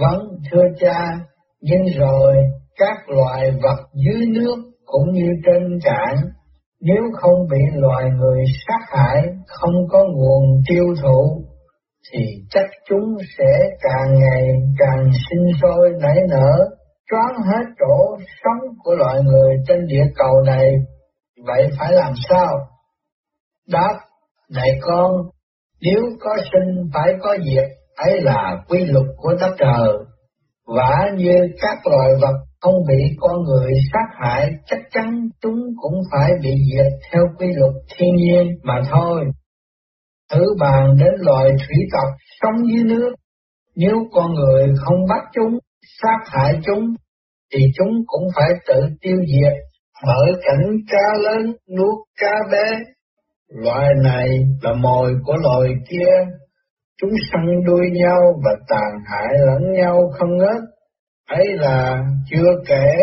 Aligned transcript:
Vâng, 0.00 0.28
thưa 0.50 0.64
cha, 0.80 1.18
nhưng 1.60 1.82
rồi 1.98 2.34
các 2.76 2.96
loài 3.08 3.50
vật 3.62 3.88
dưới 4.04 4.26
nước 4.26 4.56
cũng 4.84 5.12
như 5.12 5.26
trên 5.46 5.78
cạn, 5.84 6.16
nếu 6.80 7.02
không 7.20 7.46
bị 7.50 7.58
loài 7.74 8.04
người 8.18 8.44
sát 8.66 8.98
hại, 8.98 9.22
không 9.46 9.74
có 9.90 10.04
nguồn 10.14 10.62
tiêu 10.68 10.84
thụ, 11.02 11.44
thì 12.12 12.20
chắc 12.50 12.66
chúng 12.88 13.16
sẽ 13.38 13.68
càng 13.80 14.18
ngày 14.18 14.48
càng 14.78 15.10
sinh 15.30 15.46
sôi 15.62 15.90
nảy 16.00 16.16
nở, 16.28 16.68
choán 17.10 17.34
hết 17.46 17.64
chỗ 17.78 18.18
sống 18.44 18.68
của 18.84 18.94
loài 18.94 19.16
người 19.24 19.56
trên 19.68 19.86
địa 19.86 20.04
cầu 20.16 20.42
này. 20.46 20.70
Vậy 21.46 21.68
phải 21.78 21.92
làm 21.92 22.12
sao? 22.28 22.58
Đáp, 23.68 23.94
này 24.50 24.70
con, 24.80 25.12
nếu 25.80 26.02
có 26.20 26.36
sinh 26.52 26.90
phải 26.94 27.12
có 27.22 27.36
diệt, 27.44 27.77
ấy 27.98 28.20
là 28.20 28.56
quy 28.68 28.84
luật 28.84 29.06
của 29.16 29.34
đất 29.40 29.54
trời. 29.58 29.92
Và 30.66 31.10
như 31.16 31.34
các 31.60 31.86
loài 31.86 32.10
vật 32.20 32.34
không 32.60 32.74
bị 32.88 33.16
con 33.20 33.42
người 33.42 33.72
sát 33.92 34.08
hại, 34.20 34.50
chắc 34.66 34.78
chắn 34.90 35.28
chúng 35.40 35.60
cũng 35.76 36.00
phải 36.12 36.30
bị 36.42 36.50
diệt 36.50 36.92
theo 37.12 37.22
quy 37.38 37.46
luật 37.56 37.72
thiên 37.96 38.14
nhiên 38.16 38.46
mà 38.62 38.82
thôi. 38.90 39.24
Thử 40.32 40.44
bàn 40.60 40.96
đến 40.98 41.14
loài 41.18 41.48
thủy 41.48 41.76
tộc 41.92 42.08
sống 42.40 42.68
dưới 42.68 42.84
nước, 42.84 43.14
nếu 43.76 43.96
con 44.12 44.34
người 44.34 44.74
không 44.76 45.06
bắt 45.08 45.22
chúng, 45.34 45.58
sát 46.02 46.18
hại 46.24 46.60
chúng, 46.66 46.94
thì 47.54 47.60
chúng 47.76 47.92
cũng 48.06 48.28
phải 48.36 48.48
tự 48.68 48.80
tiêu 49.00 49.16
diệt 49.16 49.52
bởi 50.06 50.32
cảnh 50.42 50.76
cá 50.90 51.18
lớn 51.22 51.52
nuốt 51.76 51.98
cá 52.20 52.32
bé. 52.52 52.78
Loài 53.48 53.88
này 54.04 54.28
là 54.62 54.72
mồi 54.72 55.14
của 55.24 55.36
loài 55.36 55.70
kia, 55.90 56.24
chúng 57.00 57.10
săn 57.32 57.64
đuôi 57.66 57.86
nhau 57.92 58.20
và 58.44 58.50
tàn 58.68 58.92
hại 59.06 59.34
lẫn 59.46 59.72
nhau 59.72 60.10
không 60.18 60.36
ngớt. 60.36 60.62
Ấy 61.28 61.46
là 61.48 62.04
chưa 62.30 62.52
kể 62.66 62.96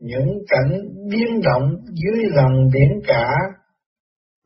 những 0.00 0.28
cảnh 0.48 0.72
biến 1.10 1.40
động 1.44 1.76
dưới 1.86 2.24
lòng 2.30 2.68
biển 2.74 3.00
cả, 3.06 3.28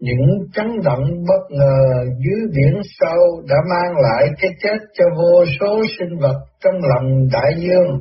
những 0.00 0.26
chấn 0.54 0.66
động 0.84 1.04
bất 1.28 1.56
ngờ 1.56 2.04
dưới 2.04 2.48
biển 2.56 2.80
sâu 2.84 3.42
đã 3.48 3.56
mang 3.70 3.92
lại 4.02 4.28
cái 4.40 4.50
chết 4.62 4.78
cho 4.94 5.04
vô 5.16 5.44
số 5.60 5.82
sinh 5.98 6.18
vật 6.20 6.38
trong 6.64 6.74
lòng 6.82 7.28
đại 7.32 7.52
dương. 7.58 8.00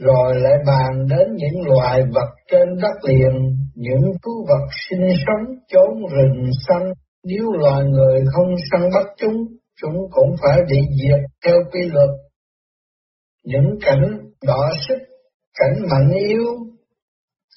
Rồi 0.00 0.40
lại 0.40 0.54
bàn 0.66 1.06
đến 1.10 1.28
những 1.36 1.66
loài 1.66 2.02
vật 2.14 2.30
trên 2.50 2.68
đất 2.82 3.08
liền, 3.08 3.56
những 3.74 4.02
thú 4.24 4.46
vật 4.48 4.66
sinh 4.88 5.08
sống 5.26 5.56
chốn 5.68 6.06
rừng 6.12 6.50
xanh, 6.68 6.92
nếu 7.24 7.52
loài 7.52 7.84
người 7.84 8.24
không 8.32 8.54
săn 8.70 8.80
bắt 8.94 9.06
chúng, 9.16 9.36
chúng 9.80 9.96
cũng 10.10 10.36
phải 10.42 10.58
bị 10.70 10.78
diệt 11.02 11.20
theo 11.44 11.56
quy 11.72 11.80
luật. 11.92 12.10
Những 13.44 13.78
cảnh 13.80 14.18
đỏ 14.46 14.70
sức, 14.88 14.98
cảnh 15.58 15.88
mạnh 15.90 16.10
yếu, 16.28 16.44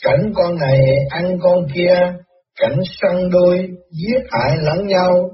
cảnh 0.03 0.31
con 0.35 0.55
này 0.55 0.79
ăn 1.09 1.37
con 1.41 1.67
kia, 1.73 2.13
cảnh 2.61 2.79
săn 3.01 3.29
đuôi, 3.29 3.57
giết 3.91 4.21
hại 4.31 4.57
lẫn 4.61 4.87
nhau, 4.87 5.29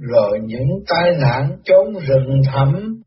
rồi 0.00 0.38
những 0.44 0.68
tai 0.88 1.10
nạn 1.20 1.58
trốn 1.64 1.94
rừng 2.06 2.40
thẳm, 2.44 3.02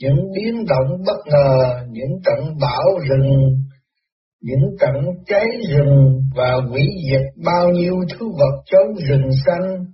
những 0.00 0.16
biến 0.34 0.64
động 0.68 1.02
bất 1.06 1.26
ngờ, 1.26 1.84
những 1.90 2.20
trận 2.24 2.56
bão 2.60 2.98
rừng, 3.08 3.64
những 4.40 4.76
trận 4.80 4.94
cháy 5.26 5.46
rừng 5.70 6.20
và 6.36 6.52
hủy 6.68 6.82
diệt 7.10 7.44
bao 7.44 7.70
nhiêu 7.70 7.94
thứ 8.10 8.26
vật 8.28 8.62
trốn 8.66 8.94
rừng 9.08 9.30
xanh. 9.46 9.84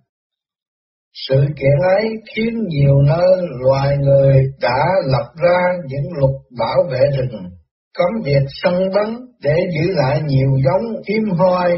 Sự 1.13 1.37
kiện 1.57 1.79
ấy 1.99 2.11
khiến 2.35 2.55
nhiều 2.69 3.03
nơi 3.03 3.49
loài 3.67 3.97
người 3.97 4.35
đã 4.61 4.85
lập 5.07 5.31
ra 5.43 5.61
những 5.87 6.13
luật 6.19 6.35
bảo 6.59 6.79
vệ 6.91 7.01
rừng, 7.19 7.51
cấm 7.99 8.23
việc 8.25 8.47
săn 8.63 8.75
bắn 8.95 9.17
để 9.43 9.55
giữ 9.75 9.93
lại 9.95 10.21
nhiều 10.27 10.51
giống 10.65 11.03
hiếm 11.09 11.31
hoi 11.39 11.71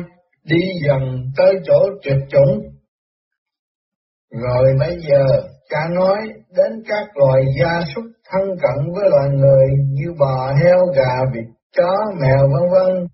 đi 0.45 0.61
dần 0.87 1.01
tới 1.37 1.55
chỗ 1.65 1.87
tuyệt 2.03 2.17
chủng. 2.29 2.61
Rồi 4.43 4.75
bây 4.81 4.97
giờ, 5.09 5.25
cha 5.71 5.81
nói 5.95 6.19
đến 6.57 6.83
các 6.89 7.07
loài 7.15 7.43
gia 7.61 7.81
súc 7.95 8.05
thân 8.31 8.43
cận 8.49 8.93
với 8.95 9.11
loài 9.11 9.29
người 9.31 9.67
như 9.91 10.13
bò, 10.19 10.53
heo, 10.63 10.79
gà, 10.97 11.21
vịt, 11.35 11.45
chó, 11.77 11.97
mèo 12.21 12.49
vân 12.53 12.71
vân. 12.73 13.07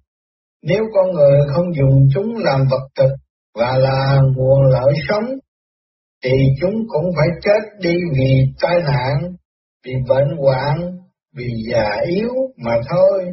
Nếu 0.62 0.84
con 0.94 1.12
người 1.12 1.41
không 1.54 1.75
dùng 1.75 2.09
chúng 2.14 2.37
làm 2.37 2.60
vật 2.70 2.88
thực 2.98 3.14
và 3.59 3.78
là 3.78 4.20
nguồn 4.37 4.62
lợi 4.62 4.93
sống, 5.09 5.25
thì 6.25 6.31
chúng 6.61 6.75
cũng 6.89 7.05
phải 7.17 7.29
chết 7.43 7.79
đi 7.81 7.95
vì 8.19 8.33
tai 8.62 8.77
nạn, 8.87 9.34
vì 9.84 9.93
bệnh 10.09 10.37
hoạn, 10.39 10.99
vì 11.37 11.47
già 11.73 12.01
yếu 12.06 12.31
mà 12.65 12.77
thôi. 12.91 13.25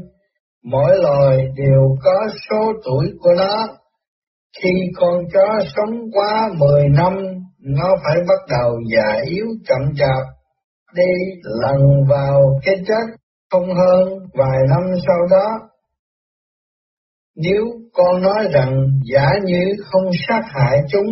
Mỗi 0.63 0.97
loài 1.01 1.38
đều 1.56 1.96
có 2.03 2.28
số 2.50 2.73
tuổi 2.85 3.06
của 3.19 3.34
nó. 3.38 3.68
Khi 4.63 4.69
con 4.96 5.23
chó 5.34 5.59
sống 5.75 6.12
quá 6.13 6.50
10 6.57 6.90
năm, 6.90 7.13
nó 7.59 7.96
phải 8.03 8.18
bắt 8.28 8.57
đầu 8.59 8.75
già 8.96 9.22
yếu 9.25 9.46
chậm 9.67 9.96
chạp, 9.97 10.23
đi 10.96 11.41
lần 11.44 12.03
vào 12.09 12.59
cái 12.66 12.75
chết 12.88 13.16
không 13.52 13.67
hơn 13.75 14.19
vài 14.34 14.59
năm 14.69 14.84
sau 15.07 15.28
đó. 15.31 15.59
Nếu 17.35 17.63
con 17.94 18.22
nói 18.22 18.47
rằng 18.52 18.88
giả 19.13 19.29
như 19.44 19.73
không 19.84 20.12
sát 20.28 20.41
hại 20.46 20.78
chúng, 20.91 21.06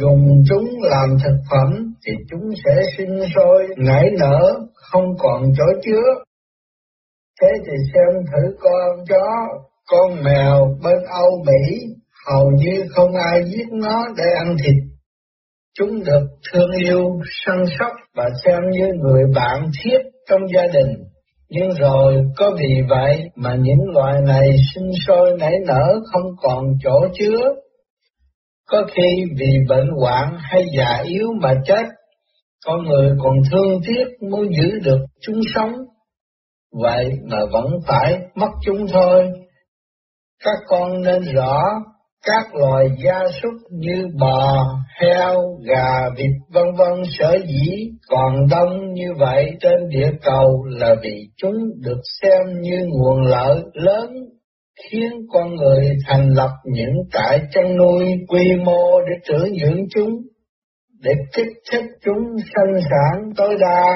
dùng 0.00 0.42
chúng 0.48 0.82
làm 0.82 1.08
thực 1.24 1.36
phẩm, 1.50 1.94
thì 2.06 2.12
chúng 2.30 2.50
sẽ 2.64 2.82
sinh 2.96 3.20
sôi, 3.34 3.66
nảy 3.76 4.04
nở, 4.18 4.40
không 4.74 5.16
còn 5.18 5.42
chỗ 5.58 5.64
chứa. 5.84 6.24
Thế 7.40 7.48
thì 7.66 7.72
xem 7.94 8.22
thử 8.32 8.56
con 8.60 9.04
chó, 9.08 9.46
con 9.88 10.24
mèo 10.24 10.76
bên 10.84 10.98
Âu 11.08 11.44
Mỹ 11.46 11.94
hầu 12.26 12.50
như 12.50 12.84
không 12.90 13.10
ai 13.32 13.44
giết 13.44 13.66
nó 13.72 14.04
để 14.16 14.24
ăn 14.38 14.56
thịt. 14.64 14.74
Chúng 15.78 16.04
được 16.04 16.26
thương 16.52 16.70
yêu, 16.84 17.20
săn 17.44 17.56
sóc 17.78 17.92
và 18.16 18.24
xem 18.44 18.58
như 18.70 18.86
người 19.02 19.22
bạn 19.34 19.70
thiết 19.82 19.98
trong 20.30 20.40
gia 20.54 20.62
đình. 20.72 20.94
Nhưng 21.50 21.70
rồi 21.80 22.24
có 22.36 22.50
vì 22.60 22.82
vậy 22.88 23.30
mà 23.36 23.54
những 23.60 23.94
loài 23.94 24.20
này 24.26 24.48
sinh 24.74 24.90
sôi 25.06 25.30
nảy 25.38 25.54
nở 25.66 26.00
không 26.12 26.30
còn 26.42 26.64
chỗ 26.82 27.06
chứa. 27.18 27.54
Có 28.68 28.82
khi 28.94 29.24
vì 29.38 29.52
bệnh 29.68 29.88
hoạn 30.00 30.38
hay 30.40 30.66
già 30.78 31.02
yếu 31.04 31.28
mà 31.40 31.54
chết, 31.64 31.84
con 32.66 32.84
người 32.84 33.10
còn 33.22 33.34
thương 33.52 33.80
tiếc 33.86 34.28
muốn 34.30 34.48
giữ 34.54 34.78
được 34.84 35.00
chúng 35.20 35.40
sống. 35.54 35.72
Vậy 36.82 37.04
mà 37.30 37.38
vẫn 37.52 37.66
phải 37.86 38.18
mất 38.34 38.50
chúng 38.64 38.86
thôi. 38.92 39.28
Các 40.44 40.58
con 40.68 41.02
nên 41.02 41.22
rõ 41.34 41.62
các 42.26 42.54
loài 42.54 42.86
gia 43.04 43.24
súc 43.42 43.52
như 43.70 44.06
bò, 44.20 44.66
heo, 45.00 45.34
gà, 45.64 46.08
vịt 46.16 46.30
vân 46.48 46.64
vân 46.78 47.02
sở 47.18 47.38
dĩ 47.46 47.90
còn 48.08 48.46
đông 48.50 48.92
như 48.92 49.08
vậy 49.18 49.50
trên 49.60 49.88
địa 49.88 50.10
cầu 50.22 50.64
là 50.64 50.94
vì 51.02 51.28
chúng 51.36 51.54
được 51.80 52.00
xem 52.22 52.60
như 52.60 52.78
nguồn 52.86 53.22
lợi 53.22 53.62
lớn 53.72 54.10
khiến 54.84 55.12
con 55.32 55.54
người 55.54 55.96
thành 56.06 56.28
lập 56.34 56.50
những 56.64 56.94
trại 57.12 57.40
chăn 57.50 57.76
nuôi 57.76 58.04
quy 58.28 58.44
mô 58.64 59.00
để 59.00 59.12
trưởng 59.24 59.48
dưỡng 59.60 59.80
chúng, 59.94 60.22
để 61.00 61.12
kích 61.34 61.52
thích 61.72 61.84
chúng 62.04 62.36
sinh 62.38 62.86
sản 62.90 63.30
tối 63.36 63.54
đa, 63.60 63.94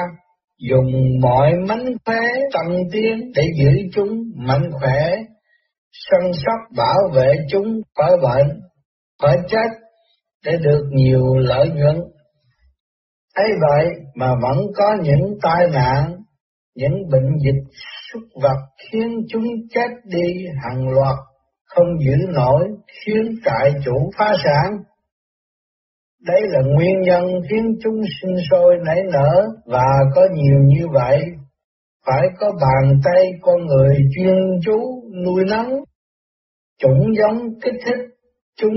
dùng 0.69 0.91
mọi 1.21 1.51
mánh 1.67 1.85
khóe 2.05 2.21
tăng 2.53 2.83
tiến 2.91 3.31
để 3.35 3.43
giữ 3.57 3.89
chúng 3.93 4.11
mạnh 4.35 4.71
khỏe, 4.71 5.15
săn 5.91 6.31
sóc 6.33 6.77
bảo 6.77 6.99
vệ 7.15 7.33
chúng 7.49 7.81
khỏi 7.95 8.11
bệnh, 8.23 8.59
khỏi 9.21 9.37
chết 9.47 9.67
để 10.45 10.51
được 10.61 10.83
nhiều 10.91 11.37
lợi 11.37 11.69
nhuận. 11.69 11.95
ấy 13.35 13.49
vậy 13.61 13.87
mà 14.15 14.27
vẫn 14.41 14.65
có 14.75 14.85
những 15.03 15.37
tai 15.41 15.67
nạn, 15.73 16.15
những 16.75 16.93
bệnh 17.11 17.29
dịch 17.45 17.77
và 18.41 18.49
vật 18.49 18.57
khiến 18.77 19.09
chúng 19.29 19.43
chết 19.69 19.89
đi 20.05 20.45
hàng 20.63 20.89
loạt, 20.89 21.15
không 21.65 21.87
giữ 21.99 22.15
nổi, 22.33 22.63
khiến 22.87 23.35
trại 23.45 23.71
chủ 23.85 24.11
phá 24.17 24.33
sản. 24.43 24.71
Đấy 26.21 26.41
là 26.43 26.59
nguyên 26.61 27.01
nhân 27.01 27.23
khiến 27.49 27.75
chúng 27.83 28.01
sinh 28.21 28.35
sôi 28.51 28.75
nảy 28.85 29.01
nở 29.11 29.43
và 29.65 29.85
có 30.15 30.21
nhiều 30.33 30.59
như 30.65 30.87
vậy. 30.93 31.21
Phải 32.05 32.27
có 32.39 32.51
bàn 32.61 32.99
tay 33.03 33.31
con 33.41 33.65
người 33.65 33.97
chuyên 34.15 34.35
chú 34.65 34.79
nuôi 35.25 35.43
nấng 35.49 35.83
chủng 36.79 37.15
giống 37.17 37.59
kích 37.61 37.75
thích 37.85 37.99
chúng 38.57 38.73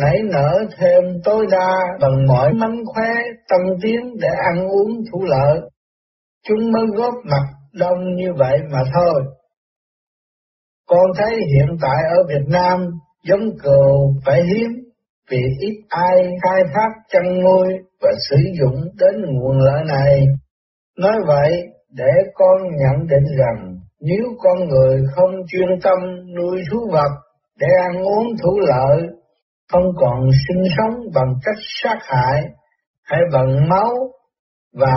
nảy 0.00 0.18
nở 0.24 0.64
thêm 0.78 1.04
tối 1.24 1.46
đa 1.50 1.76
bằng 2.00 2.26
mọi 2.26 2.52
mánh 2.52 2.84
khóe 2.86 3.08
tâm 3.48 3.60
tiến 3.82 4.00
để 4.20 4.28
ăn 4.54 4.68
uống 4.68 4.90
thủ 5.12 5.24
lợi. 5.24 5.60
Chúng 6.48 6.72
mới 6.72 6.86
góp 6.96 7.14
mặt 7.24 7.57
đông 7.72 8.14
như 8.16 8.32
vậy 8.38 8.58
mà 8.72 8.82
thôi. 8.94 9.22
Con 10.86 11.06
thấy 11.16 11.36
hiện 11.36 11.76
tại 11.82 12.02
ở 12.16 12.16
Việt 12.28 12.44
Nam 12.46 12.86
giống 13.24 13.58
cừu 13.62 14.14
phải 14.26 14.42
hiếm 14.42 14.70
vì 15.30 15.42
ít 15.60 15.74
ai 15.88 16.16
khai 16.42 16.62
thác 16.74 16.88
chăn 17.08 17.42
nuôi 17.42 17.68
và 18.00 18.10
sử 18.30 18.36
dụng 18.60 18.80
đến 18.98 19.24
nguồn 19.26 19.58
lợi 19.58 19.84
này. 19.86 20.26
Nói 20.98 21.16
vậy 21.26 21.50
để 21.90 22.10
con 22.34 22.62
nhận 22.62 23.06
định 23.06 23.36
rằng 23.38 23.74
nếu 24.00 24.24
con 24.38 24.68
người 24.68 25.02
không 25.14 25.30
chuyên 25.48 25.80
tâm 25.82 25.98
nuôi 26.36 26.62
thú 26.70 26.78
vật 26.92 27.10
để 27.60 27.66
ăn 27.88 28.02
uống 28.02 28.26
thủ 28.42 28.58
lợi, 28.58 29.02
không 29.72 29.86
còn 29.96 30.30
sinh 30.48 30.64
sống 30.76 30.94
bằng 31.14 31.34
cách 31.44 31.58
sát 31.82 31.98
hại 32.00 32.42
hay 33.02 33.20
bằng 33.32 33.68
máu 33.68 33.90
và 34.80 34.94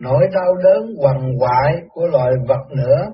nỗi 0.00 0.26
đau 0.34 0.54
đớn 0.64 0.94
quằn 1.00 1.38
quại 1.38 1.72
của 1.88 2.06
loài 2.06 2.32
vật 2.48 2.76
nữa, 2.76 3.12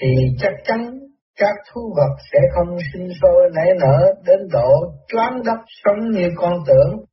thì 0.00 0.08
chắc 0.38 0.52
chắn 0.64 0.98
các 1.38 1.54
thú 1.72 1.94
vật 1.96 2.16
sẽ 2.32 2.38
không 2.54 2.78
sinh 2.92 3.08
sôi 3.22 3.50
nảy 3.54 3.68
nở 3.80 4.14
đến 4.26 4.38
độ 4.52 4.70
choáng 5.08 5.42
đất 5.44 5.58
sống 5.84 6.10
như 6.10 6.28
con 6.36 6.52
tưởng. 6.66 7.04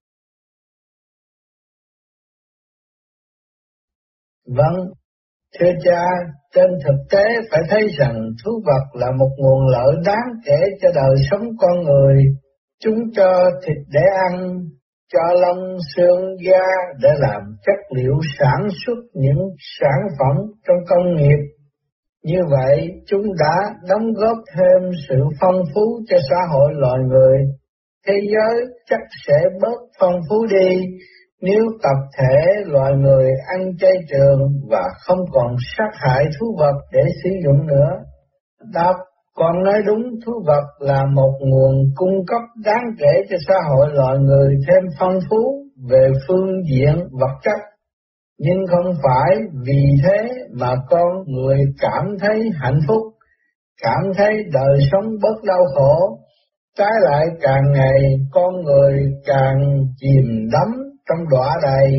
Vâng, 4.47 4.75
thưa 5.59 5.71
cha, 5.83 6.01
trên 6.53 6.69
thực 6.83 6.97
tế 7.11 7.23
phải 7.51 7.61
thấy 7.69 7.87
rằng 7.99 8.29
thú 8.45 8.51
vật 8.65 8.99
là 8.99 9.11
một 9.11 9.29
nguồn 9.37 9.67
lợi 9.67 9.95
đáng 10.05 10.39
kể 10.45 10.59
cho 10.81 10.89
đời 10.95 11.15
sống 11.31 11.41
con 11.59 11.83
người. 11.83 12.23
Chúng 12.79 12.99
cho 13.15 13.49
thịt 13.65 13.77
để 13.87 14.01
ăn, 14.31 14.59
cho 15.13 15.33
lông 15.41 15.77
xương 15.95 16.35
da 16.45 16.65
để 17.01 17.09
làm 17.17 17.41
chất 17.65 17.95
liệu 17.95 18.13
sản 18.39 18.67
xuất 18.85 18.97
những 19.13 19.39
sản 19.79 19.99
phẩm 20.19 20.37
trong 20.67 20.77
công 20.89 21.15
nghiệp. 21.15 21.39
Như 22.23 22.39
vậy, 22.49 22.89
chúng 23.07 23.23
đã 23.39 23.55
đóng 23.89 24.13
góp 24.13 24.37
thêm 24.55 24.91
sự 25.09 25.15
phong 25.41 25.63
phú 25.75 25.81
cho 26.09 26.17
xã 26.29 26.37
hội 26.51 26.71
loài 26.73 26.99
người. 27.07 27.37
Thế 28.07 28.13
giới 28.13 28.65
chắc 28.89 28.99
sẽ 29.27 29.37
bớt 29.61 29.77
phong 29.99 30.21
phú 30.29 30.45
đi 30.45 30.81
nếu 31.41 31.63
tập 31.83 31.97
thể 32.17 32.63
loài 32.65 32.93
người 32.93 33.29
ăn 33.57 33.77
chay 33.79 33.93
trường 34.09 34.39
và 34.69 34.83
không 34.99 35.19
còn 35.31 35.55
sát 35.77 35.89
hại 35.93 36.25
thú 36.39 36.55
vật 36.59 36.75
để 36.91 37.01
sử 37.23 37.29
dụng 37.45 37.67
nữa. 37.67 37.89
Đáp, 38.73 38.93
còn 39.35 39.63
nói 39.63 39.81
đúng 39.87 40.01
thú 40.25 40.31
vật 40.45 40.63
là 40.79 41.05
một 41.13 41.33
nguồn 41.39 41.75
cung 41.95 42.25
cấp 42.27 42.41
đáng 42.65 42.85
kể 42.99 43.21
cho 43.29 43.37
xã 43.47 43.55
hội 43.69 43.87
loài 43.93 44.17
người 44.17 44.55
thêm 44.67 44.83
phong 44.99 45.19
phú 45.29 45.65
về 45.89 46.07
phương 46.27 46.49
diện 46.71 46.95
vật 47.11 47.35
chất. 47.43 47.59
Nhưng 48.39 48.57
không 48.71 48.93
phải 49.03 49.37
vì 49.65 49.83
thế 50.03 50.29
mà 50.59 50.71
con 50.89 51.23
người 51.27 51.57
cảm 51.79 52.05
thấy 52.19 52.49
hạnh 52.61 52.79
phúc, 52.87 53.01
cảm 53.81 54.13
thấy 54.17 54.33
đời 54.53 54.79
sống 54.91 55.05
bớt 55.21 55.43
đau 55.43 55.65
khổ, 55.75 56.19
trái 56.77 56.91
lại 57.01 57.25
càng 57.41 57.71
ngày 57.73 57.99
con 58.31 58.61
người 58.63 58.93
càng 59.25 59.83
chìm 59.97 60.49
đắm 60.51 60.67
trong 61.09 61.29
đọa 61.29 61.55
đầy, 61.63 61.91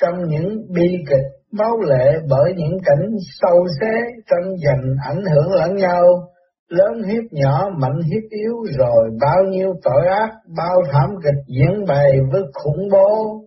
trong 0.00 0.14
những 0.28 0.48
bi 0.74 0.88
kịch 1.08 1.39
máu 1.52 1.80
lệ 1.80 2.18
bởi 2.28 2.52
những 2.56 2.78
cảnh 2.84 3.08
sâu 3.40 3.66
xé 3.80 3.92
tranh 4.30 4.56
giành 4.64 4.94
ảnh 5.08 5.24
hưởng 5.34 5.52
lẫn 5.52 5.76
nhau, 5.76 6.04
lớn 6.68 7.02
hiếp 7.08 7.24
nhỏ, 7.30 7.70
mạnh 7.78 8.00
hiếp 8.02 8.30
yếu 8.30 8.54
rồi 8.78 9.10
bao 9.20 9.44
nhiêu 9.50 9.74
tội 9.82 10.06
ác, 10.06 10.30
bao 10.56 10.82
thảm 10.92 11.10
kịch 11.24 11.44
diễn 11.58 11.84
bày 11.88 12.12
với 12.32 12.42
khủng 12.52 12.88
bố, 12.92 13.40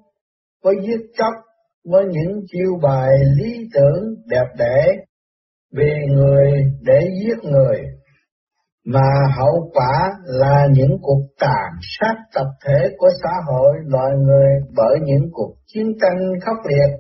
với 0.64 0.76
giết 0.82 1.02
chóc, 1.18 1.34
với 1.92 2.06
những 2.06 2.42
chiêu 2.52 2.80
bài 2.82 3.10
lý 3.38 3.70
tưởng 3.74 4.16
đẹp 4.30 4.46
đẽ 4.58 4.86
vì 5.78 5.92
người 6.16 6.52
để 6.82 7.00
giết 7.22 7.50
người 7.52 7.82
mà 8.86 9.10
hậu 9.38 9.72
quả 9.74 10.12
là 10.26 10.68
những 10.72 10.98
cuộc 11.02 11.22
tàn 11.40 11.72
sát 11.82 12.16
tập 12.36 12.48
thể 12.66 12.90
của 12.98 13.10
xã 13.24 13.30
hội 13.48 13.74
loài 13.86 14.12
người 14.18 14.50
bởi 14.76 15.00
những 15.04 15.30
cuộc 15.32 15.56
chiến 15.68 15.86
tranh 16.02 16.40
khốc 16.46 16.58
liệt. 16.70 16.98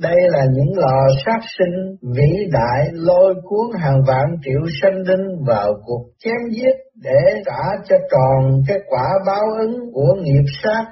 Đây 0.00 0.16
là 0.28 0.44
những 0.52 0.72
lò 0.76 1.06
sát 1.26 1.40
sinh 1.58 1.96
vĩ 2.16 2.48
đại 2.52 2.88
lôi 2.92 3.34
cuốn 3.42 3.80
hàng 3.80 4.02
vạn 4.06 4.26
triệu 4.44 4.60
sinh 4.82 4.94
linh 4.94 5.44
vào 5.46 5.72
cuộc 5.86 6.04
chém 6.18 6.50
giết 6.50 6.76
để 7.02 7.42
trả 7.46 7.82
cho 7.88 7.96
tròn 8.10 8.62
cái 8.68 8.78
quả 8.88 9.08
báo 9.26 9.44
ứng 9.58 9.92
của 9.92 10.14
nghiệp 10.22 10.44
sát 10.62 10.84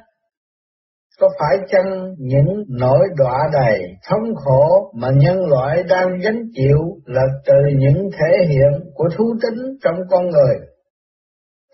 có 1.20 1.28
phải 1.38 1.66
chăng 1.68 2.14
những 2.18 2.64
nỗi 2.68 3.06
đọa 3.16 3.38
đầy 3.52 3.80
thống 4.08 4.34
khổ 4.34 4.92
mà 4.94 5.08
nhân 5.16 5.36
loại 5.46 5.82
đang 5.90 6.08
gánh 6.22 6.42
chịu 6.54 6.78
là 7.04 7.22
từ 7.46 7.54
những 7.78 8.10
thể 8.12 8.46
hiện 8.48 8.90
của 8.94 9.08
thú 9.16 9.24
tính 9.42 9.64
trong 9.84 9.94
con 10.10 10.28
người? 10.30 10.56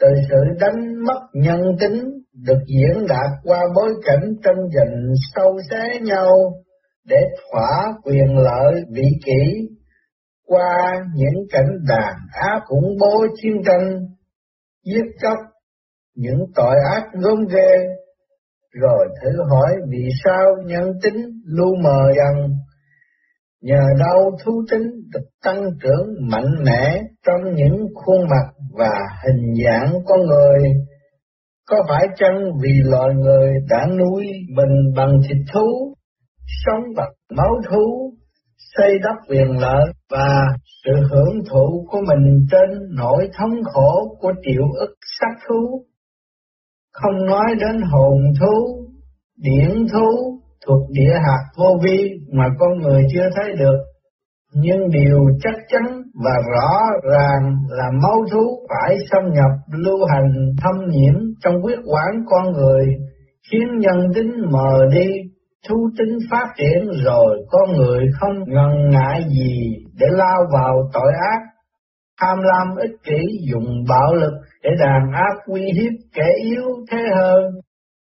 Từ 0.00 0.08
sự 0.30 0.36
đánh 0.60 1.04
mất 1.06 1.20
nhân 1.34 1.60
tính 1.80 2.02
được 2.46 2.58
diễn 2.66 3.06
đạt 3.08 3.30
qua 3.44 3.60
bối 3.76 3.90
cảnh 4.04 4.34
tranh 4.44 4.68
giành 4.76 5.12
sâu 5.34 5.58
xé 5.70 6.00
nhau 6.00 6.28
để 7.06 7.16
thỏa 7.36 7.92
quyền 8.02 8.36
lợi 8.36 8.74
vị 8.94 9.08
kỷ 9.24 9.68
qua 10.46 10.92
những 11.14 11.44
cảnh 11.52 11.78
đàn 11.88 12.14
áp 12.32 12.60
khủng 12.66 12.96
bố 13.00 13.26
chiến 13.42 13.52
tranh, 13.66 14.00
giết 14.84 15.04
chóc, 15.22 15.38
những 16.14 16.38
tội 16.54 16.76
ác 16.94 17.04
gớm 17.12 17.38
ghê 17.54 17.72
rồi 18.72 19.08
thử 19.22 19.30
hỏi 19.50 19.72
vì 19.88 20.08
sao 20.24 20.46
nhân 20.66 20.92
tính 21.02 21.40
lu 21.44 21.74
mờ 21.84 22.12
dần, 22.16 22.50
nhờ 23.62 23.80
đâu 23.98 24.30
thú 24.44 24.52
tính 24.70 24.82
được 25.12 25.28
tăng 25.44 25.62
trưởng 25.82 26.06
mạnh 26.30 26.54
mẽ 26.64 27.02
trong 27.26 27.54
những 27.54 27.76
khuôn 27.94 28.20
mặt 28.20 28.52
và 28.78 28.98
hình 29.24 29.54
dạng 29.64 29.94
con 30.06 30.20
người. 30.20 30.70
Có 31.68 31.76
phải 31.88 32.06
chăng 32.16 32.50
vì 32.62 32.70
loài 32.84 33.14
người 33.14 33.52
đã 33.68 33.86
nuôi 33.98 34.26
mình 34.56 34.94
bằng 34.96 35.12
thịt 35.28 35.36
thú, 35.54 35.91
sống 36.66 36.82
bằng 36.96 37.12
máu 37.36 37.60
thú, 37.70 38.12
xây 38.76 38.98
đắp 39.04 39.16
quyền 39.28 39.58
lợi 39.58 39.84
và 40.10 40.46
sự 40.84 40.92
hưởng 41.10 41.44
thụ 41.50 41.86
của 41.90 42.00
mình 42.08 42.46
trên 42.50 42.70
nỗi 42.96 43.28
thống 43.38 43.62
khổ 43.64 44.16
của 44.20 44.32
triệu 44.42 44.62
ức 44.80 44.94
sắc 45.20 45.46
thú 45.48 45.84
không 46.92 47.26
nói 47.26 47.46
đến 47.60 47.80
hồn 47.82 48.20
thú, 48.40 48.86
điển 49.36 49.86
thú 49.92 50.40
thuộc 50.66 50.90
địa 50.90 51.14
hạt 51.14 51.44
vô 51.58 51.78
vi 51.84 52.10
mà 52.32 52.44
con 52.58 52.78
người 52.78 53.02
chưa 53.14 53.28
thấy 53.36 53.56
được. 53.58 53.78
Nhưng 54.54 54.90
điều 54.90 55.18
chắc 55.42 55.54
chắn 55.68 56.02
và 56.24 56.32
rõ 56.52 56.80
ràng 57.12 57.54
là 57.68 57.90
máu 58.02 58.24
thú 58.32 58.66
phải 58.68 58.96
xâm 59.10 59.22
nhập 59.32 59.50
lưu 59.84 59.98
hành 60.12 60.32
thâm 60.62 60.74
nhiễm 60.88 61.14
trong 61.44 61.62
huyết 61.62 61.78
quản 61.86 62.24
con 62.26 62.52
người, 62.52 62.86
khiến 63.50 63.78
nhân 63.78 64.12
tính 64.14 64.32
mờ 64.50 64.78
đi, 64.92 65.06
thu 65.68 65.90
tính 65.98 66.18
phát 66.30 66.46
triển 66.56 66.90
rồi 67.04 67.36
con 67.50 67.72
người 67.76 68.06
không 68.20 68.36
ngần 68.46 68.90
ngại 68.90 69.24
gì 69.28 69.76
để 69.98 70.06
lao 70.10 70.42
vào 70.52 70.90
tội 70.92 71.12
ác, 71.32 71.40
tham 72.20 72.38
lam 72.42 72.76
ích 72.76 72.96
kỷ 73.04 73.20
dùng 73.52 73.84
bạo 73.88 74.14
lực 74.14 74.32
để 74.62 74.70
đàn 74.80 75.12
áp 75.12 75.34
uy 75.46 75.62
hiếp 75.62 75.92
kẻ 76.14 76.28
yếu 76.44 76.64
thế 76.90 76.98
hơn, 77.16 77.44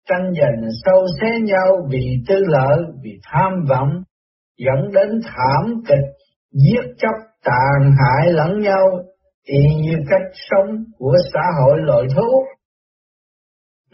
tranh 0.10 0.34
giành 0.42 0.70
sâu 0.86 1.06
xé 1.22 1.28
nhau 1.44 1.78
vì 1.90 2.18
tư 2.28 2.36
lợi, 2.48 2.78
vì 3.04 3.12
tham 3.32 3.66
vọng, 3.70 3.90
dẫn 4.58 4.92
đến 4.94 5.22
thảm 5.24 5.84
kịch, 5.88 6.10
giết 6.52 6.94
chóc 6.98 7.16
tàn 7.46 7.92
hại 8.00 8.34
lẫn 8.34 8.62
nhau, 8.62 8.86
y 9.44 9.76
như 9.82 9.96
cách 10.10 10.32
sống 10.50 10.76
của 10.98 11.16
xã 11.34 11.42
hội 11.62 11.78
loài 11.82 12.04
thú. 12.16 12.44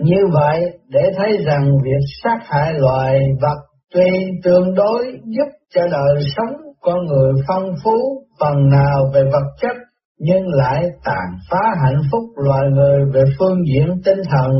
Như 0.03 0.21
vậy, 0.33 0.61
để 0.89 1.01
thấy 1.17 1.37
rằng 1.45 1.71
việc 1.83 2.05
sát 2.23 2.37
hại 2.43 2.73
loài 2.73 3.19
vật 3.41 3.57
tuy 3.93 4.09
tương 4.43 4.75
đối 4.75 5.05
giúp 5.23 5.49
cho 5.73 5.81
đời 5.91 6.23
sống 6.35 6.55
con 6.81 7.05
người 7.05 7.33
phong 7.47 7.73
phú 7.83 7.97
phần 8.39 8.69
nào 8.69 9.11
về 9.13 9.23
vật 9.23 9.47
chất 9.61 9.75
nhưng 10.19 10.47
lại 10.47 10.83
tàn 11.03 11.25
phá 11.49 11.61
hạnh 11.83 12.01
phúc 12.11 12.23
loài 12.35 12.67
người 12.71 13.05
về 13.13 13.23
phương 13.39 13.57
diện 13.65 14.01
tinh 14.05 14.19
thần. 14.31 14.51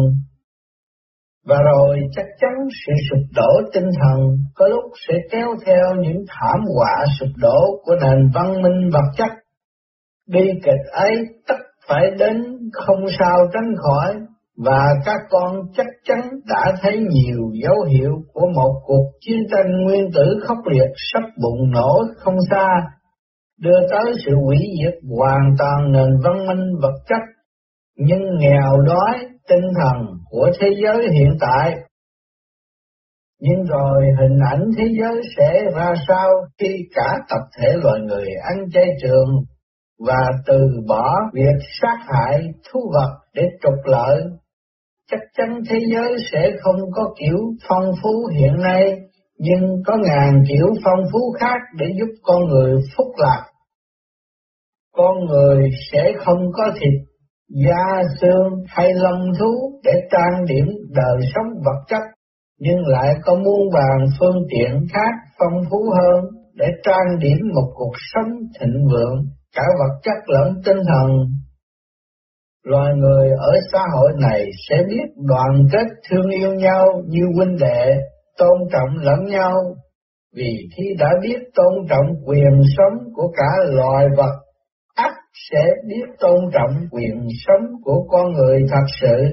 Và 1.45 1.55
rồi 1.62 2.00
chắc 2.15 2.25
chắn 2.39 2.51
sự 2.86 2.93
sụp 3.10 3.19
đổ 3.36 3.69
tinh 3.74 3.89
thần 4.01 4.19
có 4.55 4.67
lúc 4.67 4.83
sẽ 5.07 5.13
kéo 5.31 5.48
theo 5.65 5.95
những 6.00 6.25
thảm 6.27 6.60
họa 6.75 7.05
sụp 7.19 7.29
đổ 7.38 7.81
của 7.83 7.95
nền 8.01 8.29
văn 8.33 8.62
minh 8.62 8.89
vật 8.93 9.12
chất. 9.17 9.31
Bi 10.29 10.50
kịch 10.63 10.91
ấy 10.91 11.15
tất 11.48 11.55
phải 11.88 12.12
đến 12.19 12.43
không 12.74 13.05
sao 13.19 13.38
tránh 13.53 13.74
khỏi, 13.77 14.15
và 14.65 14.88
các 15.06 15.20
con 15.30 15.56
chắc 15.75 15.88
chắn 16.03 16.20
đã 16.48 16.74
thấy 16.82 16.98
nhiều 16.98 17.39
dấu 17.63 17.84
hiệu 17.89 18.12
của 18.34 18.48
một 18.56 18.82
cuộc 18.86 19.06
chiến 19.20 19.39
tranh 19.51 19.84
nguyên 19.84 20.10
tử 20.15 20.39
khốc 20.44 20.58
liệt 20.72 20.89
sắp 21.13 21.24
bùng 21.41 21.72
nổ 21.72 21.98
không 22.18 22.36
xa 22.50 22.82
đưa 23.62 23.88
tới 23.89 24.13
sự 24.25 24.32
hủy 24.46 24.58
diệt 24.80 24.94
hoàn 25.18 25.56
toàn 25.60 25.91
nền 25.91 26.10
văn 26.24 26.48
minh 26.48 26.80
vật 26.82 26.94
chất, 27.10 27.22
nhưng 27.98 28.22
nghèo 28.38 28.82
đói 28.86 29.27
tinh 29.50 29.72
thần 29.82 30.08
của 30.30 30.50
thế 30.60 30.68
giới 30.84 31.08
hiện 31.12 31.38
tại. 31.39 31.75
Nhưng 33.39 33.63
rồi 33.63 34.06
hình 34.20 34.39
ảnh 34.51 34.63
thế 34.77 34.86
giới 35.00 35.22
sẽ 35.38 35.63
ra 35.75 35.94
sao 36.08 36.30
khi 36.60 36.75
cả 36.96 37.18
tập 37.30 37.41
thể 37.60 37.68
loài 37.84 38.00
người 38.00 38.27
ăn 38.44 38.58
chay 38.74 38.88
trường 39.01 39.30
và 40.08 40.27
từ 40.48 40.60
bỏ 40.88 41.15
việc 41.34 41.58
sát 41.82 41.98
hại 42.08 42.41
thú 42.72 42.91
vật 42.94 43.18
để 43.34 43.44
trục 43.62 43.86
lợi. 43.86 44.24
Chắc 45.12 45.20
chắn 45.38 45.62
thế 45.70 45.79
giới 45.93 46.15
sẽ 46.31 46.51
không 46.62 46.79
có 46.96 47.13
kiểu 47.20 47.38
phong 47.70 47.91
phú 48.03 48.27
hiện 48.34 48.62
nay 48.62 49.00
nhưng 49.38 49.84
có 49.86 49.98
ngàn 49.98 50.43
kiểu 50.50 50.65
phong 50.86 51.00
phú 51.12 51.20
khác 51.39 51.60
để 51.77 51.86
giúp 52.00 52.10
con 52.24 52.46
người 52.48 52.81
phúc 52.98 53.08
lạc. 53.17 53.43
Con 54.96 55.25
người 55.25 55.70
sẽ 55.91 56.12
không 56.25 56.51
có 56.53 56.63
thịt, 56.75 56.93
da 57.65 58.03
xương 58.22 58.63
hay 58.67 58.93
lông 58.93 59.22
thú 59.39 59.79
để 59.84 59.91
trang 60.12 60.46
điểm 60.48 60.65
đời 60.89 61.17
sống 61.36 61.48
vật 61.65 61.84
chất, 61.88 62.01
nhưng 62.60 62.88
lại 62.88 63.15
có 63.24 63.36
muôn 63.36 63.70
vàng 63.74 64.08
phương 64.20 64.43
tiện 64.50 64.88
khác 64.93 65.13
phong 65.39 65.63
phú 65.70 65.77
hơn 65.98 66.25
để 66.53 66.65
trang 66.84 67.20
điểm 67.20 67.38
một 67.55 67.72
cuộc 67.75 67.93
sống 68.13 68.31
thịnh 68.60 68.88
vượng, 68.91 69.25
cả 69.55 69.63
vật 69.79 70.00
chất 70.03 70.17
lẫn 70.27 70.62
tinh 70.65 70.77
thần. 70.88 71.10
Loài 72.63 72.94
người 72.96 73.30
ở 73.30 73.53
xã 73.72 73.80
hội 73.96 74.12
này 74.20 74.46
sẽ 74.70 74.75
biết 74.89 75.06
đoàn 75.27 75.68
kết 75.72 75.88
thương 76.10 76.30
yêu 76.30 76.53
nhau 76.53 76.86
như 77.08 77.22
huynh 77.36 77.58
đệ, 77.58 77.98
tôn 78.38 78.60
trọng 78.72 78.98
lẫn 79.01 79.25
nhau, 79.25 79.53
vì 80.36 80.70
khi 80.77 80.84
đã 81.00 81.10
biết 81.22 81.38
tôn 81.56 81.74
trọng 81.89 82.08
quyền 82.25 82.62
sống 82.77 82.98
của 83.15 83.32
cả 83.38 83.50
loài 83.70 84.06
vật, 84.18 84.34
ắt 84.96 85.12
sẽ 85.51 85.65
biết 85.88 86.06
tôn 86.20 86.39
trọng 86.53 86.75
quyền 86.91 87.27
sống 87.48 87.68
của 87.84 88.06
con 88.10 88.34
người 88.34 88.65
thật 88.70 88.86
sự. 89.01 89.24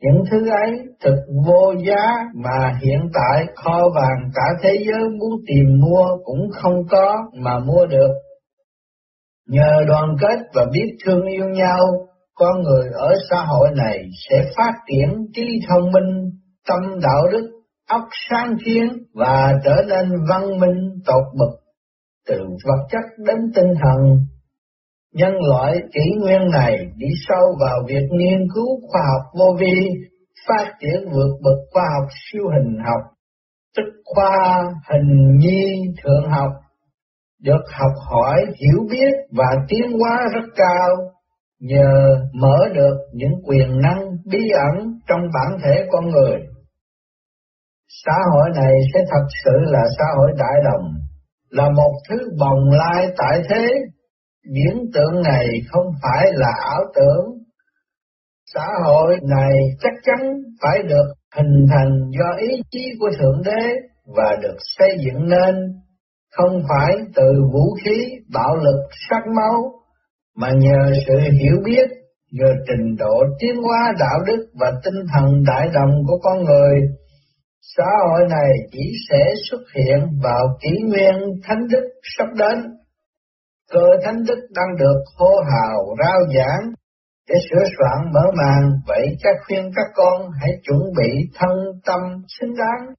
Những 0.00 0.24
thứ 0.30 0.50
ấy 0.50 0.78
thực 1.04 1.16
vô 1.46 1.72
giá 1.86 2.14
mà 2.34 2.78
hiện 2.82 3.00
tại 3.14 3.46
kho 3.54 3.88
vàng 3.94 4.30
cả 4.34 4.42
thế 4.62 4.84
giới 4.86 5.08
muốn 5.08 5.40
tìm 5.46 5.80
mua 5.80 6.06
cũng 6.24 6.50
không 6.52 6.86
có 6.90 7.16
mà 7.32 7.58
mua 7.58 7.86
được. 7.86 8.12
Nhờ 9.48 9.84
đoàn 9.88 10.16
kết 10.20 10.38
và 10.54 10.66
biết 10.72 10.96
thương 11.04 11.26
yêu 11.26 11.48
nhau, 11.48 11.78
con 12.34 12.62
người 12.62 12.86
ở 12.92 13.14
xã 13.30 13.36
hội 13.44 13.68
này 13.76 13.98
sẽ 14.28 14.36
phát 14.56 14.72
triển 14.90 15.26
trí 15.34 15.60
thông 15.68 15.92
minh, 15.92 16.30
tâm 16.68 16.80
đạo 17.02 17.22
đức, 17.32 17.50
óc 17.88 18.02
sáng 18.30 18.56
kiến 18.64 18.88
và 19.14 19.52
trở 19.64 19.82
nên 19.88 20.08
văn 20.28 20.60
minh 20.60 21.00
tột 21.06 21.24
bậc 21.38 21.60
từ 22.28 22.38
vật 22.64 22.86
chất 22.90 23.04
đến 23.26 23.36
tinh 23.54 23.74
thần. 23.82 24.26
Nhân 25.14 25.32
loại 25.48 25.76
kỷ 25.94 26.10
nguyên 26.20 26.50
này 26.50 26.76
đi 26.96 27.06
sâu 27.28 27.56
vào 27.60 27.78
việc 27.88 28.08
nghiên 28.10 28.48
cứu 28.54 28.80
khoa 28.88 29.02
học 29.12 29.22
vô 29.38 29.56
vi, 29.60 29.88
phát 30.48 30.72
triển 30.80 31.10
vượt 31.12 31.38
bậc 31.44 31.58
khoa 31.72 31.82
học 31.98 32.08
siêu 32.10 32.44
hình 32.48 32.78
học, 32.78 33.02
tức 33.76 33.84
khoa 34.04 34.64
hình 34.90 35.38
nhi 35.38 35.64
thượng 36.02 36.30
học, 36.30 36.50
được 37.42 37.62
học 37.72 37.92
hỏi, 38.10 38.44
hiểu 38.46 38.86
biết 38.90 39.12
và 39.36 39.56
tiến 39.68 39.98
hóa 40.00 40.18
rất 40.34 40.48
cao, 40.56 40.96
nhờ 41.60 42.16
mở 42.32 42.58
được 42.74 42.96
những 43.14 43.32
quyền 43.46 43.80
năng 43.80 44.00
bí 44.30 44.38
ẩn 44.50 44.98
trong 45.08 45.20
bản 45.34 45.58
thể 45.64 45.86
con 45.92 46.08
người. 46.08 46.36
Xã 48.06 48.14
hội 48.32 48.50
này 48.56 48.72
sẽ 48.94 49.00
thật 49.10 49.26
sự 49.44 49.52
là 49.60 49.82
xã 49.98 50.04
hội 50.16 50.30
đại 50.38 50.62
đồng, 50.64 50.84
là 51.50 51.68
một 51.76 51.92
thứ 52.08 52.16
bồng 52.40 52.70
lai 52.70 53.06
tại 53.16 53.40
thế. 53.50 53.66
Diễn 54.54 54.90
tượng 54.94 55.22
này 55.22 55.46
không 55.70 55.86
phải 56.02 56.26
là 56.32 56.48
ảo 56.64 56.82
tưởng. 56.94 57.38
Xã 58.54 58.66
hội 58.84 59.16
này 59.22 59.52
chắc 59.80 59.92
chắn 60.02 60.32
phải 60.62 60.82
được 60.82 61.12
hình 61.36 61.66
thành 61.70 62.10
do 62.18 62.36
ý 62.38 62.62
chí 62.70 62.92
của 63.00 63.10
Thượng 63.18 63.42
Đế 63.44 63.66
và 64.16 64.36
được 64.42 64.56
xây 64.78 64.96
dựng 65.04 65.28
nên, 65.28 65.54
không 66.36 66.62
phải 66.68 66.96
từ 67.14 67.32
vũ 67.52 67.74
khí, 67.84 68.04
bạo 68.32 68.56
lực, 68.56 68.88
sát 69.10 69.22
máu, 69.36 69.72
mà 70.36 70.50
nhờ 70.52 70.92
sự 71.06 71.14
hiểu 71.40 71.56
biết, 71.64 71.88
nhờ 72.32 72.54
trình 72.68 72.96
độ 72.98 73.24
tiến 73.40 73.56
hóa 73.62 73.92
đạo 73.98 74.18
đức 74.26 74.46
và 74.60 74.72
tinh 74.84 75.06
thần 75.14 75.44
đại 75.46 75.68
đồng 75.74 76.02
của 76.06 76.18
con 76.22 76.44
người 76.44 76.80
Xã 77.76 77.90
hội 78.08 78.20
này 78.28 78.50
chỉ 78.72 78.92
sẽ 79.10 79.24
xuất 79.50 79.60
hiện 79.74 79.98
vào 80.22 80.58
kỷ 80.60 80.70
nguyên 80.88 81.14
thánh 81.44 81.66
đức 81.70 81.90
sắp 82.02 82.26
đến. 82.36 82.58
Cơ 83.72 83.86
thánh 84.04 84.24
đức 84.28 84.48
đang 84.54 84.76
được 84.78 85.02
hô 85.18 85.30
hào 85.52 85.96
rao 85.98 86.20
giảng 86.34 86.72
để 87.28 87.34
sửa 87.50 87.64
soạn 87.78 88.12
mở 88.12 88.30
màn, 88.36 88.70
vậy 88.86 89.16
các 89.22 89.36
khuyên 89.46 89.70
các 89.76 89.86
con 89.94 90.30
hãy 90.40 90.50
chuẩn 90.62 90.80
bị 90.96 91.10
thân 91.34 91.58
tâm 91.86 92.00
xứng 92.38 92.54
đáng. 92.56 92.94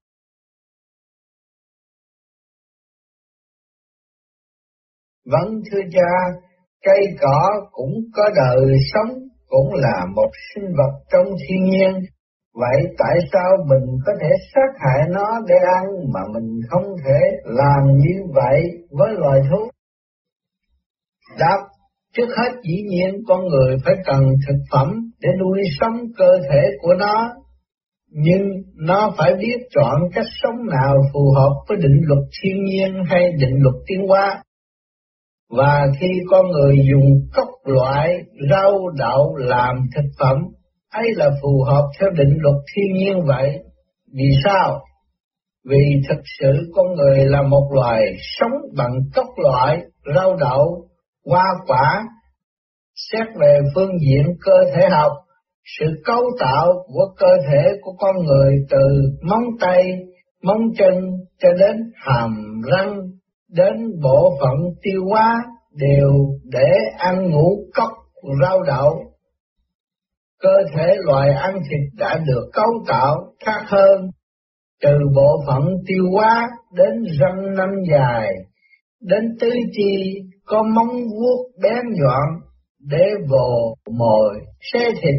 Vâng 5.31 5.62
thưa 5.71 5.81
cha, 5.91 6.39
cây 6.86 7.00
cỏ 7.21 7.50
cũng 7.71 7.93
có 8.15 8.24
đời 8.36 8.77
sống, 8.93 9.19
cũng 9.48 9.74
là 9.74 10.05
một 10.15 10.29
sinh 10.53 10.65
vật 10.77 10.93
trong 11.12 11.25
thiên 11.25 11.63
nhiên, 11.69 12.05
Vậy 12.53 12.95
tại 12.98 13.17
sao 13.33 13.51
mình 13.69 14.00
có 14.05 14.13
thể 14.21 14.29
sát 14.53 14.69
hại 14.79 15.07
nó 15.09 15.39
để 15.48 15.55
ăn 15.75 15.86
mà 16.13 16.19
mình 16.33 16.59
không 16.69 16.83
thể 17.05 17.19
làm 17.43 17.98
như 17.98 18.24
vậy 18.33 18.62
với 18.91 19.13
loài 19.17 19.39
thú? 19.50 19.69
Đáp, 21.39 21.57
trước 22.13 22.27
hết 22.38 22.51
dĩ 22.63 22.83
nhiên 22.89 23.15
con 23.27 23.48
người 23.48 23.77
phải 23.86 23.93
cần 24.05 24.24
thực 24.48 24.57
phẩm 24.71 25.12
để 25.21 25.29
nuôi 25.39 25.62
sống 25.79 25.98
cơ 26.17 26.29
thể 26.50 26.62
của 26.81 26.93
nó, 26.93 27.33
nhưng 28.12 28.41
nó 28.75 29.13
phải 29.17 29.36
biết 29.36 29.57
chọn 29.75 30.01
cách 30.13 30.27
sống 30.43 30.67
nào 30.71 30.95
phù 31.13 31.33
hợp 31.36 31.53
với 31.67 31.77
định 31.77 32.01
luật 32.03 32.24
thiên 32.41 32.63
nhiên 32.63 33.03
hay 33.09 33.31
định 33.39 33.55
luật 33.59 33.75
tiến 33.88 34.07
hóa. 34.07 34.43
Và 35.50 35.88
khi 36.00 36.08
con 36.29 36.46
người 36.51 36.75
dùng 36.91 37.12
cốc 37.34 37.48
loại 37.65 38.10
rau 38.50 38.89
đậu 38.98 39.38
làm 39.38 39.75
thực 39.96 40.10
phẩm 40.20 40.38
ấy 40.91 41.06
là 41.15 41.29
phù 41.41 41.63
hợp 41.68 41.89
theo 42.00 42.10
định 42.10 42.38
luật 42.39 42.56
thiên 42.75 42.94
nhiên 42.94 43.25
vậy. 43.25 43.50
Vì 44.13 44.29
sao? 44.46 44.82
Vì 45.70 46.01
thực 46.10 46.20
sự 46.39 46.72
con 46.75 46.96
người 46.96 47.25
là 47.25 47.41
một 47.41 47.70
loài 47.74 48.01
sống 48.39 48.51
bằng 48.77 48.94
các 49.13 49.25
loại 49.44 49.77
rau 50.15 50.36
đậu, 50.36 50.88
hoa 51.25 51.46
quả, 51.68 52.08
xét 52.96 53.27
về 53.39 53.60
phương 53.75 53.91
diện 54.00 54.25
cơ 54.41 54.72
thể 54.75 54.88
học, 54.91 55.12
sự 55.79 55.86
cấu 56.06 56.24
tạo 56.39 56.74
của 56.88 57.13
cơ 57.18 57.38
thể 57.50 57.72
của 57.82 57.91
con 58.00 58.15
người 58.25 58.53
từ 58.70 58.77
móng 59.29 59.46
tay, 59.60 59.84
móng 60.44 60.62
chân 60.77 60.94
cho 61.39 61.50
đến 61.53 61.77
hàm 61.96 62.62
răng, 62.72 63.00
đến 63.50 64.00
bộ 64.03 64.38
phận 64.41 64.58
tiêu 64.82 65.01
hóa 65.10 65.36
đều 65.74 66.12
để 66.44 66.72
ăn 66.98 67.29
ngũ 67.29 67.65
cốc 67.75 67.89
rau 68.41 68.63
đậu 68.63 69.10
cơ 70.39 70.56
thể 70.75 70.96
loài 71.06 71.29
ăn 71.29 71.53
thịt 71.70 72.00
đã 72.00 72.20
được 72.27 72.50
cấu 72.53 72.84
tạo 72.88 73.15
khác 73.46 73.62
hơn, 73.65 74.10
từ 74.82 74.89
bộ 75.15 75.44
phận 75.48 75.63
tiêu 75.88 76.03
hóa 76.12 76.48
đến 76.74 77.03
răng 77.20 77.56
nanh 77.58 77.84
dài, 77.91 78.27
đến 79.01 79.24
tứ 79.39 79.50
chi 79.72 80.22
có 80.46 80.63
móng 80.63 80.96
vuốt 80.98 81.46
bén 81.62 81.84
nhọn 81.89 82.27
để 82.79 83.06
vồ 83.29 83.75
mồi 83.98 84.39
xé 84.74 84.91
thịt. 84.91 85.15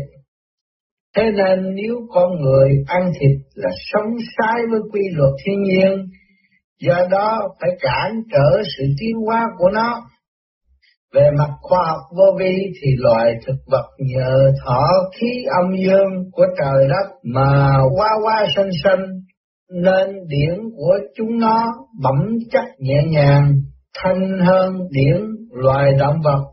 Thế 1.17 1.23
nên 1.23 1.75
nếu 1.75 1.95
con 2.11 2.41
người 2.41 2.69
ăn 2.87 3.13
thịt 3.21 3.37
là 3.55 3.71
sống 3.93 4.17
sai 4.39 4.61
với 4.71 4.81
quy 4.93 5.01
luật 5.13 5.33
thiên 5.45 5.63
nhiên, 5.63 6.07
do 6.81 6.99
đó 7.11 7.41
phải 7.61 7.71
cản 7.81 8.23
trở 8.33 8.63
sự 8.77 8.85
tiến 9.01 9.17
hóa 9.27 9.47
của 9.59 9.71
nó. 9.75 10.03
Về 11.15 11.31
mặt 11.39 11.51
khoa 11.61 11.79
học 11.87 12.01
vô 12.17 12.25
vi 12.39 12.55
thì 12.83 12.89
loài 12.99 13.33
thực 13.47 13.57
vật 13.67 13.87
nhờ 13.99 14.53
thọ 14.65 14.87
khí 15.19 15.45
âm 15.63 15.77
dương 15.77 16.31
của 16.33 16.47
trời 16.59 16.89
đất 16.89 17.17
mà 17.23 17.79
qua 17.97 18.09
qua 18.25 18.47
sinh 18.57 18.71
sinh, 18.85 19.05
nên 19.83 20.09
điển 20.29 20.59
của 20.77 20.99
chúng 21.17 21.39
nó 21.39 21.67
bẩm 22.03 22.39
chất 22.53 22.65
nhẹ 22.79 23.03
nhàng, 23.09 23.53
thanh 24.03 24.39
hơn 24.47 24.73
điển 24.91 25.21
loài 25.53 25.93
động 25.99 26.17
vật. 26.25 26.45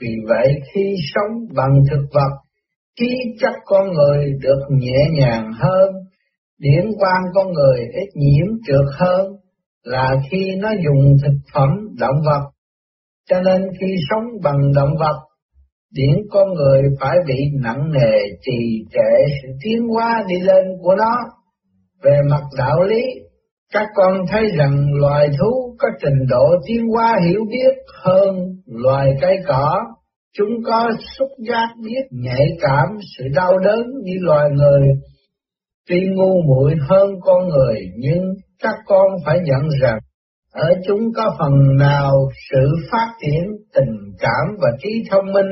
Vì 0.00 0.16
vậy 0.28 0.54
khi 0.74 0.94
sống 1.14 1.32
bằng 1.56 1.82
thực 1.90 2.06
vật, 2.12 2.30
khí 3.00 3.14
chất 3.40 3.54
con 3.64 3.92
người 3.92 4.32
được 4.40 4.60
nhẹ 4.70 4.98
nhàng 5.12 5.52
hơn, 5.52 5.90
điển 6.60 6.84
quan 6.98 7.22
con 7.34 7.52
người 7.52 7.78
ít 7.78 8.08
nhiễm 8.14 8.46
trượt 8.66 8.86
hơn 8.98 9.26
là 9.84 10.14
khi 10.30 10.54
nó 10.58 10.70
dùng 10.84 11.16
thực 11.22 11.34
phẩm 11.54 11.68
động 11.98 12.16
vật 12.24 12.50
cho 13.30 13.40
nên 13.40 13.62
khi 13.80 13.86
sống 14.10 14.24
bằng 14.42 14.72
động 14.74 14.90
vật, 14.98 15.18
điển 15.92 16.16
con 16.30 16.54
người 16.54 16.82
phải 17.00 17.16
bị 17.26 17.34
nặng 17.62 17.92
nề 17.92 18.18
trì 18.42 18.84
trệ 18.92 19.34
sự 19.42 19.48
tiến 19.64 19.88
hóa 19.88 20.24
đi 20.28 20.34
lên 20.40 20.64
của 20.82 20.94
nó. 20.94 21.16
Về 22.02 22.20
mặt 22.30 22.42
đạo 22.58 22.82
lý, 22.82 23.02
các 23.72 23.86
con 23.94 24.26
thấy 24.28 24.42
rằng 24.58 24.86
loài 24.92 25.28
thú 25.38 25.76
có 25.78 25.88
trình 26.02 26.26
độ 26.28 26.46
tiến 26.66 26.88
hóa 26.88 27.18
hiểu 27.28 27.40
biết 27.50 27.74
hơn 28.04 28.36
loài 28.66 29.10
cây 29.20 29.36
cỏ. 29.46 29.80
Chúng 30.36 30.62
có 30.66 30.90
xúc 31.18 31.28
giác 31.48 31.68
biết 31.84 32.02
nhạy 32.10 32.46
cảm 32.60 32.88
sự 33.18 33.24
đau 33.34 33.58
đớn 33.58 33.86
như 34.04 34.14
loài 34.20 34.48
người. 34.50 34.88
Tuy 35.90 36.00
ngu 36.14 36.42
muội 36.42 36.74
hơn 36.88 37.10
con 37.20 37.48
người 37.48 37.76
nhưng 37.96 38.34
các 38.62 38.74
con 38.86 39.06
phải 39.26 39.38
nhận 39.44 39.68
rằng 39.82 39.98
ở 40.52 40.68
chúng 40.86 41.00
có 41.16 41.36
phần 41.38 41.76
nào 41.76 42.12
sự 42.50 42.68
phát 42.92 43.08
triển 43.22 43.44
tình 43.74 43.94
cảm 44.18 44.56
và 44.58 44.68
trí 44.82 44.90
thông 45.10 45.32
minh, 45.32 45.50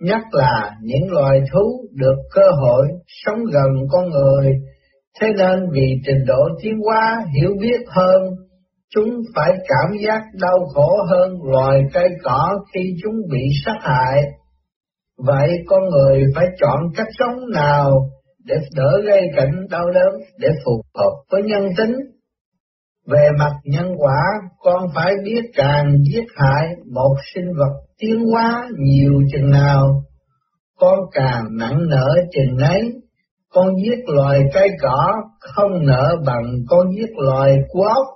nhất 0.00 0.22
là 0.32 0.70
những 0.82 1.12
loài 1.12 1.40
thú 1.52 1.86
được 1.92 2.16
cơ 2.34 2.50
hội 2.60 2.86
sống 3.24 3.38
gần 3.52 3.70
con 3.90 4.10
người, 4.10 4.52
Thế 5.20 5.28
nên 5.36 5.70
vì 5.72 5.86
trình 6.06 6.24
độ 6.26 6.48
tiến 6.62 6.74
hóa 6.84 7.24
hiểu 7.38 7.50
biết 7.60 7.80
hơn, 7.88 8.22
chúng 8.94 9.10
phải 9.34 9.52
cảm 9.68 9.98
giác 10.06 10.22
đau 10.40 10.58
khổ 10.74 10.96
hơn 11.10 11.38
loài 11.42 11.80
cây 11.92 12.08
cỏ 12.22 12.58
khi 12.74 12.80
chúng 13.02 13.14
bị 13.32 13.42
sát 13.64 13.76
hại. 13.80 14.22
Vậy 15.26 15.48
con 15.66 15.82
người 15.88 16.24
phải 16.34 16.44
chọn 16.60 16.80
cách 16.96 17.08
sống 17.18 17.38
nào 17.54 17.90
để 18.44 18.56
đỡ 18.76 19.00
gây 19.06 19.22
cảnh 19.36 19.66
đau 19.70 19.90
đớn 19.90 20.20
để 20.38 20.48
phù 20.64 20.82
hợp 20.94 21.12
với 21.30 21.42
nhân 21.42 21.68
tính. 21.76 21.94
Về 23.06 23.28
mặt 23.38 23.52
nhân 23.64 23.86
quả, 23.98 24.22
con 24.58 24.82
phải 24.94 25.12
biết 25.24 25.42
càng 25.54 25.92
giết 26.12 26.24
hại 26.36 26.68
một 26.94 27.16
sinh 27.34 27.52
vật 27.58 27.84
tiến 27.98 28.24
hóa 28.32 28.68
nhiều 28.78 29.12
chừng 29.32 29.50
nào, 29.50 30.02
con 30.78 30.98
càng 31.12 31.44
nặng 31.58 31.78
nở 31.88 32.08
chừng 32.32 32.58
ấy. 32.58 32.92
Con 33.52 33.74
giết 33.76 33.98
loài 34.06 34.40
cây 34.54 34.68
cỏ 34.82 35.12
không 35.40 35.86
nợ 35.86 36.16
bằng 36.26 36.44
con 36.68 36.86
giết 36.96 37.10
loài 37.16 37.54
cua 37.68 37.86
ốc. 37.94 38.06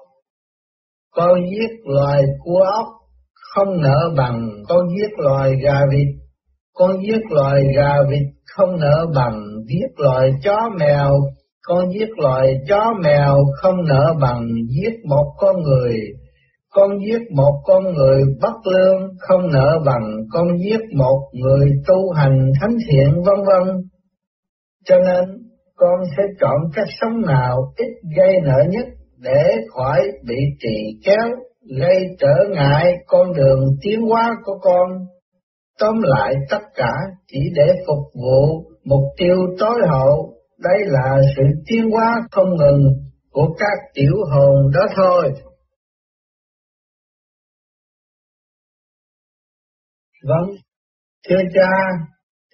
Con 1.11 1.41
giết 1.51 1.71
loài 1.85 2.23
cua 2.45 2.61
ốc 2.61 2.87
không 3.33 3.81
nợ 3.81 4.11
bằng 4.17 4.49
con 4.69 4.89
giết 4.89 5.19
loài 5.19 5.53
gà 5.63 5.81
vịt. 5.93 6.09
Con 6.75 6.97
giết 7.03 7.21
loài 7.31 7.63
gà 7.77 7.97
vịt 8.11 8.27
không 8.57 8.81
nợ 8.81 9.07
bằng 9.15 9.48
giết 9.69 9.89
loài 9.97 10.31
chó 10.45 10.71
mèo, 10.79 11.11
con 11.63 11.91
giết 11.93 12.09
loài 12.17 12.55
chó 12.69 12.95
mèo 13.03 13.37
không 13.63 13.85
nợ 13.89 14.15
bằng 14.21 14.47
giết 14.69 14.95
một 15.05 15.35
con 15.39 15.63
người, 15.63 15.95
con 16.71 16.91
giết 17.07 17.23
một 17.37 17.61
con 17.65 17.95
người 17.95 18.23
bất 18.41 18.55
lương 18.73 19.09
không 19.19 19.53
nợ 19.53 19.79
bằng 19.87 20.17
con 20.33 20.49
giết 20.59 20.81
một 20.97 21.21
người 21.33 21.71
tu 21.87 22.11
hành 22.13 22.53
thánh 22.61 22.77
thiện 22.91 23.23
vân 23.27 23.37
vân. 23.47 23.77
Cho 24.85 24.97
nên 24.99 25.25
con 25.77 26.01
sẽ 26.17 26.23
chọn 26.41 26.57
cách 26.75 26.89
sống 27.01 27.21
nào 27.27 27.57
ít 27.77 27.93
gây 28.17 28.41
nợ 28.45 28.63
nhất 28.69 28.87
để 29.19 29.43
khỏi 29.75 30.01
bị 30.27 30.37
trì 30.61 30.99
kéo, 31.05 31.29
gây 31.79 32.17
trở 32.19 32.35
ngại 32.51 32.93
con 33.07 33.33
đường 33.33 33.65
tiến 33.83 34.01
hóa 34.01 34.37
của 34.45 34.59
con. 34.63 34.91
Tóm 35.81 35.95
lại 36.03 36.35
tất 36.51 36.63
cả 36.75 36.93
chỉ 37.27 37.39
để 37.55 37.67
phục 37.87 38.05
vụ 38.15 38.65
mục 38.89 39.05
tiêu 39.19 39.37
tối 39.59 39.81
hậu, 39.89 40.35
đây 40.59 40.79
là 40.87 41.21
sự 41.37 41.43
tiến 41.67 41.91
hóa 41.91 42.27
không 42.31 42.57
ngừng 42.57 42.83
của 43.31 43.55
các 43.59 43.79
tiểu 43.95 44.15
hồn 44.33 44.71
đó 44.75 44.87
thôi. 44.97 45.33
Vâng, 50.23 50.51
thưa 51.29 51.43
cha, 51.55 51.71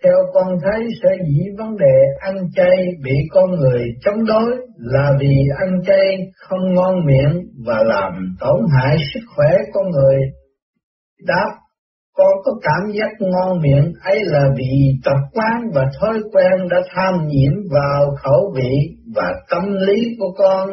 theo 0.05 0.17
con 0.35 0.59
thấy 0.62 0.88
sẽ 1.03 1.09
dĩ 1.26 1.45
vấn 1.59 1.76
đề 1.76 1.97
ăn 2.21 2.37
chay 2.57 2.76
bị 3.05 3.14
con 3.31 3.50
người 3.50 3.85
chống 4.05 4.25
đối 4.25 4.57
là 4.76 5.12
vì 5.21 5.35
ăn 5.59 5.81
chay 5.87 6.17
không 6.37 6.75
ngon 6.75 7.07
miệng 7.07 7.43
và 7.67 7.83
làm 7.83 8.37
tổn 8.41 8.61
hại 8.76 8.97
sức 9.14 9.21
khỏe 9.37 9.49
con 9.73 9.91
người. 9.91 10.21
Đáp, 11.26 11.50
con 12.16 12.33
có 12.44 12.52
cảm 12.62 12.92
giác 12.92 13.11
ngon 13.21 13.61
miệng 13.61 13.92
ấy 14.04 14.21
là 14.25 14.49
vì 14.56 14.73
tập 15.04 15.18
quán 15.33 15.71
và 15.75 15.85
thói 16.00 16.18
quen 16.33 16.68
đã 16.71 16.76
tham 16.94 17.14
nhiễm 17.26 17.52
vào 17.71 18.14
khẩu 18.23 18.52
vị 18.56 18.73
và 19.14 19.35
tâm 19.50 19.62
lý 19.87 20.16
của 20.18 20.33
con. 20.38 20.68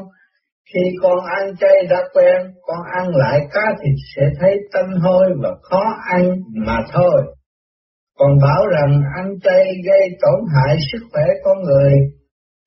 Khi 0.74 0.80
con 1.02 1.20
ăn 1.26 1.56
chay 1.60 1.86
đã 1.90 1.98
quen, 2.14 2.52
con 2.62 2.80
ăn 2.94 3.16
lại 3.16 3.40
cá 3.54 3.62
thịt 3.82 3.96
sẽ 4.16 4.22
thấy 4.40 4.58
tanh 4.74 4.92
hôi 5.02 5.28
và 5.44 5.50
khó 5.62 5.84
ăn 6.12 6.36
mà 6.66 6.78
thôi. 6.94 7.22
Còn 8.18 8.38
bảo 8.42 8.68
rằng 8.68 9.02
ăn 9.16 9.30
chay 9.44 9.66
gây 9.88 10.10
tổn 10.22 10.40
hại 10.56 10.78
sức 10.92 11.08
khỏe 11.12 11.24
con 11.44 11.64
người, 11.64 11.94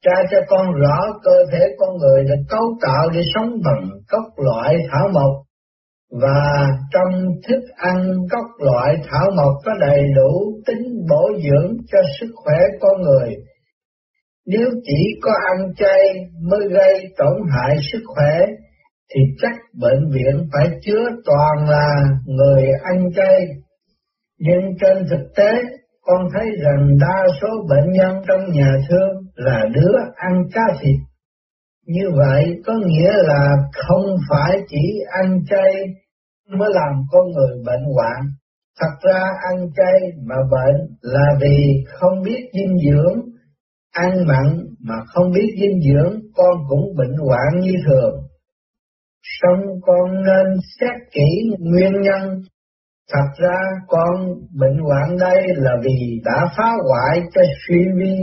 tra 0.04 0.22
cho 0.30 0.38
con 0.48 0.72
rõ 0.72 0.98
cơ 1.24 1.36
thể 1.52 1.66
con 1.78 1.96
người 1.96 2.24
được 2.24 2.42
cấu 2.48 2.78
tạo 2.82 3.08
để 3.14 3.20
sống 3.34 3.50
bằng 3.64 3.90
các 4.08 4.24
loại 4.36 4.76
thảo 4.90 5.08
mộc 5.12 5.44
và 6.22 6.66
trong 6.92 7.12
thức 7.48 7.60
ăn 7.76 7.96
các 8.30 8.44
loại 8.58 8.94
thảo 9.10 9.30
mộc 9.36 9.52
có 9.64 9.72
đầy 9.80 10.02
đủ 10.16 10.60
tính 10.66 11.06
bổ 11.10 11.30
dưỡng 11.44 11.76
cho 11.92 11.98
sức 12.20 12.32
khỏe 12.34 12.58
con 12.80 13.02
người. 13.02 13.34
Nếu 14.46 14.68
chỉ 14.84 15.20
có 15.22 15.32
ăn 15.46 15.74
chay 15.76 16.00
mới 16.50 16.68
gây 16.70 17.04
tổn 17.16 17.42
hại 17.50 17.76
sức 17.92 18.02
khỏe, 18.06 18.46
thì 19.14 19.20
chắc 19.42 19.52
bệnh 19.80 20.10
viện 20.10 20.48
phải 20.52 20.68
chứa 20.82 21.04
toàn 21.24 21.68
là 21.68 22.02
người 22.26 22.64
ăn 22.82 23.04
chay. 23.16 23.40
Nhưng 24.38 24.62
trên 24.80 24.96
thực 25.10 25.34
tế, 25.36 25.52
con 26.02 26.28
thấy 26.34 26.46
rằng 26.62 26.88
đa 27.00 27.26
số 27.40 27.48
bệnh 27.68 27.92
nhân 27.92 28.22
trong 28.28 28.52
nhà 28.52 28.72
thương 28.88 29.10
là 29.34 29.64
đứa 29.74 29.98
ăn 30.14 30.32
cá 30.52 30.62
thịt. 30.80 30.96
Như 31.86 32.10
vậy 32.16 32.44
có 32.66 32.72
nghĩa 32.86 33.12
là 33.12 33.48
không 33.72 34.16
phải 34.30 34.58
chỉ 34.68 35.00
ăn 35.22 35.40
chay 35.50 35.72
mới 36.48 36.70
làm 36.74 36.92
con 37.10 37.30
người 37.30 37.62
bệnh 37.66 37.84
hoạn. 37.94 38.20
Thật 38.80 38.94
ra 39.02 39.20
ăn 39.50 39.68
chay 39.76 40.00
mà 40.26 40.36
bệnh 40.50 40.76
là 41.00 41.26
vì 41.40 41.84
không 41.86 42.22
biết 42.22 42.50
dinh 42.54 42.76
dưỡng, 42.84 43.20
ăn 43.92 44.26
mặn 44.26 44.64
mà 44.80 44.94
không 45.06 45.32
biết 45.32 45.54
dinh 45.60 45.80
dưỡng 45.80 46.20
con 46.34 46.58
cũng 46.68 46.96
bệnh 46.96 47.16
hoạn 47.16 47.60
như 47.60 47.72
thường. 47.86 48.14
Xong 49.22 49.60
con 49.82 50.22
nên 50.22 50.56
xét 50.80 51.12
kỹ 51.12 51.56
nguyên 51.58 51.92
nhân. 52.02 52.42
Thật 53.12 53.28
ra 53.36 53.58
con 53.88 54.34
bệnh 54.60 54.78
hoạn 54.78 55.16
đây 55.20 55.42
là 55.56 55.72
vì 55.84 56.20
đã 56.24 56.46
phá 56.56 56.72
hoại 56.88 57.20
cho 57.34 57.42
suy 57.68 57.78
vi 57.98 58.16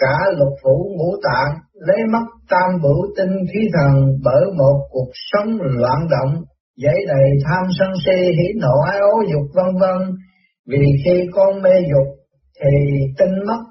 cả 0.00 0.18
lục 0.36 0.52
phủ 0.62 0.94
ngũ 0.96 1.16
tạng, 1.22 1.58
lấy 1.74 1.98
mất 2.12 2.26
tam 2.50 2.80
bửu 2.82 3.06
tinh 3.16 3.36
khí 3.52 3.60
thần 3.74 4.18
bởi 4.24 4.44
một 4.58 4.86
cuộc 4.90 5.10
sống 5.32 5.58
loạn 5.60 6.08
động 6.10 6.44
dãy 6.82 6.96
đầy 7.06 7.30
tham 7.44 7.64
sân 7.78 7.92
si, 8.06 8.22
hỉ 8.22 8.48
nộ, 8.60 8.80
ái 8.90 8.98
ố, 8.98 9.22
dục, 9.32 9.46
vân 9.54 9.76
vân. 9.80 10.14
Vì 10.66 10.84
khi 11.04 11.26
con 11.32 11.62
mê 11.62 11.80
dục 11.80 12.06
thì 12.60 12.70
tinh 13.18 13.34
mất 13.46 13.62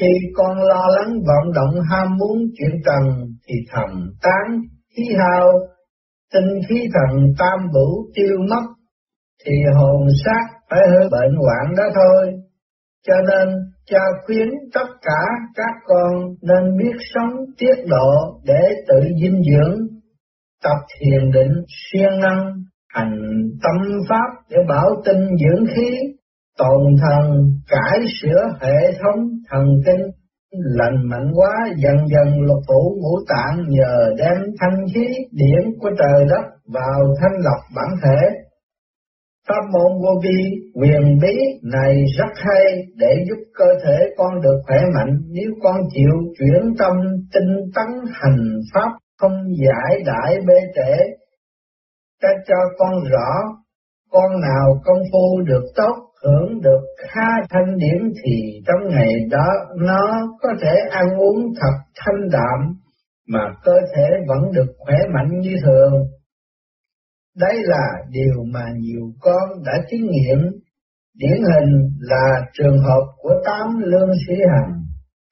khi 0.00 0.06
con 0.34 0.62
lo 0.62 0.82
lắng 0.96 1.12
vọng 1.12 1.52
động, 1.54 1.84
ham 1.90 2.16
muốn, 2.18 2.38
chuyện 2.58 2.80
trần 2.84 3.26
thì 3.48 3.54
thầm 3.72 4.10
tán 4.22 4.60
khí 4.96 5.02
hao. 5.18 5.48
Tinh 6.32 6.60
khí 6.68 6.88
thần 6.94 7.32
tam 7.38 7.58
vũ 7.74 8.10
tiêu 8.14 8.36
mất 8.50 8.64
thì 9.44 9.52
hồn 9.74 10.06
xác 10.24 10.44
phải 10.70 10.80
hơi 10.88 11.08
bệnh 11.10 11.36
hoạn 11.36 11.74
đó 11.76 11.84
thôi. 11.94 12.32
Cho 13.06 13.14
nên, 13.14 13.48
cha 13.86 14.00
khuyến 14.26 14.48
tất 14.74 14.86
cả 15.02 15.20
các 15.54 15.74
con 15.86 16.34
nên 16.42 16.76
biết 16.78 16.96
sống 17.14 17.30
tiết 17.58 17.74
độ 17.86 18.40
để 18.44 18.60
tự 18.88 19.00
dinh 19.22 19.42
dưỡng 19.42 19.87
tập 20.62 20.78
thiền 20.98 21.30
định 21.30 21.52
siêng 21.68 22.20
năng, 22.20 22.54
hành 22.94 23.16
tâm 23.62 23.76
pháp 24.08 24.28
để 24.50 24.56
bảo 24.68 24.90
tinh 25.04 25.26
dưỡng 25.40 25.66
khí, 25.66 25.98
tồn 26.58 26.96
thần, 27.02 27.52
cải 27.68 27.98
sửa 28.22 28.42
hệ 28.60 28.92
thống, 29.02 29.28
thần 29.50 29.66
kinh, 29.86 30.06
lành 30.50 31.08
mạnh 31.08 31.32
quá, 31.34 31.52
dần 31.76 31.96
dần 32.08 32.40
lục 32.40 32.58
phủ 32.68 32.98
ngũ 33.00 33.18
tạng 33.28 33.68
nhờ 33.68 34.14
đem 34.18 34.36
thanh 34.60 34.86
khí 34.94 35.06
điển 35.32 35.78
của 35.80 35.90
trời 35.98 36.26
đất 36.28 36.44
vào 36.74 37.14
thanh 37.20 37.36
lọc 37.44 37.60
bản 37.76 37.88
thể. 38.02 38.28
Pháp 39.48 39.62
môn 39.72 40.02
vô 40.02 40.20
vi 40.24 40.42
quyền 40.74 41.18
bí 41.22 41.34
này 41.62 42.04
rất 42.18 42.32
hay 42.34 42.86
để 42.96 43.24
giúp 43.28 43.42
cơ 43.58 43.66
thể 43.84 43.98
con 44.16 44.40
được 44.42 44.60
khỏe 44.66 44.76
mạnh 44.94 45.20
nếu 45.28 45.50
con 45.62 45.76
chịu 45.94 46.14
chuyển 46.38 46.74
tâm 46.78 46.92
tinh 47.34 47.56
tấn 47.74 47.86
hành 48.12 48.60
pháp 48.74 48.88
không 49.18 49.32
giải 49.66 50.02
đại 50.06 50.34
bê 50.46 50.54
trễ, 50.74 50.96
ta 52.22 52.28
cho 52.46 52.56
con 52.78 52.94
rõ, 53.10 53.30
con 54.10 54.40
nào 54.40 54.80
công 54.84 55.02
phu 55.12 55.42
được 55.46 55.64
tốt, 55.76 55.94
hưởng 56.24 56.60
được 56.60 56.80
khá 56.98 57.28
thanh 57.50 57.78
điển 57.78 58.12
thì 58.24 58.60
trong 58.66 58.88
ngày 58.88 59.12
đó 59.30 59.48
nó 59.76 60.28
có 60.42 60.48
thể 60.62 60.76
ăn 60.90 61.06
uống 61.18 61.36
thật 61.60 61.76
thanh 61.96 62.28
đạm, 62.32 62.74
mà 63.28 63.54
cơ 63.64 63.72
thể 63.96 64.08
vẫn 64.28 64.52
được 64.52 64.74
khỏe 64.78 64.96
mạnh 65.14 65.40
như 65.40 65.54
thường. 65.64 65.92
Đấy 67.36 67.54
là 67.56 67.88
điều 68.10 68.44
mà 68.52 68.64
nhiều 68.76 69.12
con 69.20 69.62
đã 69.64 69.72
chứng 69.90 70.06
nghiệm, 70.10 70.38
điển 71.14 71.38
hình 71.54 71.90
là 72.00 72.46
trường 72.52 72.78
hợp 72.78 73.02
của 73.16 73.34
tám 73.44 73.66
lương 73.78 74.10
sĩ 74.26 74.34
hành 74.54 74.77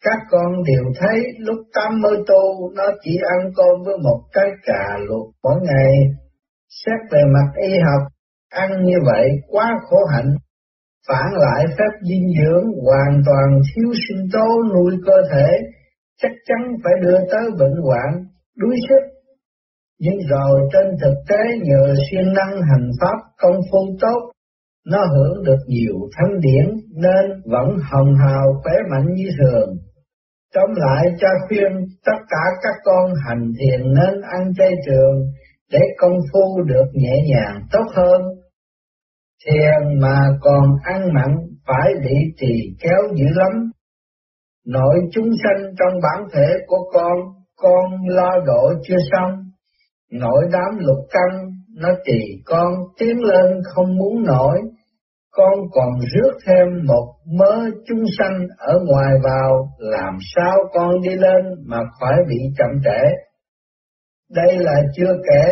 các 0.04 0.18
con 0.30 0.52
đều 0.66 0.84
thấy 1.00 1.22
lúc 1.38 1.56
tam 1.74 2.00
mơ 2.00 2.10
tu 2.26 2.70
nó 2.74 2.84
chỉ 3.02 3.18
ăn 3.36 3.50
cơm 3.56 3.82
với 3.84 3.96
một 3.98 4.20
cái 4.32 4.48
cà 4.66 4.98
luộc 5.08 5.30
mỗi 5.42 5.60
ngày. 5.62 5.92
Xét 6.68 7.00
về 7.12 7.22
mặt 7.34 7.60
y 7.62 7.78
học, 7.78 8.02
ăn 8.50 8.84
như 8.84 8.96
vậy 9.04 9.28
quá 9.48 9.72
khổ 9.82 9.96
hạnh. 10.04 10.34
Phản 11.08 11.32
lại 11.32 11.64
phép 11.78 11.92
dinh 12.08 12.26
dưỡng 12.38 12.64
hoàn 12.84 13.22
toàn 13.26 13.60
thiếu 13.66 13.92
sinh 14.08 14.26
tố 14.32 14.62
nuôi 14.74 14.92
cơ 15.06 15.12
thể, 15.32 15.48
chắc 16.22 16.32
chắn 16.46 16.76
phải 16.84 16.92
đưa 17.02 17.18
tới 17.30 17.50
bệnh 17.58 17.76
hoạn, 17.82 18.24
đuối 18.56 18.76
sức. 18.88 19.02
Nhưng 19.98 20.18
rồi 20.28 20.60
trên 20.72 20.86
thực 21.02 21.14
tế 21.28 21.42
nhờ 21.62 21.94
siêng 22.10 22.32
năng 22.32 22.60
hành 22.70 22.90
pháp 23.00 23.16
công 23.36 23.60
phu 23.72 23.78
tốt, 24.00 24.32
nó 24.86 24.98
hưởng 25.14 25.44
được 25.44 25.58
nhiều 25.66 25.94
thánh 26.16 26.40
điển 26.40 26.66
nên 26.94 27.42
vẫn 27.44 27.76
hồng 27.92 28.14
hào 28.14 28.46
khỏe 28.62 28.74
mạnh 28.90 29.14
như 29.14 29.28
thường. 29.38 29.76
Tóm 30.54 30.70
lại 30.76 31.06
cha 31.18 31.28
khuyên 31.48 31.72
tất 32.04 32.18
cả 32.28 32.44
các 32.62 32.74
con 32.84 33.12
hành 33.26 33.52
thiền 33.60 33.80
nên 33.94 34.20
ăn 34.20 34.52
chay 34.56 34.72
trường 34.86 35.26
để 35.72 35.80
công 35.98 36.18
phu 36.32 36.62
được 36.62 36.86
nhẹ 36.92 37.14
nhàng 37.28 37.60
tốt 37.72 37.84
hơn. 37.94 38.22
Thiền 39.46 40.00
mà 40.00 40.20
còn 40.40 40.64
ăn 40.82 41.14
mặn 41.14 41.36
phải 41.66 41.92
bị 42.04 42.14
trì 42.36 42.76
kéo 42.80 43.02
dữ 43.14 43.26
lắm. 43.34 43.70
Nội 44.66 44.94
chúng 45.12 45.30
sanh 45.44 45.74
trong 45.78 46.00
bản 46.02 46.28
thể 46.32 46.54
của 46.66 46.90
con, 46.92 47.18
con 47.56 48.08
lo 48.08 48.30
độ 48.46 48.72
chưa 48.88 48.96
xong. 49.12 49.32
Nội 50.12 50.44
đám 50.52 50.78
lục 50.78 51.06
căn, 51.10 51.50
nó 51.76 51.88
trì 52.04 52.42
con 52.44 52.74
tiến 52.98 53.22
lên 53.22 53.60
không 53.74 53.96
muốn 53.96 54.22
nổi. 54.22 54.58
Con 55.36 55.54
còn 55.72 55.90
rước 56.12 56.32
thêm 56.46 56.66
một 56.86 57.14
mớ 57.38 57.70
chúng 57.88 58.04
sanh 58.18 58.46
ở 58.58 58.78
ngoài 58.86 59.14
vào, 59.24 59.68
làm 59.78 60.14
sao 60.34 60.56
con 60.72 61.00
đi 61.02 61.14
lên 61.14 61.44
mà 61.66 61.78
khỏi 62.00 62.14
bị 62.28 62.36
chậm 62.58 62.70
trễ. 62.84 63.14
Đây 64.30 64.58
là 64.58 64.82
chưa 64.96 65.14
kể 65.30 65.44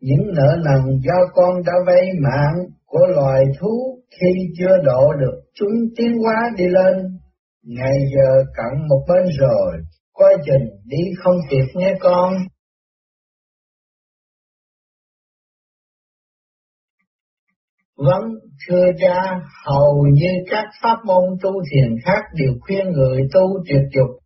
những 0.00 0.26
nợ 0.36 0.56
nần 0.64 0.80
do 1.04 1.26
con 1.34 1.62
đã 1.66 1.72
vay 1.86 2.10
mạng 2.20 2.54
của 2.86 3.06
loài 3.06 3.44
thú 3.60 3.98
khi 4.10 4.32
chưa 4.58 4.76
độ 4.84 5.12
được 5.20 5.40
chúng 5.54 5.74
tiến 5.96 6.18
hóa 6.18 6.50
đi 6.56 6.64
lên. 6.68 7.18
Ngày 7.64 7.96
giờ 8.14 8.44
cận 8.56 8.88
một 8.88 9.04
bên 9.08 9.24
rồi, 9.38 9.72
coi 10.12 10.34
chừng 10.46 10.68
đi 10.84 11.04
không 11.24 11.36
kịp 11.50 11.66
nghe 11.74 11.94
con. 12.00 12.34
Vâng, 18.06 18.30
thưa 18.68 18.86
cha, 19.00 19.40
hầu 19.66 20.06
như 20.12 20.28
các 20.50 20.64
pháp 20.82 20.96
môn 21.04 21.24
tu 21.42 21.50
thiền 21.72 21.94
khác 22.04 22.22
đều 22.34 22.52
khuyên 22.60 22.90
người 22.92 23.28
tu 23.32 23.42
tuyệt 23.68 23.82
dục 23.94 24.22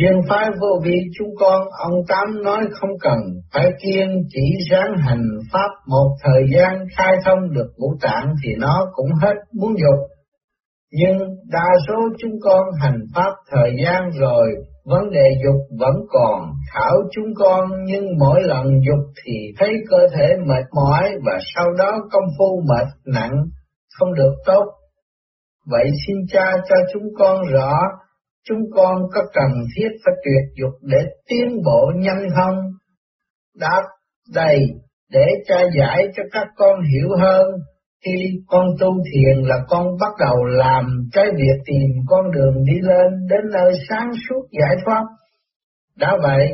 Riêng 0.00 0.22
phái 0.28 0.46
vô 0.60 0.80
vi 0.84 0.96
chúng 1.18 1.28
con, 1.40 1.60
ông 1.78 1.94
Tám 2.08 2.42
nói 2.42 2.64
không 2.70 2.90
cần, 3.00 3.18
phải 3.52 3.66
kiên 3.82 4.08
chỉ 4.28 4.40
ráng 4.70 4.96
hành 4.98 5.24
pháp 5.52 5.68
một 5.86 6.16
thời 6.24 6.42
gian 6.54 6.84
khai 6.96 7.12
thông 7.24 7.52
được 7.52 7.68
ngũ 7.76 7.94
tạng 8.00 8.34
thì 8.44 8.50
nó 8.58 8.86
cũng 8.92 9.10
hết 9.22 9.34
muốn 9.52 9.74
dục. 9.78 10.00
Nhưng 10.92 11.18
đa 11.52 11.68
số 11.88 11.94
chúng 12.18 12.40
con 12.42 12.62
hành 12.80 13.00
pháp 13.14 13.32
thời 13.50 13.70
gian 13.84 14.10
rồi, 14.20 14.54
vấn 14.86 15.10
đề 15.10 15.30
dục 15.44 15.60
vẫn 15.78 15.94
còn, 16.08 16.52
khảo 16.72 16.94
chúng 17.12 17.34
con 17.36 17.70
nhưng 17.84 18.04
mỗi 18.18 18.42
lần 18.42 18.66
dục 18.66 19.04
thì 19.24 19.32
thấy 19.58 19.68
cơ 19.90 19.98
thể 20.16 20.36
mệt 20.46 20.64
mỏi 20.72 21.10
và 21.24 21.38
sau 21.54 21.72
đó 21.78 21.92
công 22.12 22.24
phu 22.38 22.62
mệt 22.68 22.86
nặng, 23.06 23.44
không 23.98 24.14
được 24.14 24.34
tốt. 24.46 24.64
Vậy 25.70 25.84
xin 26.06 26.16
cha 26.32 26.52
cho 26.68 26.76
chúng 26.92 27.02
con 27.18 27.42
rõ 27.52 27.80
chúng 28.48 28.60
con 28.74 29.02
có 29.14 29.20
cần 29.34 29.50
thiết 29.76 29.88
phải 30.04 30.14
tuyệt 30.24 30.62
dục 30.62 30.72
để 30.82 31.04
tiến 31.28 31.62
bộ 31.64 31.92
nhanh 31.96 32.26
không? 32.36 32.56
Đáp 33.60 33.82
đầy 34.34 34.58
để 35.10 35.26
cha 35.46 35.56
giải 35.78 36.08
cho 36.16 36.22
các 36.32 36.46
con 36.56 36.80
hiểu 36.82 37.08
hơn. 37.20 37.46
Khi 38.04 38.40
con 38.46 38.66
tu 38.80 38.86
thiền 39.12 39.44
là 39.44 39.56
con 39.68 39.86
bắt 40.00 40.12
đầu 40.20 40.44
làm 40.44 40.84
cái 41.12 41.24
việc 41.36 41.62
tìm 41.66 41.90
con 42.06 42.30
đường 42.30 42.64
đi 42.64 42.80
lên 42.80 43.26
đến 43.30 43.40
nơi 43.52 43.72
sáng 43.88 44.10
suốt 44.28 44.42
giải 44.50 44.76
thoát. 44.84 45.04
Đã 45.96 46.16
vậy, 46.22 46.52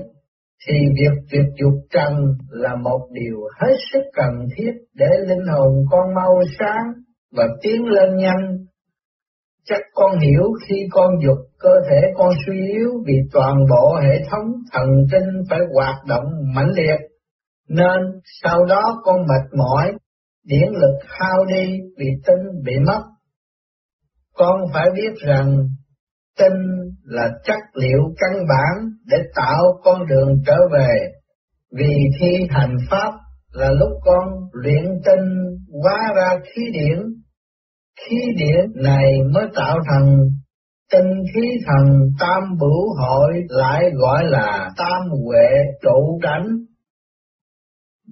thì 0.67 0.75
việc 1.01 1.23
tuyệt 1.31 1.47
dục 1.61 1.75
trần 1.91 2.15
là 2.51 2.77
một 2.77 3.09
điều 3.13 3.37
hết 3.61 3.75
sức 3.93 4.03
cần 4.13 4.49
thiết 4.57 4.73
để 4.95 5.09
linh 5.29 5.47
hồn 5.47 5.85
con 5.91 6.15
mau 6.15 6.41
sáng 6.59 6.93
và 7.37 7.49
tiến 7.63 7.85
lên 7.85 8.17
nhanh 8.17 8.63
Chắc 9.65 9.81
con 9.95 10.19
hiểu 10.19 10.43
khi 10.67 10.75
con 10.91 11.11
dục 11.25 11.39
cơ 11.59 11.71
thể 11.91 12.01
con 12.17 12.31
suy 12.47 12.67
yếu 12.73 12.91
vì 13.07 13.15
toàn 13.33 13.57
bộ 13.71 13.97
hệ 14.03 14.25
thống 14.31 14.47
thần 14.73 14.89
kinh 15.13 15.45
phải 15.51 15.59
hoạt 15.75 16.05
động 16.09 16.25
mãnh 16.55 16.71
liệt, 16.75 16.99
nên 17.69 18.21
sau 18.43 18.65
đó 18.65 18.83
con 19.05 19.17
mệt 19.21 19.59
mỏi, 19.59 19.93
điển 20.45 20.69
lực 20.73 20.99
hao 21.07 21.45
đi 21.45 21.79
vì 21.99 22.07
tinh 22.27 22.63
bị 22.65 22.73
mất. 22.87 23.03
Con 24.35 24.61
phải 24.73 24.89
biết 24.95 25.13
rằng 25.27 25.57
tinh 26.39 26.61
là 27.05 27.29
chất 27.45 27.61
liệu 27.75 28.01
căn 28.19 28.33
bản 28.49 28.91
để 29.07 29.19
tạo 29.35 29.81
con 29.85 30.07
đường 30.07 30.43
trở 30.47 30.57
về, 30.73 31.13
vì 31.73 31.95
khi 32.21 32.47
hành 32.51 32.77
pháp 32.91 33.13
là 33.53 33.71
lúc 33.71 33.91
con 34.05 34.29
luyện 34.53 34.85
tinh 35.05 35.57
hóa 35.83 36.13
ra 36.17 36.31
khí 36.45 36.63
điển. 36.73 36.99
Khí 38.01 38.17
điển 38.37 38.83
này 38.85 39.19
mới 39.33 39.45
tạo 39.55 39.79
thành 39.91 40.19
tinh 40.93 41.11
khí 41.35 41.49
thần 41.67 42.11
tam 42.21 42.43
bửu 42.61 42.95
hội 42.99 43.33
lại 43.49 43.91
gọi 43.95 44.25
là 44.25 44.71
tam 44.77 45.03
huệ 45.25 45.49
trụ 45.83 46.21
cảnh 46.23 46.47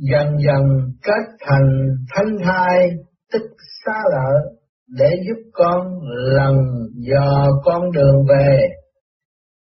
Dần 0.01 0.37
dần 0.47 0.63
kết 1.03 1.25
thành 1.41 1.89
thanh 2.15 2.37
thai 2.45 2.91
tức 3.33 3.43
xa 3.85 4.03
lợi 4.11 4.43
để 4.99 5.11
giúp 5.27 5.51
con 5.53 5.87
lần 6.11 6.57
dò 6.95 7.47
con 7.65 7.93
đường 7.93 8.25
về. 8.29 8.69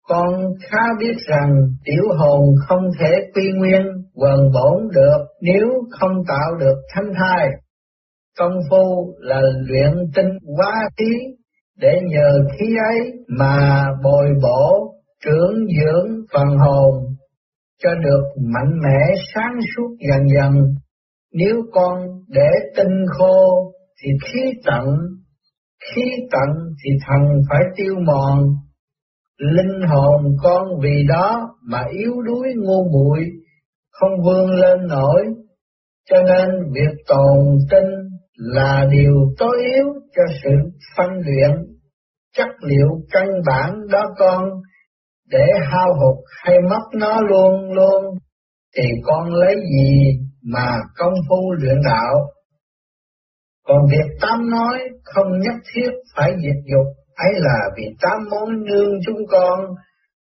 Con 0.07 0.43
khá 0.63 0.83
biết 0.99 1.13
rằng 1.27 1.51
tiểu 1.85 2.03
hồn 2.17 2.41
không 2.67 2.83
thể 2.99 3.11
quy 3.35 3.51
nguyên, 3.55 3.81
quần 4.13 4.51
bổn 4.53 4.89
được 4.93 5.25
nếu 5.41 5.67
không 5.99 6.23
tạo 6.27 6.55
được 6.59 6.75
thanh 6.93 7.13
thai 7.15 7.47
công 8.37 8.59
phu 8.69 9.15
là 9.19 9.41
luyện 9.67 9.93
tinh 10.15 10.37
hóa 10.57 10.89
khí 10.97 11.11
để 11.77 11.99
nhờ 12.03 12.39
khí 12.57 12.65
ấy 12.89 13.11
mà 13.27 13.85
bồi 14.03 14.25
bổ, 14.41 14.93
trưởng 15.25 15.55
dưỡng 15.79 16.09
phần 16.33 16.47
hồn 16.57 17.10
cho 17.83 17.89
được 18.03 18.23
mạnh 18.53 18.79
mẽ 18.83 19.13
sáng 19.35 19.59
suốt 19.75 19.95
dần 20.09 20.21
dần. 20.35 20.51
Nếu 21.33 21.55
con 21.71 21.99
để 22.27 22.49
tinh 22.77 23.05
khô 23.17 23.71
thì 24.01 24.09
khí 24.25 24.41
tận, 24.65 24.85
khí 25.83 26.01
tận 26.31 26.49
thì 26.83 26.91
thần 27.07 27.21
phải 27.49 27.61
tiêu 27.75 27.95
mòn. 28.05 28.43
Linh 29.37 29.81
hồn 29.87 30.35
con 30.43 30.67
vì 30.83 31.03
đó 31.09 31.39
mà 31.69 31.83
yếu 31.91 32.13
đuối 32.21 32.47
ngu 32.55 32.83
muội 32.91 33.19
không 33.91 34.11
vươn 34.25 34.49
lên 34.49 34.87
nổi, 34.87 35.21
cho 36.09 36.17
nên 36.23 36.49
việc 36.73 36.97
tồn 37.07 37.57
tinh 37.71 37.89
là 38.35 38.87
điều 38.91 39.13
tối 39.37 39.55
yếu 39.73 39.85
cho 40.15 40.23
sự 40.43 40.51
phân 40.97 41.09
luyện 41.25 41.51
chất 42.37 42.49
liệu 42.61 42.87
căn 43.11 43.27
bản 43.47 43.73
đó 43.91 44.03
con 44.17 44.49
để 45.31 45.45
hao 45.71 45.87
hụt 45.93 46.25
hay 46.43 46.55
mất 46.69 46.83
nó 46.93 47.21
luôn 47.21 47.71
luôn 47.71 48.03
thì 48.77 48.83
con 49.03 49.33
lấy 49.33 49.55
gì 49.55 50.19
mà 50.43 50.77
công 50.97 51.13
phu 51.29 51.51
luyện 51.51 51.77
đạo? 51.85 52.13
Còn 53.67 53.77
việc 53.91 54.17
tam 54.21 54.49
nói 54.49 54.79
không 55.03 55.39
nhất 55.39 55.55
thiết 55.73 55.89
phải 56.15 56.31
diệt 56.43 56.55
dục 56.71 56.87
ấy 57.15 57.33
là 57.35 57.69
vì 57.77 57.83
tám 58.01 58.19
món 58.31 58.63
nương 58.63 58.91
chúng 59.05 59.27
con 59.31 59.59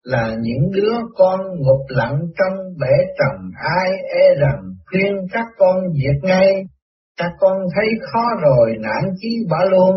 là 0.02 0.36
những 0.40 0.70
đứa 0.72 0.94
con 1.16 1.40
ngục 1.40 1.80
lặng 1.88 2.18
trong 2.38 2.58
bể 2.80 2.96
trầm 3.18 3.50
ai 3.78 3.90
e 4.14 4.34
rằng 4.40 4.62
khuyên 4.90 5.14
các 5.32 5.46
con 5.58 5.76
diệt 5.92 6.22
ngay. 6.22 6.62
Các 7.18 7.30
con 7.38 7.56
thấy 7.74 7.86
khó 8.12 8.24
rồi 8.42 8.74
nản 8.80 9.14
chí 9.16 9.28
bỏ 9.50 9.64
luôn, 9.70 9.94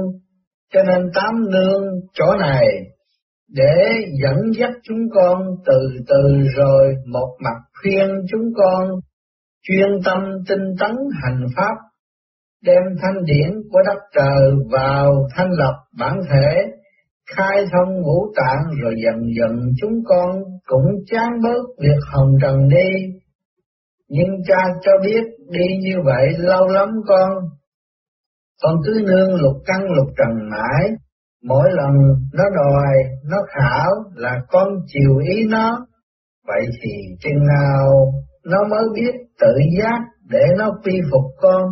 cho 0.73 0.83
nên 0.83 1.09
tám 1.15 1.49
nương 1.51 1.83
chỗ 2.13 2.35
này 2.39 2.65
để 3.49 3.75
dẫn 4.23 4.37
dắt 4.59 4.71
chúng 4.83 5.09
con 5.13 5.43
từ 5.65 5.79
từ 6.07 6.39
rồi 6.55 6.95
một 7.11 7.37
mặt 7.43 7.57
khuyên 7.81 8.07
chúng 8.31 8.53
con 8.57 8.87
chuyên 9.67 9.89
tâm 10.05 10.21
tinh 10.47 10.75
tấn 10.79 10.95
hành 11.23 11.45
pháp, 11.55 11.75
đem 12.63 12.83
thanh 13.01 13.23
điển 13.25 13.51
của 13.71 13.79
đất 13.87 13.99
trời 14.15 14.51
vào 14.71 15.27
thanh 15.35 15.51
lập 15.51 15.73
bản 15.99 16.19
thể, 16.29 16.65
khai 17.35 17.65
thông 17.71 18.01
ngũ 18.01 18.33
tạng 18.35 18.63
rồi 18.83 18.93
dần 19.05 19.15
dần 19.39 19.59
chúng 19.81 20.03
con 20.05 20.35
cũng 20.65 20.85
chán 21.05 21.29
bớt 21.43 21.63
việc 21.81 21.99
hồng 22.11 22.33
trần 22.41 22.67
đi, 22.67 22.89
nhưng 24.09 24.29
cha 24.47 24.63
cho 24.81 24.91
biết 25.03 25.23
đi 25.49 25.65
như 25.81 25.95
vậy 26.05 26.27
lâu 26.37 26.67
lắm 26.67 26.89
con. 27.07 27.29
Con 28.63 28.75
cứ 28.85 29.01
nương 29.07 29.35
lục 29.35 29.55
căn 29.65 29.81
lục 29.95 30.07
trần 30.17 30.49
mãi, 30.49 30.89
mỗi 31.43 31.69
lần 31.71 31.93
nó 32.33 32.43
đòi, 32.55 32.95
nó 33.29 33.37
khảo 33.47 33.91
là 34.15 34.39
con 34.49 34.67
chiều 34.87 35.17
ý 35.17 35.45
nó. 35.49 35.85
Vậy 36.47 36.65
thì 36.81 36.91
chừng 37.19 37.45
nào 37.47 38.13
nó 38.45 38.57
mới 38.69 38.83
biết 38.95 39.11
tự 39.39 39.53
giác 39.79 39.99
để 40.29 40.45
nó 40.57 40.71
quy 40.83 40.93
phục 41.11 41.23
con. 41.41 41.63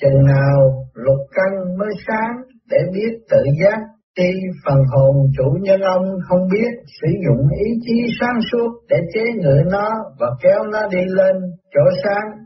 Chừng 0.00 0.24
nào 0.24 0.84
lục 0.94 1.20
căn 1.34 1.78
mới 1.78 1.90
sáng 2.06 2.36
để 2.70 2.78
biết 2.92 3.18
tự 3.30 3.44
giác 3.62 3.78
khi 4.16 4.30
phần 4.66 4.78
hồn 4.92 5.16
chủ 5.36 5.58
nhân 5.62 5.80
ông 5.80 6.04
không 6.28 6.48
biết 6.52 6.70
sử 7.00 7.08
dụng 7.26 7.48
ý 7.64 7.70
chí 7.86 8.14
sáng 8.20 8.40
suốt 8.52 8.68
để 8.88 8.96
chế 9.14 9.20
ngự 9.36 9.62
nó 9.70 9.90
và 10.18 10.26
kéo 10.42 10.64
nó 10.72 10.88
đi 10.90 11.00
lên 11.06 11.36
chỗ 11.74 11.80
sáng. 12.04 12.45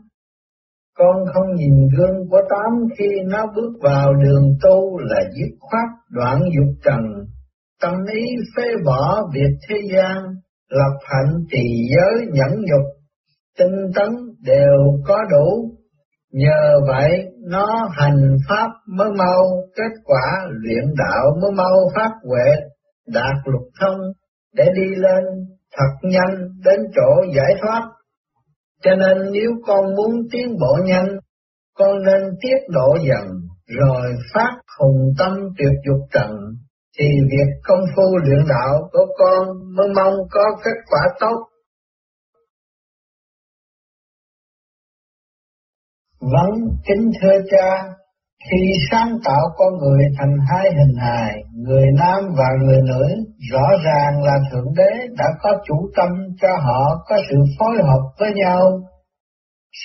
Con 1.01 1.25
không 1.33 1.55
nhìn 1.55 1.75
gương 1.97 2.29
của 2.29 2.41
tám 2.49 2.87
khi 2.97 3.09
nó 3.25 3.45
bước 3.55 3.71
vào 3.81 4.13
đường 4.13 4.43
tu 4.61 4.97
là 4.97 5.21
dứt 5.21 5.55
khoát 5.59 5.89
đoạn 6.09 6.39
dục 6.55 6.75
trần, 6.83 6.99
tâm 7.81 7.93
ý 8.13 8.21
phê 8.57 8.63
bỏ 8.85 9.29
việc 9.33 9.57
thế 9.69 9.75
gian, 9.93 10.17
lập 10.69 10.97
hạnh 11.03 11.33
trì 11.51 11.89
giới 11.95 12.25
nhẫn 12.31 12.61
nhục, 12.61 12.85
tinh 13.57 13.91
tấn 13.95 14.09
đều 14.45 14.77
có 15.07 15.17
đủ. 15.31 15.71
Nhờ 16.31 16.79
vậy 16.87 17.25
nó 17.47 17.89
hành 17.91 18.37
pháp 18.49 18.69
mới 18.87 19.09
mau, 19.17 19.43
kết 19.75 20.01
quả 20.03 20.47
luyện 20.49 20.93
đạo 20.97 21.37
mới 21.41 21.51
mau 21.51 21.75
phát 21.95 22.11
huệ, 22.23 22.51
đạt 23.07 23.35
lục 23.45 23.67
thông 23.81 23.99
để 24.55 24.65
đi 24.75 24.95
lên 24.95 25.23
thật 25.77 26.09
nhanh 26.09 26.49
đến 26.65 26.79
chỗ 26.95 27.23
giải 27.35 27.55
thoát. 27.61 27.81
Cho 28.81 28.91
nên 28.95 29.31
nếu 29.31 29.51
con 29.65 29.95
muốn 29.95 30.11
tiến 30.31 30.57
bộ 30.59 30.77
nhanh, 30.85 31.07
con 31.77 32.03
nên 32.05 32.21
tiết 32.41 32.57
độ 32.69 32.97
dần, 33.07 33.27
rồi 33.67 34.15
phát 34.33 34.51
hùng 34.79 35.13
tâm 35.17 35.33
tuyệt 35.57 35.73
dục 35.87 35.99
trần, 36.13 36.31
thì 36.97 37.05
việc 37.31 37.51
công 37.63 37.83
phu 37.95 38.17
luyện 38.17 38.39
đạo 38.49 38.89
của 38.91 39.05
con 39.17 39.47
mới 39.75 39.87
mong 39.95 40.13
có 40.31 40.43
kết 40.63 40.77
quả 40.89 41.01
tốt. 41.19 41.51
vâng 46.21 46.77
kính 46.87 47.11
thưa 47.21 47.37
cha, 47.51 47.93
khi 48.49 48.73
sáng 48.91 49.17
tạo 49.25 49.43
con 49.57 49.73
người 49.79 50.05
thành 50.19 50.35
hai 50.49 50.71
hình 50.73 50.95
hài, 50.97 51.33
người 51.55 51.85
nam 51.99 52.19
và 52.37 52.49
người 52.61 52.79
nữ, 52.87 53.03
rõ 53.51 53.67
ràng 53.85 54.23
là 54.23 54.37
Thượng 54.51 54.73
Đế 54.77 55.07
đã 55.17 55.25
có 55.41 55.49
chủ 55.67 55.89
tâm 55.97 56.09
cho 56.41 56.49
họ 56.61 57.05
có 57.09 57.15
sự 57.29 57.35
phối 57.59 57.75
hợp 57.83 58.01
với 58.19 58.31
nhau. 58.33 58.61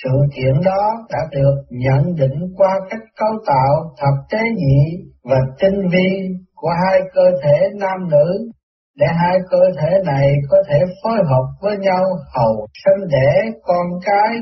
Sự 0.03 0.17
kiện 0.35 0.53
đó 0.65 1.05
đã 1.09 1.19
được 1.31 1.55
nhận 1.69 2.15
định 2.15 2.53
qua 2.57 2.79
cách 2.89 3.01
cấu 3.19 3.29
tạo 3.45 3.93
thật 3.97 4.15
tế 4.31 4.39
nhị 4.55 5.05
và 5.23 5.37
tinh 5.59 5.89
vi 5.91 6.27
của 6.55 6.71
hai 6.85 7.01
cơ 7.13 7.31
thể 7.43 7.69
nam 7.79 8.09
nữ, 8.09 8.51
để 8.99 9.05
hai 9.23 9.37
cơ 9.49 9.59
thể 9.81 9.97
này 10.05 10.33
có 10.49 10.57
thể 10.69 10.79
phối 11.03 11.17
hợp 11.29 11.45
với 11.61 11.77
nhau 11.77 12.03
hầu 12.35 12.67
sinh 12.85 13.07
đẻ 13.09 13.51
con 13.63 13.85
cái, 14.05 14.35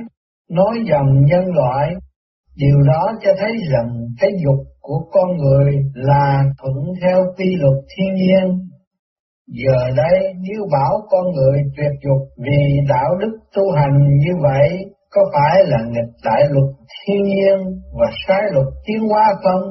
nối 0.49 0.83
dòng 0.89 1.25
nhân 1.25 1.45
loại 1.55 1.93
Điều 2.55 2.81
đó 2.81 3.11
cho 3.23 3.31
thấy 3.39 3.51
rằng 3.71 3.89
cái 4.19 4.29
dục 4.45 4.65
của 4.81 4.99
con 5.11 5.37
người 5.37 5.73
là 5.93 6.43
thuận 6.57 6.75
theo 7.01 7.25
quy 7.37 7.55
luật 7.55 7.77
thiên 7.97 8.13
nhiên. 8.15 8.69
Giờ 9.47 9.91
đây, 9.97 10.33
nếu 10.41 10.61
bảo 10.71 10.93
con 11.09 11.25
người 11.35 11.59
tuyệt 11.77 11.91
dục 12.03 12.27
vì 12.37 12.79
đạo 12.89 13.09
đức 13.21 13.37
tu 13.55 13.71
hành 13.71 14.07
như 14.17 14.31
vậy, 14.41 14.69
có 15.11 15.21
phải 15.33 15.63
là 15.65 15.77
nghịch 15.87 16.13
đại 16.23 16.43
luật 16.49 16.75
thiên 17.05 17.23
nhiên 17.23 17.57
và 17.99 18.07
sai 18.27 18.41
luật 18.51 18.67
tiến 18.85 18.99
hóa 19.09 19.23
không? 19.43 19.61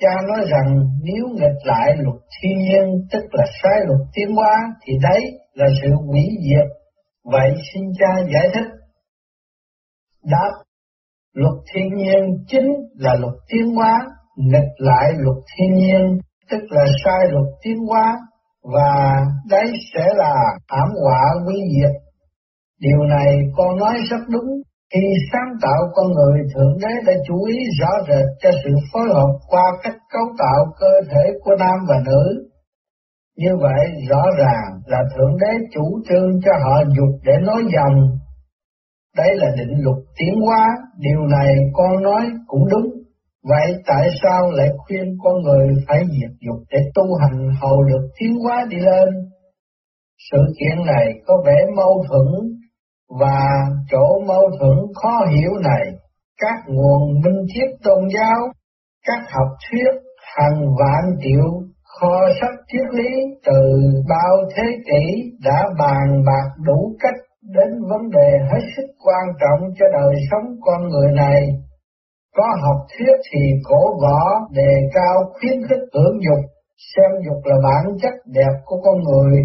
Cha 0.00 0.14
nói 0.28 0.46
rằng, 0.50 0.80
nếu 1.02 1.24
nghịch 1.34 1.58
lại 1.64 1.96
luật 1.98 2.16
thiên 2.40 2.58
nhiên, 2.58 3.06
tức 3.12 3.22
là 3.32 3.44
sai 3.62 3.80
luật 3.86 4.00
tiến 4.14 4.28
hóa, 4.36 4.54
thì 4.82 4.92
đấy 5.02 5.20
là 5.54 5.66
sự 5.82 5.88
hủy 6.06 6.22
diệt. 6.44 6.66
Vậy 7.24 7.50
xin 7.72 7.82
cha 7.98 8.08
giải 8.32 8.48
thích. 8.54 8.70
Đáp 10.24 10.50
Luật 11.34 11.54
thiên 11.72 11.96
nhiên 11.96 12.44
chính 12.48 12.68
là 12.94 13.14
luật 13.14 13.34
tiến 13.48 13.74
hóa, 13.74 14.06
nghịch 14.36 14.72
lại 14.78 15.12
luật 15.18 15.36
thiên 15.56 15.74
nhiên, 15.74 16.18
tức 16.50 16.60
là 16.70 16.84
sai 17.04 17.28
luật 17.30 17.46
tiến 17.62 17.78
hóa, 17.88 18.16
và 18.72 19.24
đấy 19.50 19.72
sẽ 19.94 20.06
là 20.14 20.34
thảm 20.68 20.88
họa 21.02 21.20
nguy 21.44 21.60
diệt. 21.74 21.92
Điều 22.80 23.02
này 23.04 23.36
con 23.56 23.76
nói 23.76 23.94
rất 24.10 24.20
đúng, 24.28 24.48
khi 24.94 25.00
sáng 25.32 25.52
tạo 25.62 25.80
con 25.94 26.06
người 26.12 26.42
Thượng 26.54 26.78
Đế 26.82 26.94
đã 27.06 27.12
chú 27.26 27.44
ý 27.44 27.56
rõ 27.80 27.88
rệt 28.08 28.26
cho 28.40 28.50
sự 28.64 28.70
phối 28.92 29.08
hợp 29.14 29.32
qua 29.48 29.62
cách 29.82 29.96
cấu 30.12 30.24
tạo 30.38 30.66
cơ 30.80 30.92
thể 31.10 31.32
của 31.44 31.56
nam 31.58 31.78
và 31.88 31.96
nữ. 32.06 32.48
Như 33.36 33.56
vậy 33.60 33.86
rõ 34.08 34.22
ràng 34.38 34.80
là 34.86 34.98
Thượng 35.16 35.36
Đế 35.40 35.66
chủ 35.74 36.00
trương 36.08 36.40
cho 36.44 36.52
họ 36.64 36.82
dục 36.96 37.20
để 37.24 37.32
nối 37.42 37.62
dòng 37.74 38.17
đây 39.18 39.30
là 39.36 39.48
định 39.58 39.74
luật 39.84 39.96
tiến 40.18 40.34
hóa, 40.46 40.66
điều 40.98 41.20
này 41.26 41.54
con 41.72 42.02
nói 42.02 42.22
cũng 42.46 42.64
đúng. 42.70 42.88
Vậy 43.50 43.66
tại 43.86 44.08
sao 44.22 44.50
lại 44.50 44.68
khuyên 44.78 45.04
con 45.22 45.42
người 45.42 45.68
phải 45.88 45.98
diệt 45.98 46.30
dục 46.46 46.60
để 46.70 46.78
tu 46.94 47.04
hành 47.20 47.38
hầu 47.60 47.82
được 47.82 48.08
tiến 48.20 48.32
hóa 48.44 48.66
đi 48.70 48.76
lên? 48.76 49.08
Sự 50.30 50.38
kiện 50.60 50.86
này 50.86 51.06
có 51.26 51.34
vẻ 51.46 51.56
mâu 51.76 52.04
thuẫn 52.08 52.28
và 53.20 53.40
chỗ 53.90 54.24
mâu 54.26 54.42
thuẫn 54.58 54.78
khó 54.94 55.26
hiểu 55.30 55.50
này, 55.62 55.84
các 56.40 56.58
nguồn 56.66 57.20
minh 57.24 57.46
triết 57.54 57.70
tôn 57.84 58.08
giáo, 58.14 58.40
các 59.06 59.22
học 59.30 59.48
thuyết 59.70 59.92
hàng 60.36 60.60
vạn 60.78 61.16
triệu 61.22 61.62
kho 61.84 62.28
sách 62.40 62.58
triết 62.72 62.94
lý 62.94 63.10
từ 63.46 63.60
bao 64.08 64.36
thế 64.56 64.62
kỷ 64.86 65.30
đã 65.44 65.64
bàn 65.78 66.22
bạc 66.26 66.48
đủ 66.66 66.96
cách 67.00 67.27
đến 67.56 67.70
vấn 67.90 68.10
đề 68.10 68.30
hết 68.52 68.64
sức 68.76 68.86
quan 69.04 69.26
trọng 69.40 69.68
cho 69.78 69.86
đời 69.92 70.14
sống 70.30 70.46
con 70.60 70.88
người 70.88 71.12
này. 71.12 71.42
Có 72.36 72.46
học 72.62 72.86
thuyết 72.90 73.16
thì 73.32 73.40
cổ 73.64 74.00
võ 74.02 74.20
đề 74.52 74.72
cao 74.94 75.16
khuyến 75.32 75.62
khích 75.68 75.84
hưởng 75.94 76.18
dục, 76.26 76.44
xem 76.94 77.10
dục 77.26 77.44
là 77.44 77.56
bản 77.64 77.96
chất 78.02 78.14
đẹp 78.26 78.54
của 78.64 78.76
con 78.84 79.02
người. 79.02 79.42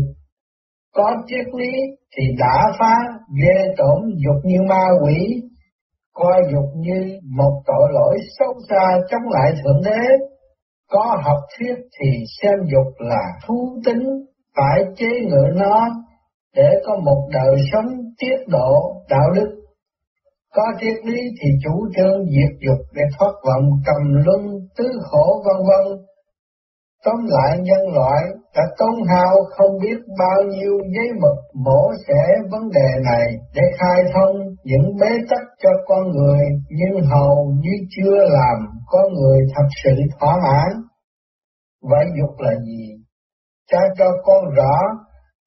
Có 0.96 1.16
triết 1.28 1.46
lý 1.60 1.72
thì 2.18 2.24
đã 2.40 2.72
phá, 2.80 2.96
ghê 3.42 3.74
tổn 3.78 4.00
dục 4.26 4.42
như 4.44 4.58
ma 4.70 4.86
quỷ, 5.04 5.42
coi 6.14 6.42
dục 6.52 6.70
như 6.76 7.20
một 7.38 7.62
tội 7.66 7.90
lỗi 7.94 8.18
xấu 8.40 8.54
xa 8.70 9.00
chống 9.10 9.32
lại 9.32 9.52
Thượng 9.64 9.82
Đế. 9.86 10.26
Có 10.92 11.18
học 11.24 11.38
thuyết 11.58 11.76
thì 12.00 12.10
xem 12.42 12.60
dục 12.72 12.94
là 12.98 13.24
thú 13.48 13.80
tính, 13.86 14.04
phải 14.58 14.84
chế 14.96 15.08
ngự 15.22 15.48
nó 15.56 15.90
để 16.56 16.70
có 16.86 16.96
một 17.06 17.30
đời 17.34 17.56
sống 17.72 17.86
tiết 18.20 18.38
độ 18.48 19.02
đạo 19.10 19.32
đức. 19.36 19.50
Có 20.56 20.64
triết 20.82 21.06
lý 21.06 21.22
thì 21.42 21.50
chủ 21.64 21.88
trương 21.96 22.26
diệt 22.26 22.60
dục 22.68 22.86
để 22.94 23.04
thoát 23.20 23.34
vọng 23.48 23.70
cầm 23.86 24.14
luân, 24.26 24.42
tứ 24.78 24.90
khổ, 25.04 25.44
vân 25.46 25.58
vân. 25.68 25.98
Tóm 27.06 27.16
lại 27.26 27.58
nhân 27.60 27.94
loại 27.96 28.22
đã 28.56 28.62
tốn 28.78 29.04
hao 29.08 29.36
không 29.58 29.80
biết 29.82 29.98
bao 30.20 30.44
nhiêu 30.44 30.80
giấy 30.96 31.08
mực 31.22 31.38
mổ 31.66 31.92
xẻ 32.08 32.24
vấn 32.52 32.70
đề 32.70 32.90
này 33.04 33.26
để 33.56 33.62
khai 33.80 34.04
thông 34.14 34.36
những 34.64 34.96
bế 35.02 35.10
tắc 35.30 35.42
cho 35.64 35.70
con 35.88 36.12
người, 36.12 36.46
nhưng 36.70 37.06
hầu 37.06 37.54
như 37.62 37.72
chưa 37.90 38.18
làm 38.18 38.58
con 38.88 39.14
người 39.14 39.40
thật 39.56 39.68
sự 39.84 39.92
thỏa 40.20 40.38
mãn. 40.44 40.82
Vậy 41.82 42.06
dục 42.20 42.40
là 42.40 42.52
gì? 42.66 42.90
Cha 43.72 43.80
cho 43.98 44.06
con 44.24 44.54
rõ 44.56 44.78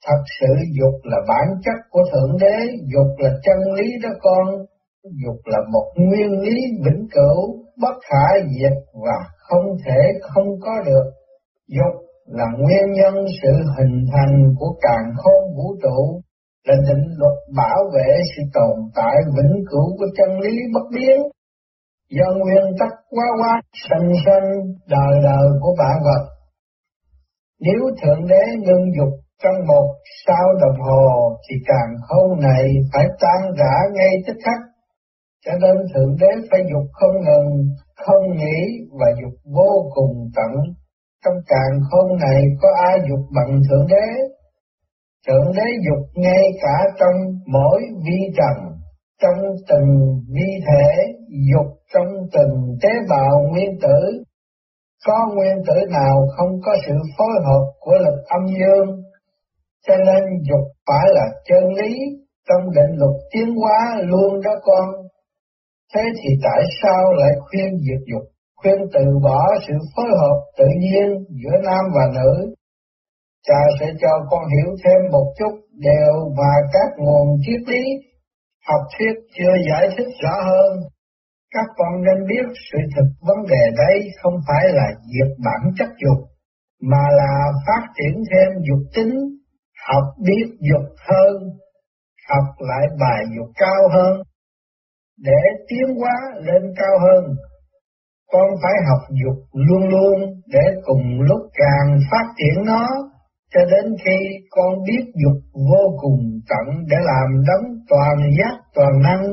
Thật 0.05 0.23
sự 0.41 0.53
dục 0.81 0.95
là 1.03 1.19
bản 1.29 1.47
chất 1.65 1.79
của 1.91 2.01
Thượng 2.13 2.37
Đế, 2.41 2.57
dục 2.95 3.11
là 3.19 3.31
chân 3.43 3.75
lý 3.75 3.87
đó 4.03 4.09
con, 4.21 4.47
dục 5.25 5.41
là 5.45 5.59
một 5.73 5.87
nguyên 5.97 6.41
lý 6.41 6.57
vĩnh 6.85 7.07
cửu, 7.15 7.65
bất 7.83 7.97
khả 8.11 8.27
diệt 8.51 8.77
và 9.05 9.19
không 9.39 9.67
thể 9.87 10.01
không 10.21 10.49
có 10.61 10.73
được. 10.87 11.11
Dục 11.69 11.95
là 12.27 12.45
nguyên 12.59 12.93
nhân 12.93 13.15
sự 13.43 13.53
hình 13.79 14.05
thành 14.13 14.55
của 14.59 14.77
càng 14.81 15.13
khôn 15.17 15.57
vũ 15.57 15.77
trụ, 15.83 16.21
là 16.67 16.75
định 16.89 17.05
luật 17.17 17.39
bảo 17.57 17.79
vệ 17.95 18.21
sự 18.37 18.43
tồn 18.55 18.77
tại 18.95 19.17
vĩnh 19.37 19.65
cửu 19.71 19.97
của 19.99 20.07
chân 20.17 20.41
lý 20.41 20.57
bất 20.75 20.87
biến. 20.95 21.19
Do 22.11 22.27
nguyên 22.39 22.65
tắc 22.79 22.93
quá 23.11 23.25
quá 23.41 23.61
sanh 23.91 24.13
sanh 24.27 24.49
đời 24.89 25.21
đời 25.23 25.47
của 25.61 25.75
vạn 25.79 25.97
vật. 26.05 26.27
Nếu 27.61 27.81
Thượng 28.03 28.27
Đế 28.27 28.43
ngưng 28.57 28.87
dục 28.97 29.26
trong 29.43 29.67
một 29.67 29.95
sao 30.27 30.55
đồng 30.61 30.81
hồ 30.81 31.37
thì 31.49 31.57
càng 31.67 31.91
không 32.09 32.41
này 32.41 32.65
phải 32.93 33.07
tan 33.21 33.53
rã 33.59 33.75
ngay 33.95 34.11
tức 34.27 34.37
khắc. 34.45 34.61
Cho 35.45 35.53
nên 35.61 35.77
Thượng 35.95 36.17
Đế 36.21 36.31
phải 36.51 36.61
dục 36.73 36.87
không 36.93 37.17
ngừng, 37.25 37.51
không 37.97 38.37
nghĩ 38.37 38.59
và 39.01 39.07
dục 39.23 39.33
vô 39.55 39.91
cùng 39.95 40.31
tận. 40.37 40.53
Trong 41.25 41.35
càng 41.47 41.81
không 41.91 42.17
này 42.19 42.43
có 42.63 42.69
ai 42.89 42.99
dục 43.09 43.21
bằng 43.37 43.61
Thượng 43.71 43.87
Đế? 43.89 44.07
Thượng 45.29 45.53
Đế 45.57 45.67
dục 45.87 46.07
ngay 46.15 46.45
cả 46.63 46.85
trong 47.01 47.17
mỗi 47.53 47.83
vi 48.05 48.19
trần, 48.37 48.57
trong 49.23 49.39
từng 49.69 50.21
vi 50.35 50.49
thể, 50.67 51.07
dục 51.53 51.67
trong 51.95 52.09
từng 52.33 52.77
tế 52.83 52.89
bào 53.09 53.43
nguyên 53.51 53.79
tử. 53.83 54.23
Có 55.07 55.29
nguyên 55.35 55.57
tử 55.67 55.75
nào 55.91 56.27
không 56.37 56.61
có 56.65 56.77
sự 56.87 56.95
phối 57.19 57.35
hợp 57.45 57.65
của 57.81 57.93
lực 57.93 58.25
âm 58.27 58.47
dương 58.47 59.06
cho 59.87 59.97
nên 59.97 60.23
dục 60.49 60.67
phải 60.87 61.07
là 61.17 61.27
chân 61.49 61.65
lý 61.79 61.93
trong 62.49 62.71
định 62.77 62.93
luật 63.01 63.17
tiến 63.33 63.55
hóa 63.55 64.01
luôn 64.03 64.41
đó 64.45 64.53
con. 64.63 64.89
Thế 65.95 66.03
thì 66.19 66.29
tại 66.43 66.63
sao 66.83 67.13
lại 67.13 67.33
khuyên 67.41 67.71
diệt 67.85 68.03
dục, 68.11 68.23
khuyên 68.57 68.79
từ 68.95 69.05
bỏ 69.23 69.41
sự 69.69 69.75
phối 69.97 70.07
hợp 70.21 70.39
tự 70.59 70.65
nhiên 70.79 71.07
giữa 71.29 71.57
nam 71.65 71.85
và 71.95 72.05
nữ? 72.15 72.55
Cha 73.47 73.61
sẽ 73.81 73.87
cho 74.01 74.13
con 74.31 74.43
hiểu 74.55 74.77
thêm 74.85 75.11
một 75.13 75.33
chút 75.39 75.55
đều 75.73 76.13
và 76.39 76.53
các 76.73 76.89
nguồn 76.99 77.27
triết 77.47 77.61
lý, 77.69 77.85
học 78.69 78.81
thuyết 78.99 79.15
chưa 79.39 79.55
giải 79.71 79.89
thích 79.97 80.13
rõ 80.23 80.35
hơn. 80.49 80.79
Các 81.55 81.67
con 81.77 81.93
nên 82.05 82.27
biết 82.29 82.47
sự 82.71 82.79
thực 82.97 83.09
vấn 83.21 83.37
đề 83.51 83.63
đây 83.77 84.11
không 84.23 84.35
phải 84.49 84.65
là 84.73 84.89
diệt 85.13 85.31
bản 85.45 85.73
chất 85.79 85.89
dục, 86.03 86.29
mà 86.83 87.05
là 87.11 87.35
phát 87.67 87.83
triển 87.97 88.15
thêm 88.31 88.49
dục 88.69 88.83
tính, 88.95 89.15
học 89.89 90.05
biết 90.27 90.47
dục 90.71 90.87
hơn, 91.09 91.37
học 92.31 92.55
lại 92.59 92.87
bài 93.01 93.25
dục 93.37 93.49
cao 93.57 93.89
hơn, 93.95 94.23
để 95.19 95.43
tiến 95.69 95.97
hóa 96.01 96.17
lên 96.41 96.63
cao 96.77 96.99
hơn. 97.01 97.25
Con 98.33 98.49
phải 98.63 98.73
học 98.89 99.03
dục 99.25 99.45
luôn 99.53 99.89
luôn 99.89 100.21
để 100.53 100.65
cùng 100.85 101.21
lúc 101.21 101.41
càng 101.55 101.99
phát 102.11 102.27
triển 102.37 102.65
nó, 102.65 102.87
cho 103.55 103.61
đến 103.71 103.97
khi 104.05 104.19
con 104.51 104.75
biết 104.87 105.05
dục 105.25 105.43
vô 105.71 105.99
cùng 106.01 106.21
tận 106.49 106.85
để 106.91 106.97
làm 107.01 107.43
đấng 107.47 107.65
toàn 107.89 108.17
giác 108.39 108.57
toàn 108.75 109.03
năng. 109.03 109.25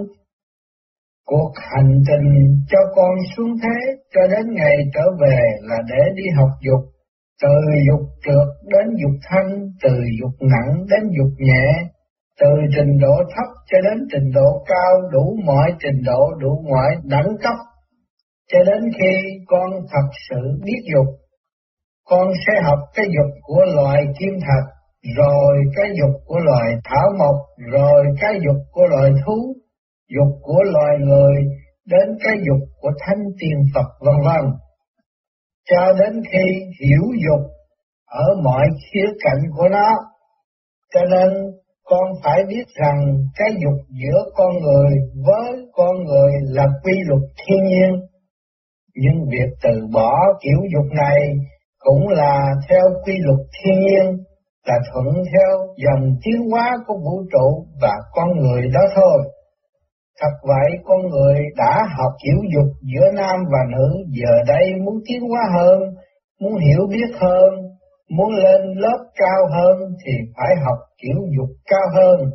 Cuộc 1.25 1.51
hành 1.55 2.01
trình 2.07 2.29
cho 2.69 2.79
con 2.95 3.15
xuống 3.37 3.51
thế 3.63 3.77
cho 4.13 4.21
đến 4.27 4.53
ngày 4.53 4.75
trở 4.93 5.03
về 5.21 5.37
là 5.61 5.77
để 5.89 6.01
đi 6.15 6.23
học 6.37 6.49
dục 6.61 6.92
từ 7.43 7.55
dục 7.87 8.05
trượt 8.25 8.47
đến 8.73 8.87
dục 9.01 9.15
thanh, 9.29 9.51
từ 9.83 9.93
dục 10.19 10.35
nặng 10.51 10.71
đến 10.91 11.03
dục 11.17 11.33
nhẹ, 11.37 11.65
từ 12.39 12.47
trình 12.75 12.99
độ 13.01 13.15
thấp 13.33 13.49
cho 13.69 13.77
đến 13.81 14.07
trình 14.11 14.31
độ 14.33 14.63
cao 14.67 15.09
đủ 15.11 15.37
mọi 15.45 15.71
trình 15.79 16.01
độ 16.05 16.31
đủ 16.39 16.65
mọi 16.69 16.91
đẳng 17.03 17.29
cấp, 17.43 17.57
cho 18.51 18.59
đến 18.63 18.81
khi 18.97 19.13
con 19.47 19.69
thật 19.91 20.07
sự 20.29 20.41
biết 20.63 20.81
dục. 20.93 21.07
Con 22.09 22.27
sẽ 22.47 22.53
học 22.63 22.79
cái 22.95 23.05
dục 23.05 23.31
của 23.41 23.61
loài 23.75 24.01
kim 24.19 24.33
thạch, 24.41 24.69
rồi 25.17 25.57
cái 25.75 25.89
dục 25.99 26.21
của 26.25 26.39
loài 26.39 26.69
thảo 26.83 27.09
mộc, 27.19 27.35
rồi 27.71 28.05
cái 28.21 28.33
dục 28.45 28.61
của 28.71 28.85
loài 28.89 29.11
thú, 29.25 29.55
dục 30.15 30.39
của 30.41 30.63
loài 30.73 30.97
người, 30.99 31.35
đến 31.87 32.17
cái 32.23 32.35
dục 32.47 32.67
của 32.81 32.91
thanh 32.99 33.23
tiền 33.39 33.57
Phật 33.73 33.87
vân 34.05 34.15
vân 34.25 34.51
cho 35.69 35.93
đến 35.99 36.23
khi 36.31 36.45
hiểu 36.81 37.03
dục 37.25 37.51
ở 38.05 38.25
mọi 38.43 38.67
khía 38.83 39.07
cạnh 39.23 39.41
của 39.57 39.67
nó. 39.71 39.89
Cho 40.93 41.01
nên 41.11 41.29
con 41.83 42.03
phải 42.23 42.43
biết 42.49 42.63
rằng 42.81 43.17
cái 43.35 43.49
dục 43.63 43.79
giữa 43.89 44.23
con 44.35 44.51
người 44.61 44.91
với 45.27 45.65
con 45.73 46.03
người 46.03 46.31
là 46.43 46.65
quy 46.83 46.93
luật 47.05 47.21
thiên 47.37 47.63
nhiên. 47.63 47.91
Nhưng 48.95 49.29
việc 49.31 49.49
từ 49.63 49.87
bỏ 49.93 50.13
kiểu 50.41 50.57
dục 50.73 50.85
này 51.05 51.19
cũng 51.79 52.07
là 52.07 52.51
theo 52.69 52.83
quy 53.05 53.13
luật 53.17 53.39
thiên 53.53 53.79
nhiên, 53.79 54.23
là 54.67 54.75
thuận 54.93 55.05
theo 55.05 55.67
dòng 55.77 56.15
tiến 56.23 56.49
hóa 56.51 56.77
của 56.87 56.93
vũ 56.93 57.23
trụ 57.31 57.65
và 57.81 57.93
con 58.11 58.39
người 58.39 58.61
đó 58.73 58.81
thôi. 58.95 59.23
Thật 60.21 60.33
vậy 60.47 60.71
con 60.85 61.01
người 61.09 61.39
đã 61.57 61.83
học 61.97 62.11
hiểu 62.25 62.37
dục 62.55 62.71
giữa 62.81 63.11
nam 63.15 63.39
và 63.51 63.59
nữ, 63.71 64.03
giờ 64.07 64.43
đây 64.47 64.75
muốn 64.85 64.95
tiến 65.07 65.21
hóa 65.29 65.41
hơn, 65.53 65.79
muốn 66.41 66.55
hiểu 66.57 66.87
biết 66.89 67.11
hơn, 67.19 67.49
muốn 68.09 68.29
lên 68.33 68.61
lớp 68.75 68.97
cao 69.15 69.41
hơn 69.51 69.77
thì 70.05 70.11
phải 70.37 70.55
học 70.65 70.77
kiểu 71.01 71.17
dục 71.37 71.49
cao 71.65 71.87
hơn. 71.95 72.29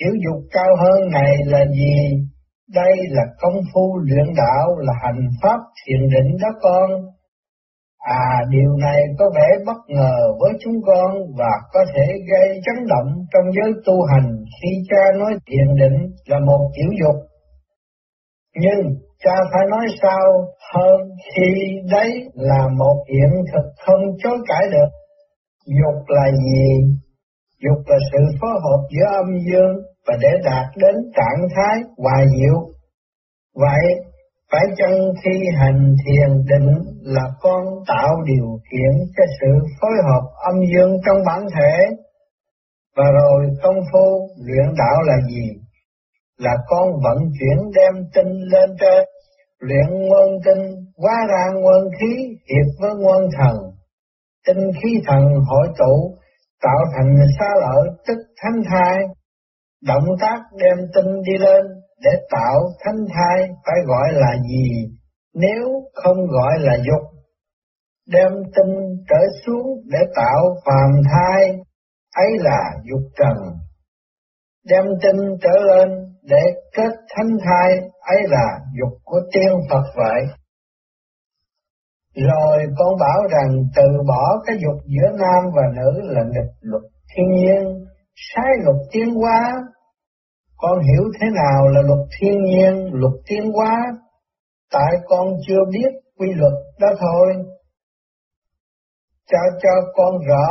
Kiểu 0.00 0.12
dục 0.24 0.42
cao 0.52 0.76
hơn 0.78 1.10
này 1.10 1.36
là 1.46 1.64
gì? 1.64 2.26
Đây 2.74 2.92
là 3.10 3.22
công 3.40 3.56
phu 3.74 3.98
luyện 3.98 4.34
đạo 4.36 4.78
là 4.78 4.92
hành 5.02 5.28
pháp 5.42 5.58
thiền 5.86 6.00
định 6.00 6.36
đó 6.42 6.48
con. 6.60 6.90
À 8.04 8.44
điều 8.50 8.76
này 8.76 9.00
có 9.18 9.24
vẻ 9.36 9.48
bất 9.66 9.78
ngờ 9.88 10.14
với 10.40 10.52
chúng 10.64 10.74
con 10.86 11.10
và 11.38 11.50
có 11.72 11.80
thể 11.94 12.06
gây 12.30 12.60
chấn 12.64 12.86
động 12.86 13.06
trong 13.32 13.52
giới 13.52 13.72
tu 13.86 14.02
hành 14.02 14.44
khi 14.62 14.68
cha 14.88 15.18
nói 15.18 15.32
thiền 15.46 15.74
định 15.80 16.10
là 16.26 16.38
một 16.46 16.70
kiểu 16.76 16.90
dục. 17.00 17.16
Nhưng 18.54 18.94
cha 19.24 19.34
phải 19.52 19.66
nói 19.70 19.86
sao 20.02 20.30
hơn 20.74 21.00
khi 21.34 21.50
đấy 21.90 22.10
là 22.34 22.68
một 22.78 23.04
hiện 23.08 23.44
thực 23.52 23.70
không 23.86 24.02
chối 24.22 24.38
cãi 24.48 24.62
được. 24.72 24.90
Dục 25.66 26.02
là 26.08 26.30
gì? 26.30 26.94
Dục 27.64 27.82
là 27.86 27.96
sự 28.12 28.18
phối 28.40 28.50
hợp 28.50 28.80
giữa 28.90 29.16
âm 29.16 29.38
dương 29.46 29.74
và 30.06 30.14
để 30.20 30.30
đạt 30.44 30.66
đến 30.76 30.94
trạng 31.16 31.48
thái 31.56 31.82
hòa 31.96 32.24
diệu. 32.38 32.68
Vậy, 33.54 33.84
phải 34.52 34.62
chăng 34.76 34.98
khi 35.24 35.40
hành 35.58 35.94
thiền 36.06 36.30
định 36.50 36.93
là 37.04 37.22
con 37.40 37.64
tạo 37.86 38.22
điều 38.26 38.58
kiện 38.70 38.92
cho 39.16 39.24
sự 39.40 39.66
phối 39.80 39.90
hợp 40.04 40.22
âm 40.36 40.54
dương 40.72 40.92
trong 41.06 41.16
bản 41.26 41.40
thể? 41.54 41.96
Và 42.96 43.04
rồi 43.12 43.50
công 43.62 43.76
phu 43.92 44.28
luyện 44.46 44.74
đạo 44.78 45.02
là 45.02 45.16
gì? 45.28 45.50
Là 46.38 46.56
con 46.68 46.88
vận 47.04 47.18
chuyển 47.38 47.58
đem 47.74 48.04
tinh 48.14 48.40
lên 48.52 48.70
trên, 48.80 49.04
luyện 49.58 49.88
nguyên 49.90 50.40
tinh, 50.44 50.62
hóa 50.96 51.14
ra 51.28 51.44
nguyên 51.52 51.92
khí 52.00 52.14
hiệp 52.26 52.80
với 52.80 52.90
nguyên 52.94 53.30
thần. 53.38 53.56
Tinh 54.46 54.70
khí 54.82 54.88
thần 55.06 55.22
hội 55.46 55.68
tụ, 55.78 56.18
tạo 56.62 56.78
thành 56.96 57.16
xa 57.38 57.48
lợi 57.60 57.88
tức 58.06 58.18
thánh 58.42 58.62
thai. 58.70 58.98
Động 59.86 60.06
tác 60.20 60.40
đem 60.58 60.86
tinh 60.94 61.22
đi 61.22 61.38
lên, 61.38 61.66
để 62.04 62.10
tạo 62.30 62.60
thánh 62.84 63.06
thai 63.14 63.48
phải 63.66 63.76
gọi 63.86 64.08
là 64.12 64.36
gì 64.48 64.93
nếu 65.34 65.82
không 65.94 66.26
gọi 66.26 66.58
là 66.58 66.76
dục 66.76 67.14
đem 68.06 68.32
tinh 68.56 69.04
trở 69.08 69.26
xuống 69.46 69.66
để 69.84 69.98
tạo 70.16 70.56
phàm 70.66 71.02
thai 71.12 71.42
ấy 72.16 72.28
là 72.38 72.60
dục 72.90 73.02
trần. 73.16 73.36
Đem 74.70 74.84
tinh 75.02 75.36
trở 75.42 75.64
lên 75.64 75.88
để 76.22 76.42
kết 76.76 76.92
thánh 77.16 77.30
thai 77.44 77.70
ấy 78.00 78.22
là 78.28 78.58
dục 78.80 78.98
của 79.04 79.20
tiên 79.32 79.52
Phật 79.70 79.84
vậy. 79.96 80.22
Rồi 82.16 82.58
con 82.78 82.98
bảo 83.00 83.22
rằng 83.30 83.64
từ 83.76 83.82
bỏ 84.08 84.42
cái 84.46 84.56
dục 84.62 84.82
giữa 84.86 85.10
nam 85.18 85.52
và 85.54 85.62
nữ 85.76 86.00
là 86.02 86.22
nghịch 86.24 86.52
luật 86.60 86.82
thiên 87.16 87.30
nhiên 87.30 87.84
sai 88.14 88.52
luật 88.64 88.76
tiến 88.92 89.14
hóa. 89.14 89.52
Con 90.56 90.78
hiểu 90.82 91.04
thế 91.20 91.26
nào 91.34 91.68
là 91.68 91.80
luật 91.82 92.08
thiên 92.18 92.42
nhiên, 92.42 92.90
luật 92.92 93.12
tiến 93.26 93.52
hóa, 93.52 93.76
tại 94.72 94.92
con 95.08 95.28
chưa 95.48 95.60
biết 95.70 95.90
quy 96.18 96.26
luật 96.34 96.52
đó 96.80 96.88
thôi. 97.00 97.34
Cho 99.30 99.38
cho 99.62 99.70
con 99.94 100.14
rõ, 100.28 100.46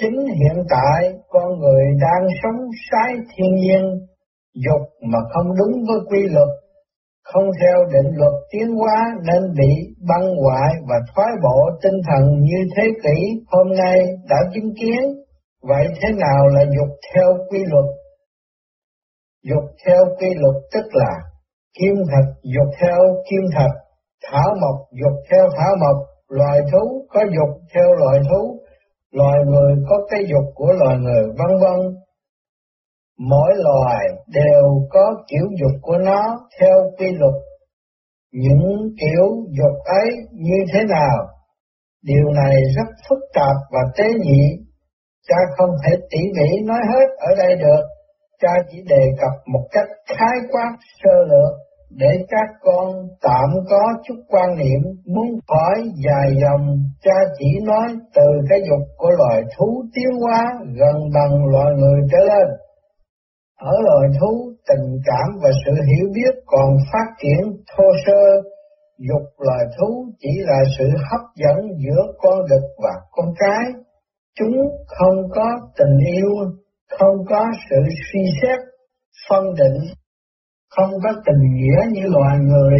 chính 0.00 0.26
hiện 0.26 0.64
tại 0.70 1.12
con 1.28 1.58
người 1.58 1.84
đang 2.00 2.28
sống 2.42 2.60
sai 2.90 3.12
thiên 3.36 3.54
nhiên, 3.54 3.82
dục 4.54 4.88
mà 5.12 5.18
không 5.34 5.46
đúng 5.58 5.84
với 5.88 5.98
quy 6.10 6.28
luật, 6.28 6.48
không 7.24 7.50
theo 7.60 7.84
định 7.92 8.12
luật 8.14 8.32
tiến 8.50 8.76
hóa 8.76 9.14
nên 9.26 9.52
bị 9.58 9.94
băng 10.08 10.36
hoại 10.36 10.72
và 10.88 10.96
thoái 11.14 11.28
bộ 11.42 11.70
tinh 11.82 12.00
thần 12.08 12.40
như 12.40 12.58
thế 12.76 12.82
kỷ 13.02 13.44
hôm 13.46 13.68
nay 13.76 13.98
đã 14.28 14.36
chứng 14.54 14.74
kiến. 14.80 15.00
Vậy 15.62 15.86
thế 16.00 16.08
nào 16.12 16.48
là 16.48 16.64
dục 16.64 16.88
theo 17.14 17.28
quy 17.50 17.58
luật? 17.64 17.84
dục 19.44 19.64
theo 19.86 20.04
quy 20.18 20.28
luật 20.34 20.54
tức 20.72 20.84
là 20.92 21.12
kim 21.78 21.94
thạch 22.10 22.30
dục 22.42 22.68
theo 22.80 22.98
kim 23.30 23.40
thạch, 23.54 23.76
thảo 24.24 24.48
mộc 24.60 24.76
dục 25.02 25.12
theo 25.30 25.44
thảo 25.56 25.76
mộc, 25.80 26.06
loài 26.28 26.60
thú 26.72 27.06
có 27.08 27.20
dục 27.36 27.60
theo 27.74 27.94
loài 27.94 28.20
thú, 28.30 28.60
loài 29.12 29.38
người 29.46 29.74
có 29.88 29.96
cái 30.10 30.20
dục 30.30 30.44
của 30.54 30.72
loài 30.72 30.96
người, 30.98 31.22
vân 31.22 31.58
vân. 31.62 31.96
Mỗi 33.18 33.52
loài 33.56 34.04
đều 34.26 34.62
có 34.90 35.14
kiểu 35.28 35.46
dục 35.60 35.80
của 35.82 35.98
nó 35.98 36.22
theo 36.60 36.90
quy 36.98 37.06
luật. 37.12 37.34
Những 38.32 38.88
kiểu 39.00 39.26
dục 39.58 39.76
ấy 39.84 40.10
như 40.32 40.56
thế 40.72 40.80
nào? 40.88 41.26
Điều 42.02 42.30
này 42.30 42.54
rất 42.76 42.94
phức 43.08 43.18
tạp 43.34 43.56
và 43.70 43.80
tế 43.96 44.04
nhị, 44.20 44.42
cha 45.28 45.36
không 45.56 45.70
thể 45.84 45.96
tỉ 46.10 46.18
mỉ 46.18 46.64
nói 46.64 46.80
hết 46.92 47.06
ở 47.18 47.34
đây 47.38 47.56
được 47.56 47.82
cha 48.40 48.52
chỉ 48.70 48.78
đề 48.88 49.02
cập 49.20 49.32
một 49.52 49.68
cách 49.72 49.88
khái 50.06 50.38
quát 50.50 50.76
sơ 51.02 51.24
lược 51.30 51.63
để 51.96 52.12
các 52.28 52.48
con 52.60 52.92
tạm 53.22 53.48
có 53.70 53.82
chút 54.08 54.14
quan 54.28 54.56
niệm 54.56 54.82
muốn 55.06 55.28
hỏi 55.48 55.74
dài 56.04 56.36
dòng 56.42 56.78
cha 57.02 57.18
chỉ 57.38 57.46
nói 57.64 57.88
từ 58.14 58.26
cái 58.48 58.58
dục 58.68 58.88
của 58.96 59.10
loài 59.18 59.42
thú 59.56 59.84
tiến 59.94 60.20
hóa 60.20 60.44
gần 60.80 60.96
bằng 61.14 61.46
loài 61.52 61.70
người 61.76 62.00
trở 62.12 62.18
lên. 62.18 62.48
Ở 63.58 63.72
loài 63.82 64.08
thú, 64.20 64.50
tình 64.68 64.98
cảm 65.04 65.38
và 65.42 65.50
sự 65.64 65.72
hiểu 65.72 66.06
biết 66.14 66.34
còn 66.46 66.76
phát 66.92 67.08
triển 67.22 67.56
thô 67.76 67.84
sơ, 68.06 68.22
dục 68.98 69.28
loài 69.38 69.64
thú 69.78 70.04
chỉ 70.18 70.30
là 70.38 70.58
sự 70.78 70.84
hấp 71.10 71.20
dẫn 71.36 71.56
giữa 71.78 72.02
con 72.18 72.38
đực 72.50 72.64
và 72.82 72.94
con 73.10 73.26
cái. 73.38 73.72
Chúng 74.38 74.56
không 74.86 75.16
có 75.34 75.50
tình 75.78 75.98
yêu 76.14 76.28
không 76.98 77.16
có 77.28 77.46
sự 77.70 77.76
suy 78.12 78.20
xét, 78.42 78.58
phân 79.28 79.44
định, 79.54 79.82
không 80.76 80.90
có 81.02 81.10
tình 81.26 81.54
nghĩa 81.54 81.78
như 81.92 82.02
loài 82.06 82.38
người, 82.38 82.78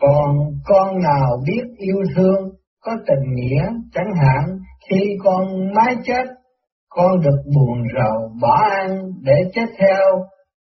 còn 0.00 0.36
con 0.66 1.02
nào 1.02 1.42
biết 1.46 1.64
yêu 1.78 1.98
thương, 2.16 2.50
có 2.84 2.92
tình 3.06 3.34
nghĩa, 3.34 3.62
chẳng 3.94 4.12
hạn 4.22 4.58
khi 4.90 5.16
con 5.24 5.74
mái 5.74 5.96
chết, 6.04 6.24
con 6.88 7.20
được 7.20 7.40
buồn 7.54 7.82
rầu, 7.96 8.32
bỏ 8.40 8.56
ăn 8.70 8.98
để 9.22 9.34
chết 9.54 9.66
theo. 9.78 10.04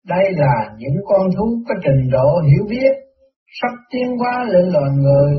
Đây 0.07 0.25
là 0.31 0.71
những 0.79 0.97
con 1.07 1.27
thú 1.37 1.47
có 1.69 1.75
trình 1.85 2.11
độ 2.13 2.41
hiểu 2.41 2.65
biết, 2.69 2.93
sắp 3.61 3.75
tiến 3.93 4.19
hóa 4.19 4.45
lên 4.49 4.69
loài 4.69 4.91
người. 4.97 5.33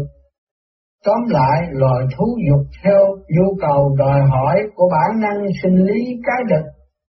Tóm 1.06 1.20
lại, 1.28 1.62
loài 1.72 2.06
thú 2.18 2.26
dục 2.50 2.68
theo 2.84 3.06
nhu 3.08 3.56
cầu 3.62 3.96
đòi 3.98 4.22
hỏi 4.22 4.62
của 4.76 4.90
bản 4.92 5.20
năng 5.20 5.46
sinh 5.64 5.76
lý 5.76 6.06
cái 6.26 6.44
đực 6.50 6.66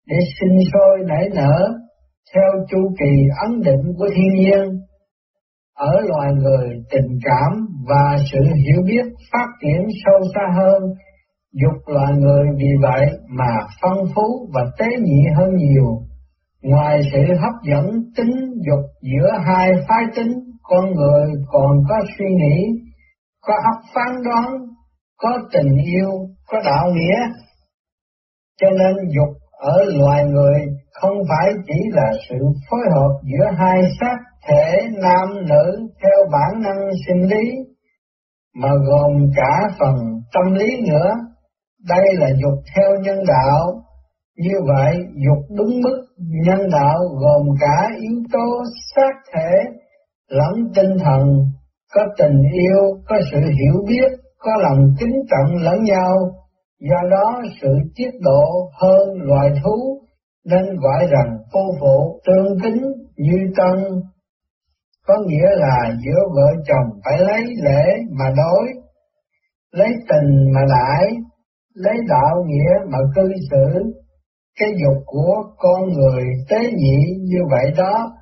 để 0.06 0.16
sinh 0.40 0.58
sôi 0.72 0.98
nảy 1.08 1.28
nở 1.34 1.74
theo 2.34 2.50
chu 2.70 2.78
kỳ 2.98 3.12
ấn 3.42 3.60
định 3.60 3.94
của 3.98 4.08
thiên 4.16 4.34
nhiên. 4.34 4.80
Ở 5.74 6.00
loài 6.00 6.32
người, 6.32 6.68
tình 6.90 7.18
cảm 7.24 7.66
và 7.88 8.16
sự 8.32 8.38
hiểu 8.42 8.82
biết 8.86 9.04
phát 9.32 9.46
triển 9.62 9.80
sâu 10.04 10.20
xa 10.34 10.52
hơn, 10.56 10.82
dục 11.52 11.82
loài 11.86 12.12
người 12.18 12.46
vì 12.58 12.70
vậy 12.82 13.06
mà 13.28 13.56
phong 13.82 14.06
phú 14.14 14.48
và 14.54 14.60
tế 14.78 14.86
nhị 15.02 15.22
hơn 15.36 15.56
nhiều. 15.56 16.00
Ngoài 16.62 17.00
sự 17.12 17.18
hấp 17.40 17.52
dẫn 17.70 17.86
tính 18.16 18.34
dục 18.66 18.84
giữa 19.02 19.30
hai 19.46 19.70
phái 19.88 20.02
tính, 20.16 20.32
con 20.62 20.94
người 20.94 21.32
còn 21.52 21.70
có 21.88 21.96
suy 22.18 22.26
nghĩ, 22.26 22.64
có 23.40 23.54
óc 23.54 23.82
phán 23.94 24.22
đoán, 24.24 24.56
có 25.16 25.38
tình 25.52 25.76
yêu, 25.94 26.10
có 26.46 26.58
đạo 26.64 26.90
nghĩa. 26.94 27.16
Cho 28.60 28.70
nên 28.70 28.96
dục 29.14 29.36
ở 29.52 29.84
loài 29.84 30.24
người 30.24 30.60
không 31.00 31.16
phải 31.28 31.52
chỉ 31.66 31.80
là 31.90 32.12
sự 32.28 32.36
phối 32.70 32.80
hợp 32.94 33.10
giữa 33.22 33.46
hai 33.58 33.82
xác 34.00 34.18
thể 34.48 34.88
nam 35.02 35.28
nữ 35.48 35.88
theo 36.02 36.18
bản 36.32 36.62
năng 36.62 36.90
sinh 37.06 37.22
lý, 37.22 37.50
mà 38.54 38.68
gồm 38.88 39.30
cả 39.36 39.68
phần 39.78 39.94
tâm 40.34 40.54
lý 40.54 40.80
nữa. 40.88 41.10
Đây 41.88 42.04
là 42.12 42.28
dục 42.42 42.58
theo 42.76 42.90
nhân 43.02 43.18
đạo. 43.28 43.82
Như 44.36 44.54
vậy, 44.66 44.94
dục 45.26 45.56
đúng 45.56 45.80
mức 45.82 46.06
nhân 46.18 46.70
đạo 46.70 46.98
gồm 47.20 47.56
cả 47.60 47.90
yếu 48.00 48.22
tố 48.32 48.62
xác 48.94 49.12
thể 49.34 49.50
lẫn 50.28 50.54
tinh 50.74 50.98
thần, 51.04 51.22
có 51.94 52.02
tình 52.18 52.42
yêu, 52.52 53.02
có 53.08 53.16
sự 53.32 53.38
hiểu 53.38 53.84
biết, 53.88 54.18
có 54.38 54.52
lòng 54.56 54.94
kính 55.00 55.14
trọng 55.30 55.56
lẫn 55.62 55.82
nhau, 55.82 56.30
Do 56.80 57.08
đó 57.10 57.42
sự 57.62 57.68
tiết 57.96 58.10
độ 58.20 58.70
hơn 58.80 59.08
loài 59.22 59.50
thú 59.62 59.93
nên 60.44 60.76
gọi 60.76 61.06
rằng 61.10 61.36
phu 61.52 61.60
phụ 61.80 62.20
tương 62.26 62.58
kính 62.62 62.82
như 63.16 63.38
tân, 63.56 64.02
có 65.06 65.14
nghĩa 65.26 65.48
là 65.56 65.92
giữa 66.04 66.20
vợ 66.36 66.52
chồng 66.66 67.00
phải 67.04 67.18
lấy 67.18 67.42
lễ 67.62 67.84
mà 68.18 68.24
đối, 68.36 68.68
lấy 69.72 69.92
tình 70.08 70.52
mà 70.54 70.60
đãi, 70.68 71.10
lấy 71.74 71.94
đạo 72.08 72.44
nghĩa 72.46 72.90
mà 72.92 72.98
cư 73.14 73.32
xử. 73.50 73.92
Cái 74.60 74.68
dục 74.82 75.02
của 75.06 75.34
con 75.56 75.88
người 75.88 76.24
tế 76.48 76.58
nhị 76.76 76.98
như 77.20 77.38
vậy 77.50 77.70
đó, 77.76 78.12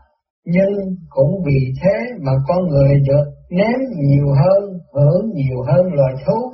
nhưng 0.44 0.72
cũng 1.08 1.42
vì 1.46 1.72
thế 1.82 2.12
mà 2.20 2.32
con 2.48 2.68
người 2.68 2.94
được 3.08 3.24
nếm 3.50 3.78
nhiều 3.96 4.26
hơn, 4.26 4.78
hưởng 4.94 5.30
nhiều 5.34 5.62
hơn 5.66 5.86
loài 5.92 6.14
thú. 6.26 6.50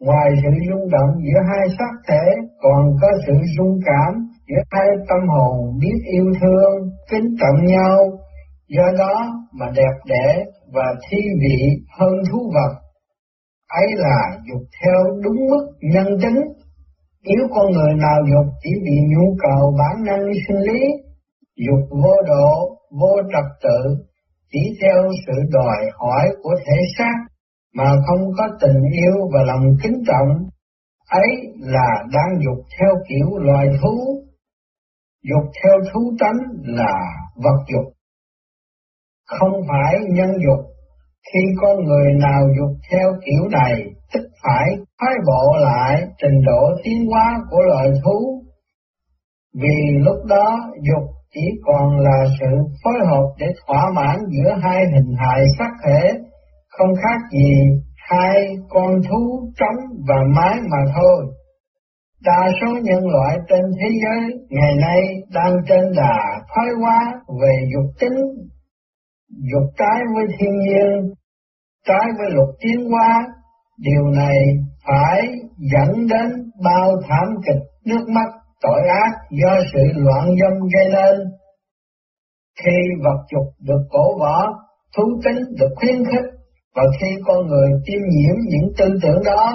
Ngoài 0.00 0.30
sự 0.42 0.50
rung 0.68 0.90
động 0.90 1.10
giữa 1.24 1.40
hai 1.48 1.68
xác 1.78 1.94
thể, 2.08 2.24
còn 2.62 2.96
có 3.00 3.08
sự 3.26 3.32
rung 3.58 3.78
cảm 3.84 4.23
để 4.48 4.56
hai 4.70 4.86
tâm 5.08 5.28
hồn 5.28 5.78
biết 5.80 5.98
yêu 6.12 6.32
thương, 6.40 6.90
kính 7.10 7.36
trọng 7.40 7.66
nhau, 7.66 7.98
do 8.68 8.84
đó 8.98 9.32
mà 9.52 9.66
đẹp 9.74 9.94
đẽ 10.06 10.44
và 10.72 10.94
thi 11.10 11.18
vị 11.40 11.84
hơn 11.98 12.12
thú 12.30 12.52
vật. 12.54 12.74
Ấy 13.68 13.86
là 13.96 14.38
dục 14.48 14.62
theo 14.82 15.20
đúng 15.22 15.48
mức 15.50 15.66
nhân 15.80 16.06
tính. 16.22 16.40
Nếu 17.24 17.48
con 17.54 17.72
người 17.72 17.94
nào 17.94 18.18
dục 18.30 18.54
chỉ 18.62 18.70
vì 18.84 18.96
nhu 19.12 19.36
cầu 19.38 19.76
bản 19.78 20.04
năng 20.04 20.32
sinh 20.46 20.60
lý, 20.60 20.80
dục 21.56 21.88
vô 21.90 22.14
độ, 22.26 22.76
vô 23.00 23.16
trật 23.32 23.44
tự, 23.62 23.96
chỉ 24.52 24.78
theo 24.82 25.02
sự 25.26 25.42
đòi 25.50 25.90
hỏi 25.94 26.28
của 26.42 26.54
thể 26.66 26.82
xác 26.98 27.14
mà 27.74 27.84
không 28.06 28.30
có 28.38 28.48
tình 28.60 28.82
yêu 28.92 29.28
và 29.32 29.42
lòng 29.42 29.64
kính 29.82 30.02
trọng, 30.06 30.28
ấy 31.10 31.28
là 31.58 32.04
đang 32.12 32.40
dục 32.44 32.64
theo 32.78 32.90
kiểu 33.08 33.38
loài 33.38 33.66
thú. 33.82 34.23
Dục 35.30 35.52
theo 35.62 35.78
thú 35.92 36.00
tánh 36.20 36.38
là 36.62 36.94
vật 37.44 37.58
dục, 37.72 37.92
không 39.26 39.52
phải 39.68 39.94
nhân 40.08 40.30
dục. 40.46 40.66
Khi 41.32 41.40
con 41.60 41.84
người 41.84 42.12
nào 42.12 42.42
dục 42.58 42.76
theo 42.90 43.08
kiểu 43.24 43.48
này, 43.50 43.84
tức 44.12 44.22
phải 44.42 44.68
thoái 45.00 45.14
bộ 45.26 45.56
lại 45.60 46.02
trình 46.22 46.40
độ 46.46 46.70
tiến 46.84 47.06
hóa 47.10 47.38
của 47.50 47.60
loài 47.60 47.88
thú. 48.04 48.42
Vì 49.54 49.98
lúc 49.98 50.16
đó 50.28 50.60
dục 50.74 51.10
chỉ 51.34 51.40
còn 51.66 51.98
là 51.98 52.24
sự 52.40 52.46
phối 52.84 53.06
hợp 53.06 53.26
để 53.38 53.46
thỏa 53.66 53.90
mãn 53.94 54.16
giữa 54.28 54.50
hai 54.62 54.84
hình 54.92 55.14
hài 55.18 55.44
sắc 55.58 55.70
thể 55.84 56.10
không 56.78 56.94
khác 56.94 57.18
gì 57.32 57.54
hai 57.96 58.56
con 58.68 58.90
thú 59.08 59.50
trống 59.56 59.96
và 60.08 60.16
mái 60.36 60.54
mà 60.70 60.78
thôi. 60.94 61.26
Đa 62.24 62.50
số 62.60 62.72
nhân 62.82 63.06
loại 63.06 63.36
trên 63.48 63.60
thế 63.80 63.88
giới 64.02 64.38
ngày 64.50 64.74
nay 64.80 65.00
đang 65.32 65.56
trên 65.68 65.92
đà 65.96 66.40
thoái 66.54 66.68
hóa 66.80 67.12
về 67.40 67.52
dục 67.74 67.90
tính, 68.00 68.18
dục 69.52 69.70
trái 69.76 70.00
với 70.14 70.24
thiên 70.38 70.58
nhiên, 70.58 71.14
trái 71.86 72.06
với 72.18 72.30
luật 72.30 72.48
tiến 72.60 72.90
hóa. 72.90 73.26
Điều 73.78 74.04
này 74.04 74.36
phải 74.86 75.22
dẫn 75.72 76.06
đến 76.06 76.50
bao 76.64 76.90
thảm 77.08 77.28
kịch 77.46 77.62
nước 77.86 78.04
mắt 78.08 78.28
tội 78.62 78.80
ác 78.88 79.12
do 79.30 79.56
sự 79.72 79.82
loạn 79.94 80.26
dâm 80.40 80.52
gây 80.74 80.88
nên. 80.92 81.20
Khi 82.62 82.76
vật 83.04 83.24
dục 83.32 83.54
được 83.60 83.82
cổ 83.90 84.18
võ, 84.18 84.46
thú 84.96 85.02
tính 85.24 85.42
được 85.58 85.74
khuyến 85.76 86.04
khích, 86.04 86.30
và 86.76 86.82
khi 87.00 87.06
con 87.26 87.46
người 87.46 87.68
tiêm 87.86 88.00
nhiễm 88.10 88.36
những 88.48 88.72
tư 88.78 88.84
tưởng 89.02 89.22
đó, 89.24 89.52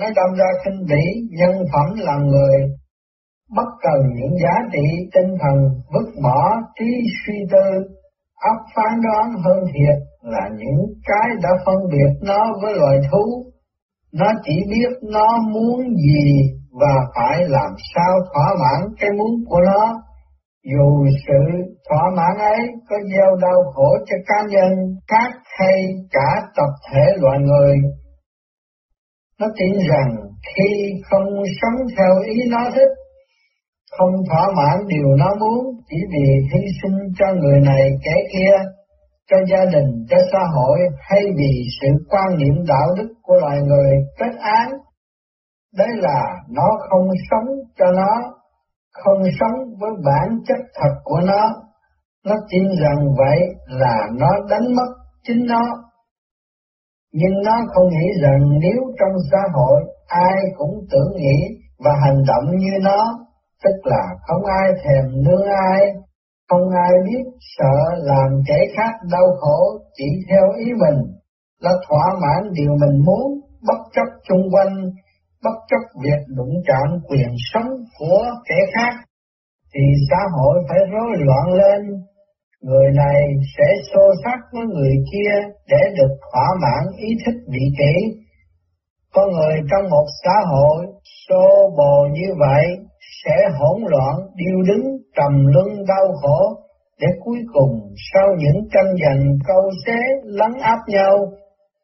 nó 0.00 0.06
đâm 0.16 0.30
ra 0.38 0.46
khinh 0.64 0.86
bỉ 0.88 1.04
nhân 1.38 1.64
phẩm 1.72 1.88
là 1.96 2.16
người, 2.16 2.56
bất 3.56 3.70
cần 3.82 4.00
những 4.16 4.34
giá 4.42 4.54
trị 4.72 4.86
tinh 5.14 5.30
thần 5.40 5.56
vứt 5.92 6.10
bỏ 6.22 6.56
trí 6.78 6.90
suy 7.26 7.34
tư, 7.50 7.66
ấp 8.52 8.58
phán 8.74 9.00
đoán 9.02 9.32
hơn 9.44 9.64
thiệt 9.74 9.96
là 10.22 10.48
những 10.58 10.80
cái 11.06 11.28
đã 11.42 11.50
phân 11.66 11.76
biệt 11.92 12.10
nó 12.22 12.46
với 12.62 12.74
loài 12.74 12.98
thú. 13.10 13.44
Nó 14.12 14.26
chỉ 14.44 14.52
biết 14.70 14.90
nó 15.02 15.38
muốn 15.52 15.80
gì 15.96 16.50
và 16.80 16.94
phải 17.16 17.38
làm 17.48 17.70
sao 17.94 18.18
thỏa 18.34 18.54
mãn 18.60 18.94
cái 19.00 19.10
muốn 19.18 19.30
của 19.48 19.60
nó 19.66 20.02
dù 20.64 21.06
sự 21.26 21.72
thỏa 21.88 22.02
mãn 22.16 22.38
ấy 22.38 22.60
có 22.88 22.96
gieo 23.14 23.36
đau 23.42 23.72
khổ 23.74 23.96
cho 24.06 24.16
cá 24.26 24.42
nhân 24.48 24.72
các 25.08 25.32
hay 25.58 25.78
cả 26.10 26.42
tập 26.56 26.70
thể 26.90 27.02
loài 27.16 27.38
người. 27.38 27.76
Nó 29.40 29.46
tin 29.58 29.72
rằng 29.90 30.16
khi 30.56 30.92
không 31.10 31.28
sống 31.62 31.86
theo 31.96 32.12
ý 32.34 32.34
nó 32.50 32.70
thích, 32.74 32.92
không 33.98 34.12
thỏa 34.28 34.46
mãn 34.56 34.86
điều 34.86 35.16
nó 35.18 35.34
muốn 35.40 35.80
chỉ 35.90 35.96
vì 36.12 36.26
hy 36.52 36.60
sinh 36.82 36.98
cho 37.18 37.26
người 37.34 37.60
này 37.60 37.90
kẻ 38.04 38.14
kia, 38.32 38.52
cho 39.30 39.36
gia 39.50 39.64
đình, 39.64 40.06
cho 40.10 40.16
xã 40.32 40.38
hội 40.54 40.78
hay 41.00 41.20
vì 41.36 41.52
sự 41.80 41.88
quan 42.08 42.38
niệm 42.38 42.54
đạo 42.68 42.88
đức 42.96 43.08
của 43.22 43.34
loài 43.34 43.58
người 43.60 43.92
kết 44.18 44.38
án. 44.40 44.70
Đấy 45.76 45.88
là 45.92 46.22
nó 46.50 46.68
không 46.90 47.08
sống 47.30 47.46
cho 47.78 47.86
nó 47.96 48.32
không 48.92 49.22
sống 49.40 49.58
với 49.80 49.90
bản 50.04 50.28
chất 50.46 50.58
thật 50.74 50.94
của 51.04 51.20
nó, 51.26 51.48
nó 52.24 52.34
tin 52.50 52.62
rằng 52.82 52.98
vậy 53.18 53.38
là 53.66 54.06
nó 54.18 54.28
đánh 54.50 54.74
mất 54.76 54.88
chính 55.22 55.46
nó. 55.46 55.62
Nhưng 57.12 57.42
nó 57.44 57.56
không 57.74 57.88
nghĩ 57.88 58.06
rằng 58.22 58.40
nếu 58.60 58.80
trong 58.98 59.14
xã 59.32 59.38
hội 59.54 59.82
ai 60.06 60.36
cũng 60.56 60.74
tưởng 60.90 61.16
nghĩ 61.16 61.38
và 61.84 61.92
hành 62.04 62.22
động 62.26 62.56
như 62.56 62.78
nó, 62.82 63.18
tức 63.64 63.76
là 63.84 64.02
không 64.26 64.44
ai 64.44 64.72
thèm 64.84 65.22
nương 65.24 65.44
ai, 65.44 65.80
không 66.48 66.70
ai 66.84 66.92
biết 67.04 67.24
sợ 67.58 67.76
làm 67.96 68.42
kẻ 68.48 68.58
khác 68.76 68.92
đau 69.12 69.26
khổ 69.40 69.78
chỉ 69.94 70.04
theo 70.30 70.52
ý 70.58 70.64
mình, 70.64 71.00
là 71.60 71.72
thỏa 71.88 72.04
mãn 72.22 72.52
điều 72.52 72.70
mình 72.80 73.04
muốn, 73.06 73.40
bất 73.68 73.78
chấp 73.92 74.06
chung 74.28 74.42
quanh 74.52 74.90
bất 75.44 75.56
chấp 75.70 76.00
việc 76.02 76.20
đụng 76.36 76.54
chạm 76.66 77.00
quyền 77.08 77.28
sống 77.52 77.70
của 77.98 78.24
kẻ 78.48 78.54
khác, 78.74 78.94
thì 79.74 79.80
xã 80.10 80.16
hội 80.36 80.58
phải 80.68 80.78
rối 80.92 81.16
loạn 81.18 81.46
lên. 81.52 81.80
Người 82.62 82.90
này 82.94 83.22
sẽ 83.58 83.64
xô 83.92 84.00
sát 84.24 84.38
với 84.52 84.62
người 84.74 84.94
kia 85.12 85.32
để 85.68 85.80
được 85.96 86.14
thỏa 86.32 86.46
mãn 86.62 86.84
ý 86.96 87.08
thích 87.26 87.40
vị 87.52 87.64
kỷ. 87.78 88.20
Con 89.12 89.32
người 89.32 89.56
trong 89.70 89.90
một 89.90 90.06
xã 90.24 90.34
hội 90.46 90.86
xô 91.28 91.70
bồ 91.78 92.06
như 92.12 92.34
vậy 92.38 92.64
sẽ 93.24 93.36
hỗn 93.58 93.80
loạn, 93.90 94.14
điêu 94.34 94.62
đứng, 94.66 94.96
trầm 95.16 95.46
luân 95.46 95.68
đau 95.88 96.06
khổ, 96.22 96.56
để 97.00 97.06
cuối 97.24 97.38
cùng 97.52 97.80
sau 98.12 98.28
những 98.38 98.68
tranh 98.72 98.94
giành 99.04 99.38
câu 99.48 99.70
xé 99.86 99.98
lấn 100.24 100.52
áp 100.60 100.78
nhau 100.88 101.16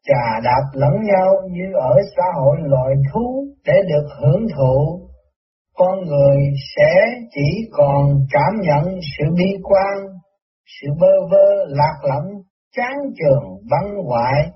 trà 0.06 0.40
đạp 0.44 0.64
lẫn 0.72 0.92
nhau 1.04 1.32
như 1.50 1.64
ở 1.74 1.96
xã 2.16 2.22
hội 2.34 2.56
loài 2.60 2.94
thú 3.12 3.44
để 3.66 3.74
được 3.88 4.08
hưởng 4.20 4.46
thụ, 4.56 5.00
con 5.76 6.04
người 6.04 6.36
sẽ 6.76 6.94
chỉ 7.34 7.68
còn 7.72 8.18
cảm 8.32 8.60
nhận 8.60 8.98
sự 9.00 9.24
bi 9.38 9.56
quan, 9.62 10.15
sự 10.66 10.88
bơ 11.00 11.12
vơ 11.30 11.46
lạc 11.68 11.96
lõng, 12.02 12.42
chán 12.76 12.94
trường 13.18 13.44
băng 13.70 14.04
hoại. 14.04 14.50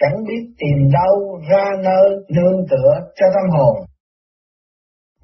chẳng 0.00 0.24
biết 0.28 0.44
tìm 0.58 0.90
đâu 0.92 1.40
ra 1.50 1.64
nơi 1.84 2.08
nương 2.28 2.66
tựa 2.70 2.92
cho 3.14 3.26
tâm 3.34 3.50
hồn. 3.50 3.76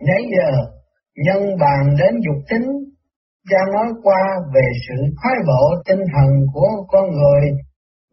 Nãy 0.07 0.23
giờ, 0.37 0.67
nhân 1.25 1.57
bàn 1.61 1.97
đến 1.99 2.15
dục 2.27 2.45
tính, 2.51 2.71
cha 3.51 3.59
nói 3.73 3.87
qua 4.03 4.23
về 4.55 4.69
sự 4.89 4.95
thoái 5.23 5.35
bộ 5.47 5.83
tinh 5.89 6.05
thần 6.15 6.47
của 6.53 6.69
con 6.89 7.11
người, 7.11 7.51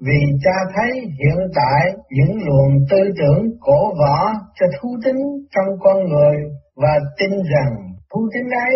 vì 0.06 0.20
cha 0.44 0.52
thấy 0.76 0.92
hiện 1.00 1.38
tại 1.56 1.94
những 2.10 2.38
luồng 2.46 2.74
tư 2.90 2.98
tưởng 3.20 3.42
cổ 3.60 3.94
võ 4.00 4.34
cho 4.60 4.66
thú 4.78 4.90
tính 5.06 5.22
trong 5.56 5.80
con 5.80 5.98
người 6.10 6.36
và 6.76 7.00
tin 7.18 7.32
rằng 7.32 7.74
thú 8.14 8.30
tính 8.34 8.50
ấy 8.70 8.76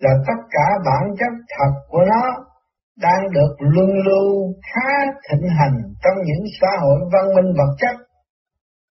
là 0.00 0.10
tất 0.26 0.40
cả 0.50 0.66
bản 0.86 1.10
chất 1.18 1.32
thật 1.58 1.72
của 1.88 2.02
nó 2.08 2.22
đang 3.02 3.30
được 3.30 3.54
luân 3.58 3.90
lưu 4.06 4.54
khá 4.72 4.90
thịnh 5.30 5.48
hành 5.48 5.76
trong 6.02 6.24
những 6.24 6.44
xã 6.60 6.68
hội 6.80 6.98
văn 7.12 7.24
minh 7.34 7.54
vật 7.58 7.74
chất. 7.78 7.96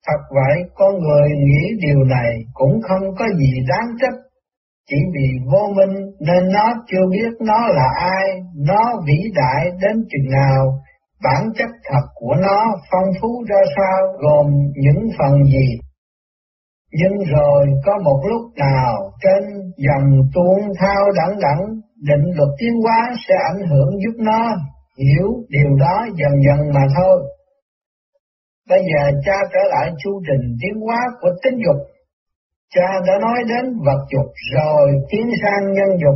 Thật 0.07 0.21
vậy, 0.35 0.63
con 0.75 0.99
người 0.99 1.29
nghĩ 1.29 1.63
điều 1.81 2.03
này 2.03 2.31
cũng 2.53 2.81
không 2.87 3.15
có 3.19 3.25
gì 3.37 3.51
đáng 3.67 3.87
trách, 4.01 4.19
chỉ 4.89 4.97
vì 5.13 5.27
vô 5.51 5.67
minh 5.77 5.95
nên 6.19 6.53
nó 6.53 6.73
chưa 6.87 7.05
biết 7.11 7.31
nó 7.39 7.67
là 7.67 7.89
ai, 7.99 8.27
nó 8.55 9.01
vĩ 9.07 9.31
đại 9.35 9.65
đến 9.81 10.05
chừng 10.09 10.31
nào, 10.31 10.79
bản 11.23 11.43
chất 11.55 11.69
thật 11.91 12.05
của 12.15 12.35
nó 12.35 12.63
phong 12.91 13.09
phú 13.21 13.43
ra 13.49 13.61
sao, 13.75 14.01
gồm 14.19 14.45
những 14.75 15.09
phần 15.19 15.43
gì. 15.43 15.79
Nhưng 16.91 17.17
rồi 17.35 17.67
có 17.85 17.97
một 18.03 18.21
lúc 18.29 18.41
nào 18.55 19.11
trên 19.21 19.43
dòng 19.77 20.11
tuôn 20.33 20.73
thao 20.79 21.11
đẳng 21.17 21.39
đẳng 21.41 21.61
định 22.01 22.35
luật 22.35 22.49
tiến 22.59 22.73
hóa 22.83 23.15
sẽ 23.27 23.35
ảnh 23.53 23.69
hưởng 23.69 23.89
giúp 23.89 24.15
nó 24.17 24.57
hiểu 24.97 25.27
điều 25.49 25.75
đó 25.79 26.05
dần 26.15 26.31
dần 26.45 26.59
mà 26.73 26.81
thôi. 26.95 27.17
Bây 28.69 28.79
giờ 28.79 29.11
cha 29.25 29.37
trở 29.53 29.59
lại 29.69 29.91
chu 30.03 30.21
trình 30.27 30.57
tiến 30.61 30.81
hóa 30.85 30.99
của 31.21 31.29
tính 31.43 31.57
dục. 31.65 31.75
Cha 32.75 32.87
đã 33.07 33.13
nói 33.21 33.43
đến 33.47 33.65
vật 33.85 34.05
dục 34.13 34.31
rồi 34.55 34.91
tiến 35.09 35.27
sang 35.41 35.73
nhân 35.73 35.97
dục. 36.03 36.15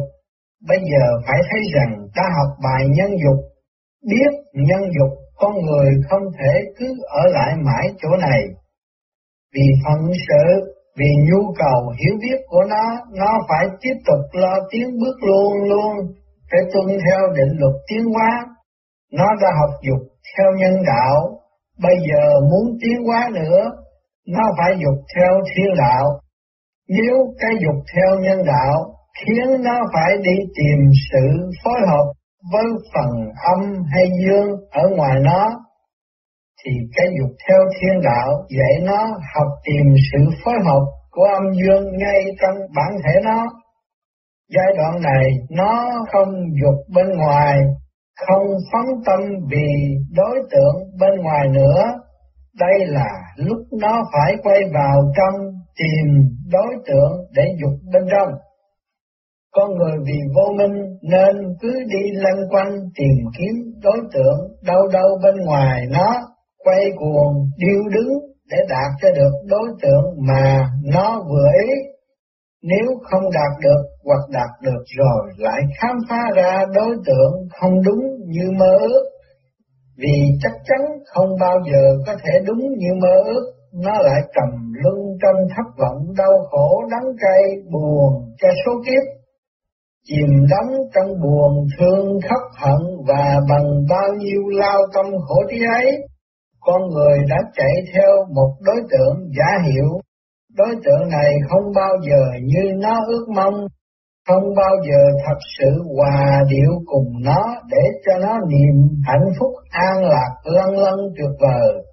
Bây 0.68 0.78
giờ 0.78 1.06
phải 1.28 1.40
thấy 1.50 1.60
rằng 1.74 2.08
ta 2.16 2.24
học 2.38 2.58
bài 2.64 2.88
nhân 2.98 3.10
dục, 3.24 3.40
biết 4.10 4.32
nhân 4.54 4.82
dục 5.00 5.18
con 5.36 5.52
người 5.66 5.90
không 6.10 6.24
thể 6.40 6.62
cứ 6.78 6.86
ở 7.08 7.24
lại 7.28 7.56
mãi 7.66 7.88
chỗ 8.02 8.10
này. 8.18 8.42
Vì 9.56 9.68
phận 9.84 10.12
sự 10.28 10.74
vì 10.98 11.10
nhu 11.28 11.42
cầu 11.58 11.80
hiểu 12.00 12.16
biết 12.22 12.40
của 12.48 12.64
nó, 12.70 12.86
nó 13.20 13.32
phải 13.50 13.68
tiếp 13.82 13.96
tục 14.08 14.20
lo 14.34 14.58
tiến 14.72 14.88
bước 15.00 15.18
luôn 15.28 15.54
luôn, 15.70 15.96
phải 16.52 16.62
tuân 16.74 16.88
theo 17.06 17.22
định 17.36 17.60
luật 17.60 17.74
tiến 17.88 18.04
hóa. 18.14 18.46
Nó 19.12 19.26
đã 19.42 19.48
học 19.60 19.70
dục 19.82 20.08
theo 20.38 20.52
nhân 20.58 20.84
đạo, 20.86 21.16
bây 21.82 21.96
giờ 22.10 22.40
muốn 22.52 22.78
tiến 22.82 23.04
hóa 23.06 23.30
nữa, 23.34 23.72
nó 24.28 24.44
phải 24.58 24.72
dục 24.84 25.00
theo 25.16 25.32
thiên 25.56 25.76
đạo. 25.78 26.06
Nếu 26.90 27.16
cái 27.40 27.52
dục 27.64 27.84
theo 27.96 28.20
nhân 28.20 28.46
đạo 28.46 28.96
khiến 29.20 29.64
nó 29.64 29.80
phải 29.94 30.18
đi 30.18 30.36
tìm 30.56 30.80
sự 31.12 31.50
phối 31.64 31.80
hợp 31.88 32.06
với 32.52 32.66
phần 32.94 33.10
âm 33.54 33.84
hay 33.94 34.04
dương 34.22 34.50
ở 34.72 34.84
ngoài 34.96 35.16
nó, 35.22 35.50
thì 36.66 36.72
cái 36.96 37.08
dục 37.20 37.32
theo 37.48 37.60
thiên 37.80 38.02
đạo 38.04 38.30
dạy 38.50 38.74
nó 38.84 39.06
học 39.36 39.48
tìm 39.66 39.94
sự 40.12 40.32
phối 40.46 40.54
hợp 40.66 40.86
của 41.12 41.24
âm 41.24 41.44
dương 41.54 41.98
ngay 41.98 42.22
trong 42.42 42.56
bản 42.76 42.92
thể 43.04 43.20
nó. 43.24 43.48
Giai 44.56 44.68
đoạn 44.78 45.02
này 45.02 45.30
nó 45.50 46.04
không 46.12 46.30
dục 46.62 46.76
bên 46.96 47.18
ngoài, 47.18 47.60
không 48.28 48.48
phóng 48.72 48.90
tâm 49.06 49.20
vì 49.52 49.96
đối 50.16 50.40
tượng 50.52 50.76
bên 51.00 51.22
ngoài 51.22 51.48
nữa. 51.48 51.84
Đây 52.60 52.86
là 52.86 53.10
lúc 53.36 53.58
nó 53.82 54.04
phải 54.14 54.36
quay 54.44 54.60
vào 54.74 55.02
trong 55.18 55.42
tìm 55.78 56.30
đối 56.52 56.76
tượng 56.88 57.12
để 57.36 57.44
dục 57.62 57.80
bên 57.94 58.04
trong. 58.12 58.30
Con 59.52 59.78
người 59.78 59.98
vì 60.06 60.20
vô 60.36 60.54
minh 60.58 61.00
nên 61.02 61.56
cứ 61.62 61.84
đi 61.88 62.12
lăn 62.12 62.36
quanh 62.50 62.72
tìm 62.96 63.16
kiếm 63.38 63.56
đối 63.84 63.98
tượng 64.14 64.40
đâu 64.64 64.88
đâu 64.94 65.08
bên 65.24 65.36
ngoài 65.46 65.82
nó 65.90 66.31
quay 66.64 66.92
cuồng 67.00 67.34
điêu 67.58 67.82
đứng 67.96 68.12
để 68.52 68.58
đạt 68.70 68.92
cho 69.02 69.10
được 69.16 69.32
đối 69.48 69.68
tượng 69.82 70.04
mà 70.28 70.70
nó 70.84 71.24
vừa 71.30 71.48
ý. 71.68 71.74
Nếu 72.64 72.98
không 73.12 73.24
đạt 73.34 73.62
được 73.62 73.84
hoặc 74.06 74.22
đạt 74.30 74.50
được 74.62 74.84
rồi 74.98 75.34
lại 75.38 75.62
khám 75.78 75.96
phá 76.10 76.22
ra 76.36 76.66
đối 76.76 76.96
tượng 77.06 77.34
không 77.60 77.82
đúng 77.86 78.04
như 78.26 78.52
mơ 78.60 78.78
ước. 78.80 79.04
Vì 79.98 80.22
chắc 80.42 80.52
chắn 80.66 80.82
không 81.06 81.30
bao 81.40 81.58
giờ 81.72 81.98
có 82.08 82.14
thể 82.24 82.32
đúng 82.46 82.60
như 82.78 82.94
mơ 83.02 83.16
ước, 83.26 83.54
nó 83.74 83.92
lại 84.02 84.22
cầm 84.34 84.74
lưng 84.84 85.18
trong 85.22 85.36
thất 85.56 85.78
vọng 85.78 86.14
đau 86.18 86.34
khổ 86.52 86.84
đắng 86.92 87.16
cay 87.22 87.44
buồn 87.72 88.12
cho 88.42 88.48
số 88.66 88.72
kiếp 88.86 89.22
chìm 90.08 90.46
đắm 90.50 90.68
trong 90.96 91.22
buồn 91.24 91.68
thương 91.78 92.20
khóc 92.30 92.42
hận 92.62 92.82
và 93.08 93.40
bằng 93.50 93.68
bao 93.90 94.14
nhiêu 94.18 94.42
lao 94.48 94.80
tâm 94.94 95.06
khổ 95.28 95.36
trí 95.50 95.58
ấy, 95.76 95.92
con 96.62 96.82
người 96.90 97.18
đã 97.30 97.38
chạy 97.54 97.74
theo 97.94 98.26
một 98.36 98.54
đối 98.62 98.82
tượng 98.92 99.30
giả 99.38 99.60
hiệu. 99.66 100.02
Đối 100.58 100.76
tượng 100.84 101.10
này 101.10 101.34
không 101.50 101.72
bao 101.76 101.94
giờ 102.10 102.24
như 102.44 102.72
nó 102.78 103.00
ước 103.08 103.26
mong, 103.36 103.68
không 104.28 104.44
bao 104.56 104.76
giờ 104.90 105.02
thật 105.26 105.38
sự 105.60 105.84
hòa 105.98 106.44
điệu 106.50 106.72
cùng 106.86 107.14
nó 107.24 107.42
để 107.70 107.84
cho 108.06 108.18
nó 108.20 108.38
niềm 108.50 108.90
hạnh 109.06 109.30
phúc 109.40 109.52
an 109.72 110.04
lạc 110.04 110.32
lân 110.44 110.70
lân 110.76 111.00
tuyệt 111.18 111.32
vời. 111.40 111.84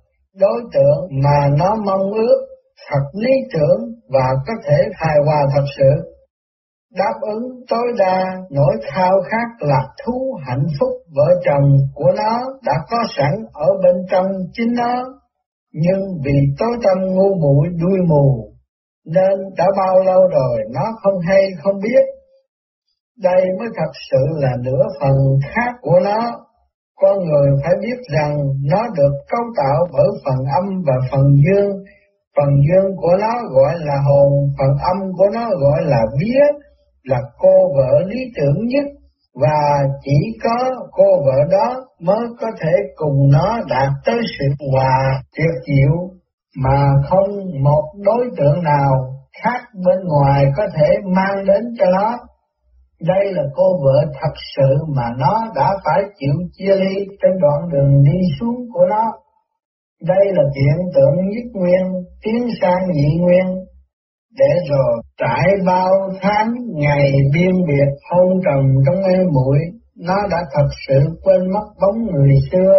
Đối 0.41 0.61
tượng 0.73 1.09
mà 1.25 1.49
nó 1.59 1.75
mong 1.87 2.13
ước 2.13 2.49
thật 2.91 3.03
lý 3.13 3.33
tưởng 3.53 3.81
và 4.09 4.27
có 4.47 4.53
thể 4.65 4.77
hài 4.95 5.17
hòa 5.27 5.47
thật 5.55 5.65
sự 5.79 6.18
đáp 6.95 7.15
ứng 7.21 7.43
tối 7.69 7.93
đa 7.99 8.25
nỗi 8.51 8.77
khao 8.93 9.13
khát 9.31 9.69
lạc 9.69 9.89
thú 10.05 10.39
hạnh 10.47 10.67
phúc 10.81 10.91
vợ 11.17 11.41
chồng 11.45 11.73
của 11.95 12.13
nó 12.17 12.39
đã 12.65 12.73
có 12.91 13.05
sẵn 13.17 13.33
ở 13.53 13.69
bên 13.83 13.95
trong 14.11 14.27
chính 14.53 14.73
nó, 14.75 15.05
nhưng 15.73 16.01
vì 16.25 16.39
tối 16.59 16.77
tâm 16.85 16.99
ngu 17.07 17.35
muội 17.35 17.69
đuôi 17.81 17.99
mù, 18.09 18.53
nên 19.07 19.39
đã 19.57 19.67
bao 19.77 20.05
lâu 20.05 20.21
rồi 20.29 20.59
nó 20.75 20.85
không 21.03 21.19
hay 21.29 21.43
không 21.63 21.81
biết. 21.83 22.05
Đây 23.23 23.43
mới 23.59 23.69
thật 23.77 23.93
sự 24.11 24.27
là 24.31 24.51
nửa 24.65 24.83
phần 25.01 25.15
khác 25.55 25.73
của 25.81 26.01
nó. 26.05 26.19
Con 27.01 27.19
người 27.19 27.51
phải 27.65 27.75
biết 27.81 27.99
rằng 28.15 28.39
nó 28.65 28.83
được 28.97 29.13
cấu 29.31 29.41
tạo 29.57 29.87
bởi 29.93 30.09
phần 30.25 30.39
âm 30.61 30.83
và 30.87 30.95
phần 31.11 31.25
dương. 31.45 31.71
Phần 32.37 32.49
dương 32.69 32.97
của 32.97 33.17
nó 33.21 33.33
gọi 33.51 33.75
là 33.79 33.97
hồn, 34.09 34.33
phần 34.59 34.71
âm 34.93 35.13
của 35.17 35.27
nó 35.35 35.51
gọi 35.61 35.83
là 35.83 36.03
vía, 36.21 36.68
là 37.09 37.19
cô 37.39 37.73
vợ 37.77 38.03
lý 38.07 38.19
tưởng 38.37 38.67
nhất 38.67 38.85
và 39.35 39.87
chỉ 40.03 40.39
có 40.45 40.71
cô 40.93 41.05
vợ 41.27 41.39
đó 41.51 41.75
mới 42.01 42.27
có 42.41 42.47
thể 42.61 42.73
cùng 42.97 43.31
nó 43.33 43.61
đạt 43.69 43.89
tới 44.05 44.17
sự 44.39 44.67
hòa 44.73 45.23
tuyệt 45.37 45.55
diệu 45.67 46.11
mà 46.57 46.93
không 47.09 47.31
một 47.63 47.85
đối 48.05 48.31
tượng 48.37 48.63
nào 48.63 48.93
khác 49.43 49.61
bên 49.87 49.99
ngoài 50.05 50.45
có 50.57 50.63
thể 50.75 50.97
mang 51.17 51.45
đến 51.47 51.65
cho 51.79 51.87
nó. 51.91 52.19
Đây 53.01 53.33
là 53.33 53.43
cô 53.55 53.65
vợ 53.85 54.05
thật 54.21 54.35
sự 54.57 54.77
mà 54.97 55.09
nó 55.19 55.41
đã 55.55 55.77
phải 55.85 56.03
chịu 56.19 56.35
chia 56.53 56.75
ly 56.75 57.07
trên 57.23 57.33
đoạn 57.41 57.69
đường 57.73 58.03
đi 58.03 58.19
xuống 58.41 58.57
của 58.73 58.87
nó. 58.91 59.05
Đây 60.03 60.27
là 60.33 60.43
hiện 60.57 60.79
tượng 60.95 61.17
nhất 61.17 61.47
nguyên, 61.53 61.85
tiến 62.23 62.47
sang 62.61 62.91
nhị 62.93 63.19
nguyên, 63.21 63.47
để 64.39 64.69
rồi 64.71 65.03
trải 65.19 65.47
bao 65.67 65.91
tháng 66.23 66.55
ngày 66.75 67.13
biên 67.35 67.53
biệt 67.67 67.91
hôn 68.11 68.41
trầm 68.45 68.65
trong 68.87 69.05
em 69.05 69.27
muội, 69.33 69.59
nó 69.97 70.15
đã 70.31 70.39
thật 70.53 70.69
sự 70.89 71.19
quên 71.23 71.53
mất 71.53 71.67
bóng 71.81 72.07
người 72.07 72.35
xưa. 72.53 72.73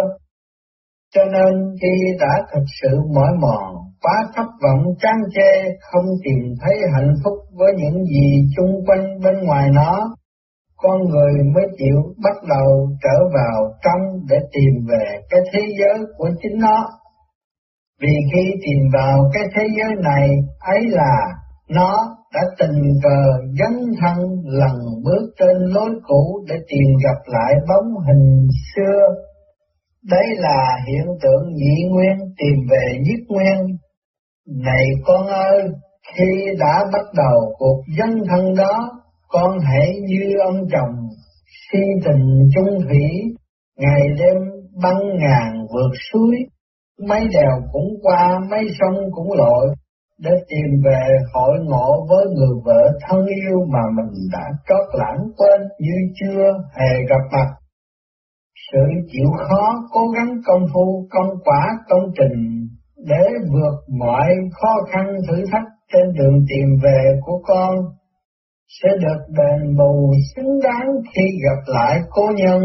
Cho 1.14 1.24
nên 1.24 1.74
khi 1.82 1.88
đã 2.20 2.42
thật 2.52 2.64
sự 2.82 2.98
mỏi 3.14 3.32
mòn, 3.40 3.74
quá 4.02 4.14
thất 4.34 4.46
vọng, 4.62 4.84
chán 5.00 5.16
chê, 5.34 5.70
không 5.80 6.04
tìm 6.24 6.54
thấy 6.60 6.76
hạnh 6.94 7.14
phúc 7.24 7.34
với 7.58 7.72
những 7.76 8.04
gì 8.04 8.48
chung 8.56 8.84
quanh 8.86 9.20
bên 9.24 9.44
ngoài 9.44 9.68
nó, 9.74 10.14
con 10.76 10.98
người 11.08 11.32
mới 11.54 11.64
chịu 11.78 12.14
bắt 12.24 12.36
đầu 12.48 12.88
trở 13.02 13.24
vào 13.34 13.72
trong 13.84 14.02
để 14.28 14.36
tìm 14.52 14.86
về 14.88 15.20
cái 15.30 15.40
thế 15.52 15.60
giới 15.78 15.98
của 16.16 16.30
chính 16.42 16.58
nó. 16.60 16.88
Vì 18.02 18.14
khi 18.32 18.50
tìm 18.64 18.88
vào 18.92 19.30
cái 19.32 19.42
thế 19.54 19.62
giới 19.76 19.94
này, 20.02 20.28
ấy 20.60 20.80
là 20.88 21.39
nó 21.70 22.16
đã 22.34 22.40
tình 22.58 22.82
cờ 23.02 23.24
dấn 23.58 23.92
thân 24.00 24.16
lần 24.44 24.76
bước 25.04 25.30
trên 25.38 25.56
lối 25.56 25.90
cũ 26.02 26.44
để 26.48 26.54
tìm 26.68 26.88
gặp 27.04 27.20
lại 27.26 27.54
bóng 27.68 27.94
hình 28.06 28.46
xưa. 28.74 29.14
Đấy 30.10 30.26
là 30.36 30.78
hiện 30.86 31.06
tượng 31.22 31.54
nhị 31.54 31.88
nguyên 31.90 32.18
tìm 32.38 32.66
về 32.70 32.98
nhất 32.98 33.20
nguyên. 33.28 33.76
Này 34.64 34.84
con 35.06 35.26
ơi, 35.26 35.68
khi 36.16 36.46
đã 36.58 36.84
bắt 36.92 37.04
đầu 37.16 37.54
cuộc 37.58 37.82
dấn 37.98 38.22
thân 38.28 38.54
đó, 38.54 38.90
con 39.28 39.58
hãy 39.60 40.00
như 40.06 40.38
ông 40.44 40.60
chồng, 40.72 40.94
si 41.70 41.78
tình 42.04 42.48
chung 42.54 42.78
thủy, 42.88 43.02
ngày 43.78 44.00
đêm 44.18 44.36
băng 44.82 45.16
ngàn 45.18 45.66
vượt 45.72 45.90
suối, 46.12 46.36
mấy 47.08 47.20
đèo 47.20 47.60
cũng 47.72 47.88
qua, 48.02 48.40
mấy 48.50 48.64
sông 48.80 49.10
cũng 49.12 49.32
lội, 49.32 49.74
để 50.24 50.30
tìm 50.48 50.80
về 50.84 51.18
hội 51.32 51.58
ngộ 51.64 52.06
với 52.10 52.26
người 52.26 52.56
vợ 52.64 52.98
thân 53.08 53.26
yêu 53.26 53.66
mà 53.72 53.80
mình 53.96 54.14
đã 54.32 54.44
trót 54.68 55.00
lãng 55.00 55.20
quên 55.36 55.60
như 55.78 55.94
chưa 56.20 56.44
hề 56.78 57.02
gặp 57.08 57.24
mặt. 57.32 57.48
Sự 58.72 58.80
chịu 59.12 59.30
khó, 59.48 59.88
cố 59.92 60.00
gắng 60.08 60.34
công 60.46 60.62
phu, 60.74 61.08
công 61.10 61.30
quả, 61.44 61.68
công 61.88 62.04
trình 62.18 62.66
để 63.06 63.28
vượt 63.52 63.74
mọi 63.98 64.28
khó 64.52 64.76
khăn 64.92 65.06
thử 65.28 65.44
thách 65.52 65.68
trên 65.92 66.12
đường 66.18 66.44
tìm 66.48 66.68
về 66.82 67.18
của 67.22 67.42
con 67.46 67.76
sẽ 68.82 68.88
được 69.00 69.20
đền 69.28 69.76
bù 69.76 70.12
xứng 70.36 70.60
đáng 70.62 70.88
khi 71.14 71.22
gặp 71.44 71.62
lại 71.66 72.00
cô 72.10 72.22
nhân, 72.36 72.62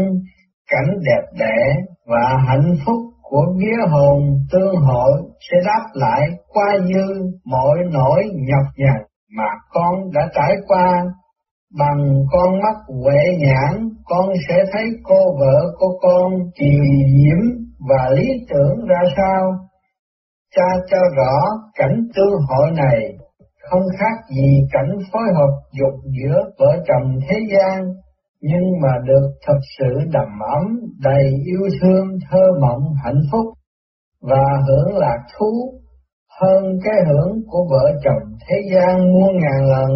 cảnh 0.70 0.98
đẹp 1.04 1.22
đẽ 1.38 1.74
và 2.06 2.36
hạnh 2.48 2.76
phúc 2.86 2.96
của 3.30 3.46
nghĩa 3.56 3.88
hồn 3.90 4.38
tương 4.52 4.76
hội 4.76 5.22
sẽ 5.50 5.56
đáp 5.66 5.84
lại 5.94 6.20
qua 6.48 6.76
như 6.84 7.32
mọi 7.44 7.78
nỗi 7.90 8.22
nhọc 8.34 8.66
nhằn 8.76 9.02
mà 9.36 9.48
con 9.70 9.94
đã 10.12 10.28
trải 10.34 10.56
qua. 10.66 11.04
Bằng 11.78 12.24
con 12.32 12.52
mắt 12.52 12.76
huệ 13.02 13.20
nhãn, 13.38 13.88
con 14.04 14.28
sẽ 14.48 14.64
thấy 14.72 14.84
cô 15.04 15.36
vợ 15.40 15.72
của 15.78 15.98
con 16.02 16.32
kỳ 16.58 16.78
diễm 17.06 17.66
và 17.88 18.10
lý 18.10 18.26
tưởng 18.48 18.86
ra 18.86 19.00
sao. 19.16 19.52
Cha 20.56 20.68
cho 20.90 20.98
rõ 21.16 21.34
cảnh 21.74 22.00
tương 22.14 22.40
hội 22.48 22.70
này 22.70 23.12
không 23.70 23.82
khác 23.98 24.24
gì 24.36 24.60
cảnh 24.72 24.90
phối 25.12 25.22
hợp 25.34 25.52
dục 25.78 25.94
giữa 26.20 26.40
vợ 26.58 26.76
chồng 26.88 27.18
thế 27.28 27.36
gian, 27.52 27.84
nhưng 28.40 28.80
mà 28.82 28.92
được 29.04 29.30
thật 29.46 29.58
sự 29.78 29.94
đầm 30.12 30.28
ấm, 30.54 30.80
đầy 31.02 31.24
yêu 31.44 31.60
thương, 31.80 32.18
thơ 32.30 32.42
mộng, 32.60 32.82
hạnh 33.04 33.22
phúc 33.32 33.46
và 34.20 34.44
hưởng 34.68 34.96
lạc 34.96 35.18
thú 35.38 35.80
hơn 36.40 36.64
cái 36.84 36.94
hưởng 37.06 37.38
của 37.46 37.66
vợ 37.70 37.92
chồng 38.04 38.22
thế 38.48 38.56
gian 38.74 39.12
muôn 39.12 39.38
ngàn 39.40 39.66
lần. 39.70 39.90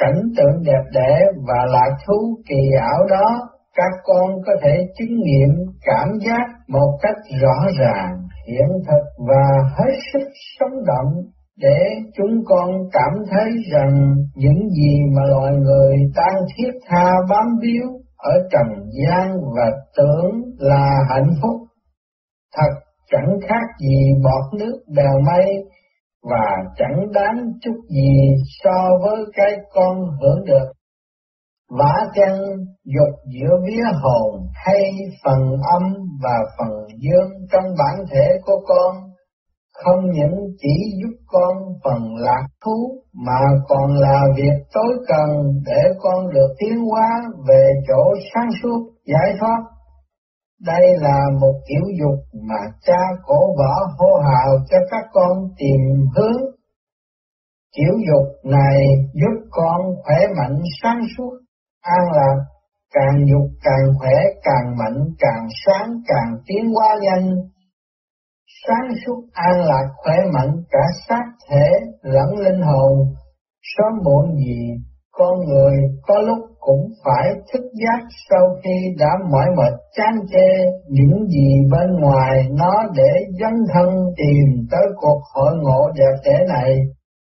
Cảnh 0.00 0.22
tượng 0.36 0.62
đẹp 0.64 0.84
đẽ 0.94 1.20
và 1.48 1.66
lạc 1.66 1.96
thú 2.06 2.42
kỳ 2.48 2.60
ảo 2.80 3.06
đó, 3.10 3.48
các 3.74 3.92
con 4.04 4.30
có 4.46 4.52
thể 4.62 4.86
chứng 4.98 5.16
nghiệm 5.22 5.48
cảm 5.84 6.08
giác 6.26 6.46
một 6.68 6.98
cách 7.02 7.16
rõ 7.42 7.66
ràng, 7.78 8.10
hiện 8.46 8.68
thực 8.86 9.24
và 9.28 9.70
hết 9.76 9.94
sức 10.12 10.28
sống 10.58 10.84
động 10.86 11.12
để 11.60 11.78
chúng 12.16 12.44
con 12.46 12.70
cảm 12.92 13.12
thấy 13.30 13.50
rằng 13.72 14.14
những 14.34 14.68
gì 14.70 14.98
mà 15.16 15.22
loài 15.30 15.52
người 15.52 15.96
đang 16.14 16.36
thiết 16.56 16.70
tha 16.86 17.12
bám 17.30 17.46
víu 17.62 17.84
ở 18.16 18.32
trần 18.50 18.90
gian 19.06 19.36
và 19.56 19.70
tưởng 19.96 20.30
là 20.58 20.90
hạnh 21.08 21.30
phúc, 21.42 21.60
thật 22.56 22.72
chẳng 23.10 23.38
khác 23.48 23.66
gì 23.80 24.12
bọt 24.24 24.60
nước 24.60 24.82
đèo 24.96 25.20
mây 25.26 25.46
và 26.30 26.56
chẳng 26.76 27.12
đáng 27.14 27.52
chút 27.62 27.76
gì 27.88 28.34
so 28.62 28.98
với 29.02 29.24
cái 29.32 29.52
con 29.74 29.96
hưởng 30.20 30.44
được. 30.44 30.72
Vả 31.78 31.94
chân 32.14 32.40
dục 32.84 33.14
giữa 33.34 33.56
vía 33.66 33.82
hồn 34.02 34.46
hay 34.54 34.92
phần 35.24 35.40
âm 35.72 35.82
và 36.22 36.38
phần 36.58 36.86
dương 36.98 37.30
trong 37.52 37.64
bản 37.78 38.06
thể 38.10 38.38
của 38.42 38.60
con 38.66 39.07
không 39.84 40.10
những 40.12 40.34
chỉ 40.58 40.74
giúp 41.00 41.16
con 41.26 41.56
phần 41.84 42.16
lạc 42.16 42.46
thú 42.64 43.02
mà 43.26 43.40
còn 43.68 43.94
là 43.94 44.22
việc 44.36 44.64
tối 44.72 44.96
cần 45.08 45.28
để 45.66 45.82
con 45.98 46.30
được 46.34 46.48
tiến 46.58 46.78
hóa 46.90 47.08
về 47.48 47.72
chỗ 47.88 48.14
sáng 48.34 48.48
suốt, 48.62 48.90
giải 49.06 49.36
thoát. 49.40 49.58
Đây 50.66 50.86
là 51.00 51.20
một 51.40 51.54
kiểu 51.68 51.82
dục 52.00 52.42
mà 52.48 52.60
cha 52.86 53.02
cổ 53.26 53.54
võ 53.58 53.86
hô 53.98 54.20
hào 54.20 54.58
cho 54.70 54.78
các 54.90 55.04
con 55.12 55.38
tìm 55.58 55.80
hướng. 56.16 56.42
Kiểu 57.76 57.94
dục 58.08 58.52
này 58.52 58.80
giúp 59.12 59.48
con 59.50 59.80
khỏe 60.04 60.16
mạnh 60.36 60.62
sáng 60.82 61.00
suốt, 61.16 61.32
an 61.82 62.12
lạc, 62.16 62.36
càng 62.94 63.26
dục 63.30 63.50
càng 63.62 63.94
khỏe, 63.98 64.14
càng 64.42 64.76
mạnh, 64.78 65.04
càng 65.18 65.46
sáng, 65.66 65.88
càng 66.06 66.38
tiến 66.46 66.72
hóa 66.74 66.96
nhanh, 67.02 67.30
sáng 68.66 68.88
suốt 69.06 69.22
an 69.32 69.60
lạc 69.60 69.88
khỏe 69.96 70.14
mạnh 70.32 70.52
cả 70.70 70.84
xác 71.08 71.24
thể 71.50 71.70
lẫn 72.02 72.38
linh 72.38 72.60
hồn, 72.60 73.14
sớm 73.62 73.92
muộn 74.04 74.36
gì 74.36 74.70
con 75.18 75.38
người 75.46 75.76
có 76.06 76.18
lúc 76.18 76.38
cũng 76.60 76.90
phải 77.04 77.34
thức 77.52 77.62
giác 77.74 78.06
sau 78.30 78.48
khi 78.64 78.94
đã 78.98 79.10
mỏi 79.30 79.46
mệt 79.56 79.72
chán 79.96 80.14
chê 80.32 80.48
những 80.88 81.26
gì 81.28 81.48
bên 81.70 82.00
ngoài 82.00 82.48
nó 82.50 82.72
để 82.94 83.12
dấn 83.40 83.54
thân 83.74 83.88
tìm 84.16 84.66
tới 84.70 84.86
cuộc 84.96 85.20
hội 85.34 85.52
ngộ 85.62 85.90
đẹp 85.94 86.14
đẽ 86.24 86.44
này, 86.48 86.76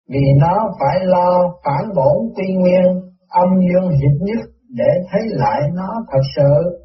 vì 0.10 0.24
nó 0.40 0.70
phải 0.80 1.06
lo 1.06 1.54
phản 1.66 1.90
bổn 1.96 2.34
quy 2.36 2.54
nguyên, 2.56 2.86
âm 3.30 3.50
dương 3.60 3.90
hiệp 3.90 4.22
nhất 4.22 4.46
để 4.76 4.90
thấy 5.12 5.22
lại 5.26 5.62
nó 5.74 5.90
thật 6.12 6.22
sự. 6.36 6.83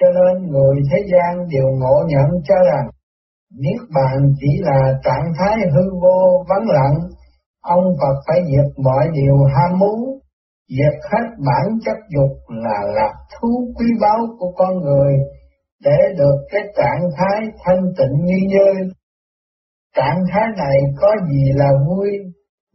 Cho 0.00 0.06
nên 0.06 0.50
người 0.50 0.76
thế 0.90 0.98
gian 1.12 1.48
đều 1.48 1.68
ngộ 1.80 1.96
nhận 2.06 2.42
cho 2.48 2.54
rằng 2.54 2.86
Niết 3.62 3.80
bàn 3.94 4.34
chỉ 4.40 4.48
là 4.60 4.92
trạng 5.04 5.32
thái 5.38 5.56
hư 5.74 5.90
vô 6.02 6.44
vắng 6.48 6.68
lặng, 6.68 6.94
ông 7.60 7.84
Phật 8.00 8.16
phải 8.26 8.40
diệt 8.46 8.84
mọi 8.84 9.08
điều 9.12 9.36
ham 9.44 9.78
muốn, 9.78 10.00
diệt 10.68 10.94
hết 11.12 11.26
bản 11.46 11.78
chất 11.84 11.96
dục 12.14 12.38
là 12.48 12.80
lạc 12.94 13.14
thú 13.34 13.48
quý 13.78 13.86
báu 14.00 14.18
của 14.38 14.52
con 14.56 14.78
người, 14.78 15.12
để 15.84 15.98
được 16.18 16.36
cái 16.52 16.62
trạng 16.76 17.10
thái 17.16 17.40
thanh 17.64 17.82
tịnh 17.98 18.24
như 18.24 18.36
như. 18.48 18.90
Trạng 19.96 20.24
thái 20.32 20.44
này 20.56 20.76
có 21.00 21.08
gì 21.30 21.52
là 21.54 21.70
vui, 21.88 22.10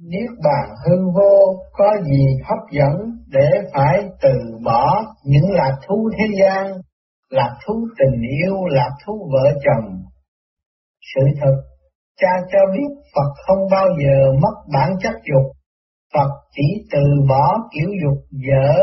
Niết 0.02 0.30
bàn 0.44 0.70
hư 0.86 0.96
vô 1.16 1.56
có 1.72 1.98
gì 2.04 2.26
hấp 2.44 2.60
dẫn 2.72 2.96
để 3.28 3.50
phải 3.74 4.10
từ 4.22 4.34
bỏ 4.66 5.04
những 5.24 5.52
lạc 5.52 5.78
thú 5.88 6.10
thế 6.18 6.26
gian, 6.42 6.72
lạc 7.30 7.54
thú 7.66 7.74
tình 8.00 8.22
yêu, 8.22 8.66
lạc 8.66 8.92
thú 9.06 9.30
vợ 9.34 9.60
chồng, 9.64 10.04
sự 11.16 11.22
thật, 11.42 11.56
cha 12.18 12.32
cho 12.52 12.60
biết 12.74 12.90
Phật 13.16 13.32
không 13.48 13.68
bao 13.72 13.88
giờ 14.04 14.32
mất 14.42 14.56
bản 14.74 14.90
chất 15.02 15.14
dục, 15.32 15.52
Phật 16.14 16.30
chỉ 16.52 16.86
từ 16.92 17.04
bỏ 17.30 17.58
kiểu 17.74 17.90
dục 18.04 18.24
dở 18.32 18.76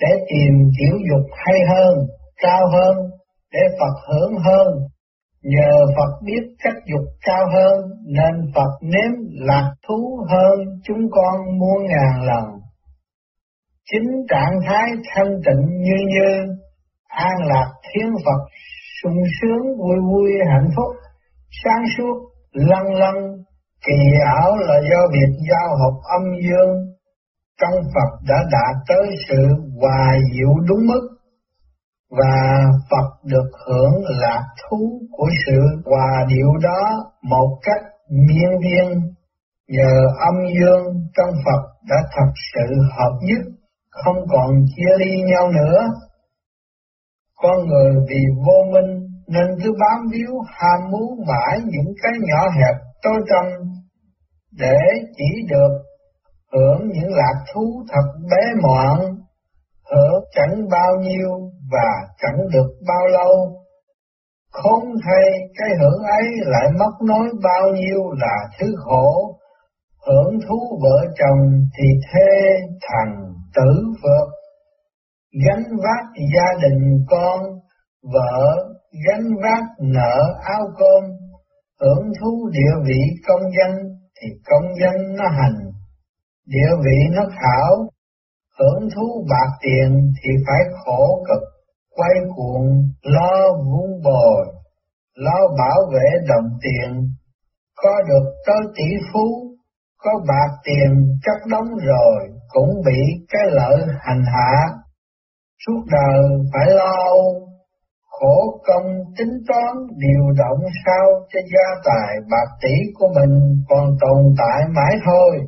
để 0.00 0.08
tìm 0.28 0.70
kiểu 0.78 0.98
dục 1.10 1.26
hay 1.46 1.58
hơn, 1.68 2.06
cao 2.42 2.68
hơn, 2.72 2.96
để 3.52 3.60
Phật 3.78 3.94
hưởng 4.08 4.38
hơn. 4.38 4.68
Nhờ 5.42 5.86
Phật 5.96 6.12
biết 6.24 6.42
cách 6.62 6.82
dục 6.92 7.04
cao 7.26 7.46
hơn, 7.52 7.80
nên 8.06 8.52
Phật 8.54 8.70
nếm 8.82 9.12
lạc 9.32 9.72
thú 9.88 10.18
hơn 10.30 10.58
chúng 10.84 11.10
con 11.10 11.58
muôn 11.58 11.86
ngàn 11.86 12.22
lần. 12.22 12.44
Chính 13.92 14.10
trạng 14.28 14.60
thái 14.66 14.90
thanh 15.14 15.40
tịnh 15.46 15.80
như 15.80 15.96
như, 16.08 16.54
an 17.10 17.36
lạc 17.46 17.70
thiên 17.82 18.10
Phật 18.24 18.40
sung 19.02 19.22
sướng 19.40 19.78
vui 19.78 19.96
vui 20.10 20.30
hạnh 20.50 20.68
phúc, 20.76 20.96
sáng 21.64 21.84
suốt, 21.96 22.14
lăng 22.52 22.94
lăng, 22.94 23.22
kỳ 23.86 23.98
ảo 24.26 24.56
là 24.56 24.80
do 24.90 25.00
việc 25.12 25.32
giao 25.50 25.68
hợp 25.68 25.96
âm 26.02 26.22
dương. 26.42 26.74
Trong 27.60 27.82
Phật 27.94 28.10
đã 28.28 28.36
đạt 28.52 28.76
tới 28.88 29.16
sự 29.28 29.42
hòa 29.80 30.18
diệu 30.34 30.54
đúng 30.68 30.86
mức 30.86 31.20
và 32.10 32.66
Phật 32.90 33.08
được 33.24 33.50
hưởng 33.66 33.94
lạc 34.06 34.44
thú 34.60 35.00
của 35.10 35.28
sự 35.46 35.60
hòa 35.84 36.24
điệu 36.28 36.48
đó 36.62 37.12
một 37.22 37.58
cách 37.62 37.82
miên 38.10 38.50
viên 38.62 39.00
nhờ 39.68 40.06
âm 40.18 40.34
dương 40.54 40.84
trong 41.16 41.30
Phật 41.44 41.62
đã 41.88 41.96
thật 42.12 42.32
sự 42.54 42.66
hợp 42.98 43.12
nhất 43.22 43.42
không 43.90 44.16
còn 44.32 44.50
chia 44.76 45.04
ly 45.06 45.22
nhau 45.22 45.50
nữa 45.52 45.88
con 47.42 47.66
người 47.66 47.92
vì 48.08 48.22
vô 48.46 48.72
minh 48.72 49.06
nên 49.28 49.46
cứ 49.64 49.72
bám 49.80 50.06
víu 50.12 50.32
ham 50.46 50.90
muốn 50.90 51.26
mãi 51.28 51.60
những 51.64 51.94
cái 52.02 52.12
nhỏ 52.20 52.50
hẹp 52.50 52.76
tối 53.02 53.20
tâm 53.30 53.44
để 54.58 54.78
chỉ 55.16 55.46
được 55.48 55.90
hưởng 56.52 56.88
những 56.88 57.12
lạc 57.14 57.44
thú 57.54 57.82
thật 57.88 58.08
bé 58.30 58.42
mọn, 58.62 58.98
hưởng 59.90 60.24
chẳng 60.34 60.68
bao 60.70 60.96
nhiêu 61.00 61.30
và 61.72 61.90
chẳng 62.22 62.38
được 62.52 62.70
bao 62.88 63.06
lâu. 63.06 63.56
Khốn 64.52 64.84
thay 65.04 65.24
cái 65.58 65.68
hưởng 65.80 66.02
ấy 66.02 66.24
lại 66.40 66.68
mất 66.78 67.06
nói 67.06 67.28
bao 67.42 67.70
nhiêu 67.74 68.10
là 68.18 68.36
thứ 68.58 68.66
khổ, 68.84 69.36
hưởng 70.06 70.40
thú 70.48 70.78
vợ 70.82 71.06
chồng 71.18 71.50
thì 71.78 71.84
thê 72.12 72.56
thằng 72.82 73.14
tử 73.54 73.89
gánh 75.46 75.64
vác 75.82 76.04
gia 76.34 76.68
đình 76.68 77.04
con, 77.10 77.40
vợ 78.02 78.56
gánh 79.06 79.26
vác 79.42 79.64
nợ 79.80 80.34
áo 80.42 80.62
cơm, 80.78 81.10
hưởng 81.80 82.12
thú 82.20 82.48
địa 82.52 82.84
vị 82.86 83.00
công 83.28 83.42
dân 83.58 83.70
thì 84.20 84.28
công 84.50 84.74
dân 84.80 85.16
nó 85.16 85.24
hành, 85.38 85.58
địa 86.46 86.70
vị 86.84 86.98
nó 87.16 87.22
khảo, 87.22 87.88
hưởng 88.58 88.88
thú 88.96 89.26
bạc 89.30 89.50
tiền 89.62 90.12
thì 90.22 90.30
phải 90.46 90.62
khổ 90.84 91.24
cực, 91.28 91.42
quay 91.90 92.14
cuồng 92.36 92.66
lo 93.02 93.52
vun 93.52 94.02
bồi, 94.04 94.46
lo 95.14 95.38
bảo 95.58 95.78
vệ 95.94 96.08
đồng 96.28 96.48
tiền, 96.62 97.10
có 97.76 98.02
được 98.08 98.32
tới 98.46 98.60
tỷ 98.76 99.06
phú, 99.12 99.26
có 99.98 100.10
bạc 100.28 100.56
tiền 100.64 101.18
chắc 101.22 101.46
đóng 101.50 101.68
rồi 101.86 102.28
cũng 102.48 102.70
bị 102.86 103.00
cái 103.28 103.42
lợi 103.50 103.78
hành 104.00 104.22
hạ, 104.26 104.79
suốt 105.66 105.80
đời 105.90 106.22
phải 106.52 106.74
lo 106.74 107.00
khổ 108.20 108.60
công 108.66 108.86
tính 109.18 109.42
toán, 109.48 109.76
điều 109.96 110.24
động 110.38 110.60
sao 110.86 111.06
cho 111.32 111.40
gia 111.52 111.80
tài 111.84 112.16
bạc 112.30 112.48
tỷ 112.62 112.74
của 112.94 113.08
mình 113.14 113.64
còn 113.68 113.96
tồn 114.00 114.34
tại 114.38 114.68
mãi 114.74 114.96
thôi. 115.04 115.40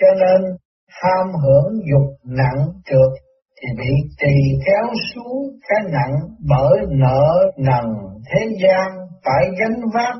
Cho 0.00 0.06
nên, 0.14 0.56
ham 1.02 1.26
hưởng 1.42 1.72
dục 1.90 2.08
nặng 2.24 2.66
trượt 2.84 3.22
thì 3.56 3.68
bị 3.78 3.90
tỳ 4.20 4.34
kéo 4.66 4.86
xuống 5.14 5.58
cái 5.68 5.78
nặng 5.92 6.14
bởi 6.48 6.78
nợ 6.88 7.50
nần 7.56 7.86
thế 8.32 8.46
gian 8.62 8.90
phải 9.24 9.44
gánh 9.58 9.80
vác. 9.94 10.16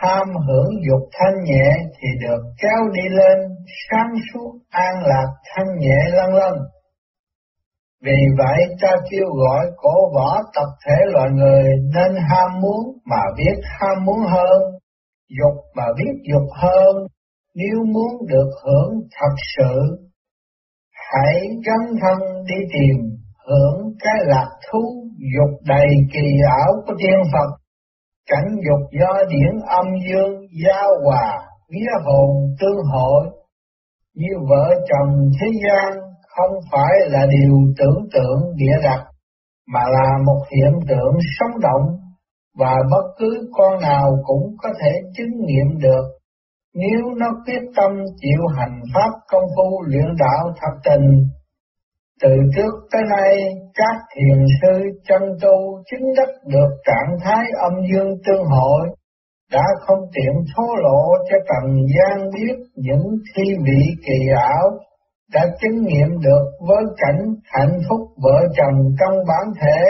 Ham 0.00 0.28
hưởng 0.46 0.70
dục 0.88 1.08
thanh 1.12 1.44
nhẹ 1.44 1.70
thì 1.98 2.08
được 2.20 2.42
kéo 2.62 2.88
đi 2.92 3.08
lên, 3.08 3.38
sáng 3.90 4.14
suốt 4.32 4.58
an 4.70 4.94
lạc 5.06 5.26
thanh 5.54 5.78
nhẹ 5.78 5.98
lân 6.12 6.34
lân. 6.34 6.54
Vì 8.04 8.20
vậy 8.38 8.58
ta 8.80 8.88
kêu 9.10 9.28
gọi 9.34 9.66
cổ 9.76 9.94
võ 10.14 10.42
tập 10.54 10.68
thể 10.86 10.96
loài 11.12 11.30
người 11.30 11.64
nên 11.94 12.12
ham 12.28 12.60
muốn 12.60 12.98
mà 13.04 13.22
biết 13.36 13.62
ham 13.64 14.04
muốn 14.04 14.18
hơn, 14.18 14.62
dục 15.38 15.64
mà 15.76 15.84
biết 15.96 16.12
dục 16.32 16.48
hơn, 16.62 16.96
nếu 17.54 17.84
muốn 17.84 18.26
được 18.28 18.50
hưởng 18.64 18.92
thật 19.20 19.34
sự. 19.56 19.96
Hãy 21.12 21.40
gắn 21.66 21.96
thân 22.00 22.44
đi 22.48 22.54
tìm 22.72 22.96
hưởng 23.46 23.92
cái 23.98 24.18
lạc 24.26 24.50
thú 24.70 24.80
dục 25.34 25.60
đầy 25.66 25.88
kỳ 26.12 26.28
ảo 26.58 26.72
của 26.86 26.94
tiên 26.98 27.18
Phật. 27.32 27.50
Cảnh 28.30 28.56
dục 28.66 28.90
do 29.00 29.24
điển 29.28 29.60
âm 29.66 29.86
dương 30.08 30.46
giao 30.64 30.90
hòa, 31.04 31.38
vía 31.70 32.04
hồn 32.04 32.54
tương 32.60 32.84
hội, 32.92 33.26
như 34.14 34.28
vợ 34.48 34.74
chồng 34.88 35.30
thế 35.40 35.46
gian 35.64 36.03
không 36.36 36.54
phải 36.72 36.92
là 37.06 37.26
điều 37.30 37.54
tưởng 37.78 38.06
tượng 38.12 38.56
địa 38.56 38.76
đặt, 38.82 39.04
mà 39.72 39.80
là 39.80 40.18
một 40.26 40.40
hiện 40.50 40.72
tượng 40.88 41.14
sống 41.38 41.60
động, 41.60 41.96
và 42.58 42.74
bất 42.90 43.06
cứ 43.18 43.50
con 43.52 43.80
nào 43.80 44.16
cũng 44.24 44.56
có 44.62 44.68
thể 44.80 44.90
chứng 45.16 45.46
nghiệm 45.46 45.78
được 45.78 46.04
nếu 46.74 47.00
nó 47.16 47.26
quyết 47.46 47.62
tâm 47.76 47.90
chịu 48.20 48.46
hành 48.56 48.80
pháp 48.94 49.10
công 49.28 49.44
phu 49.56 49.82
luyện 49.82 50.06
đạo 50.18 50.52
thật 50.60 50.74
tình. 50.84 51.08
Từ 52.22 52.30
trước 52.56 52.72
tới 52.92 53.02
nay, 53.16 53.36
các 53.74 53.96
thiền 54.16 54.44
sư 54.62 54.72
chân 55.08 55.22
tu 55.42 55.82
chứng 55.90 56.14
đắc 56.16 56.28
được 56.46 56.70
trạng 56.84 57.18
thái 57.24 57.44
âm 57.58 57.72
dương 57.92 58.14
tương 58.26 58.44
hội, 58.44 58.88
đã 59.52 59.64
không 59.80 59.98
tiện 60.14 60.44
thố 60.56 60.62
lộ 60.82 61.02
cho 61.30 61.36
trần 61.48 61.76
gian 61.94 62.30
biết 62.34 62.56
những 62.74 63.06
thi 63.34 63.42
vị 63.66 63.80
kỳ 64.06 64.28
ảo 64.36 64.70
đã 65.32 65.46
chứng 65.60 65.82
nghiệm 65.84 66.20
được 66.20 66.44
với 66.68 66.84
cảnh 66.96 67.34
hạnh 67.44 67.78
phúc 67.88 68.00
vợ 68.22 68.46
chồng 68.56 68.94
trong 69.00 69.18
bản 69.28 69.52
thể 69.60 69.82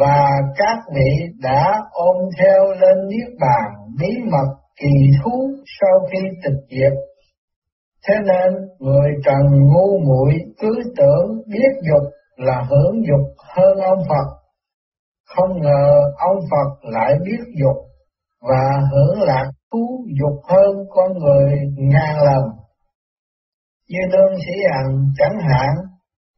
và 0.00 0.26
các 0.56 0.78
vị 0.94 1.28
đã 1.42 1.80
ôm 1.90 2.16
theo 2.38 2.64
lên 2.80 3.08
niết 3.08 3.28
bàn 3.40 3.70
bí 4.00 4.08
mật 4.30 4.54
kỳ 4.80 5.10
thú 5.24 5.50
sau 5.80 6.06
khi 6.12 6.18
tịch 6.44 6.60
diệt. 6.70 6.92
Thế 8.08 8.14
nên 8.26 8.52
người 8.78 9.10
trần 9.24 9.42
ngu 9.72 9.98
muội 10.06 10.32
cứ 10.60 10.82
tưởng 10.96 11.42
biết 11.46 11.72
dục 11.90 12.12
là 12.36 12.62
hưởng 12.70 12.94
dục 13.08 13.34
hơn 13.56 13.78
ông 13.78 14.02
Phật. 14.08 14.36
Không 15.36 15.60
ngờ 15.62 16.00
ông 16.16 16.40
Phật 16.50 16.90
lại 16.90 17.14
biết 17.24 17.44
dục 17.62 17.76
và 18.48 18.80
hưởng 18.92 19.22
lạc 19.22 19.50
thú 19.72 20.04
dục 20.20 20.40
hơn 20.48 20.76
con 20.90 21.18
người 21.18 21.52
ngàn 21.76 22.16
lần. 22.24 22.42
Như 23.92 23.98
lương 24.12 24.34
sĩ 24.46 24.52
hằng 24.72 24.96
chẳng 25.18 25.38
hạn, 25.48 25.74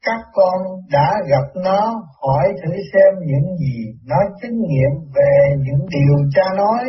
các 0.06 0.20
con 0.32 0.60
đã 0.90 1.14
gặp 1.30 1.60
nó 1.64 1.80
hỏi 2.22 2.48
thử 2.62 2.72
xem 2.92 3.14
những 3.26 3.56
gì 3.56 3.76
nó 4.04 4.16
chứng 4.42 4.58
nghiệm 4.68 4.92
về 5.14 5.56
những 5.56 5.86
điều 5.90 6.16
cha 6.34 6.42
nói, 6.56 6.84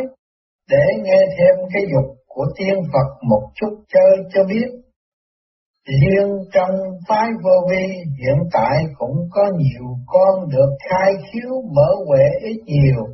để 0.70 0.84
nghe 1.02 1.20
thêm 1.38 1.54
cái 1.74 1.82
dục 1.92 2.16
của 2.28 2.44
tiên 2.58 2.74
Phật 2.92 3.28
một 3.28 3.42
chút 3.54 3.84
chơi 3.94 4.16
cho 4.34 4.44
biết. 4.44 4.68
Riêng 5.88 6.30
trong 6.52 6.74
phái 7.08 7.28
vô 7.44 7.68
vi 7.70 7.86
hiện 7.96 8.38
tại 8.52 8.84
cũng 8.98 9.16
có 9.30 9.42
nhiều 9.56 9.86
con 10.06 10.48
được 10.48 10.70
khai 10.90 11.12
khiếu 11.32 11.50
mở 11.74 11.94
huệ 12.06 12.24
ít 12.40 12.60
nhiều. 12.64 13.06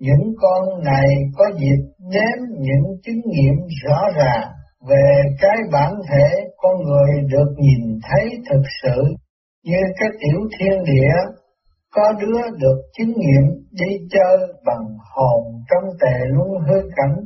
Những 0.00 0.34
con 0.40 0.84
này 0.84 1.08
có 1.36 1.44
dịp 1.58 1.82
nếm 1.98 2.38
những 2.58 2.84
chứng 3.04 3.20
nghiệm 3.24 3.54
rõ 3.84 4.02
ràng 4.16 4.48
về 4.88 5.22
cái 5.40 5.56
bản 5.72 5.94
thể 6.10 6.28
con 6.62 6.76
người 6.84 7.22
được 7.32 7.54
nhìn 7.56 7.98
thấy 8.02 8.24
thực 8.50 8.62
sự 8.82 9.02
như 9.64 9.78
cái 9.98 10.08
tiểu 10.20 10.40
thiên 10.58 10.84
địa, 10.84 11.14
có 11.94 12.12
đứa 12.20 12.40
được 12.58 12.78
chứng 12.98 13.12
nghiệm 13.16 13.44
đi 13.70 13.90
chơi 14.10 14.36
bằng 14.66 14.86
hồn 15.14 15.42
trong 15.70 15.90
tề 16.00 16.16
luân 16.28 16.48
hư 16.68 16.80
cảnh, 16.96 17.16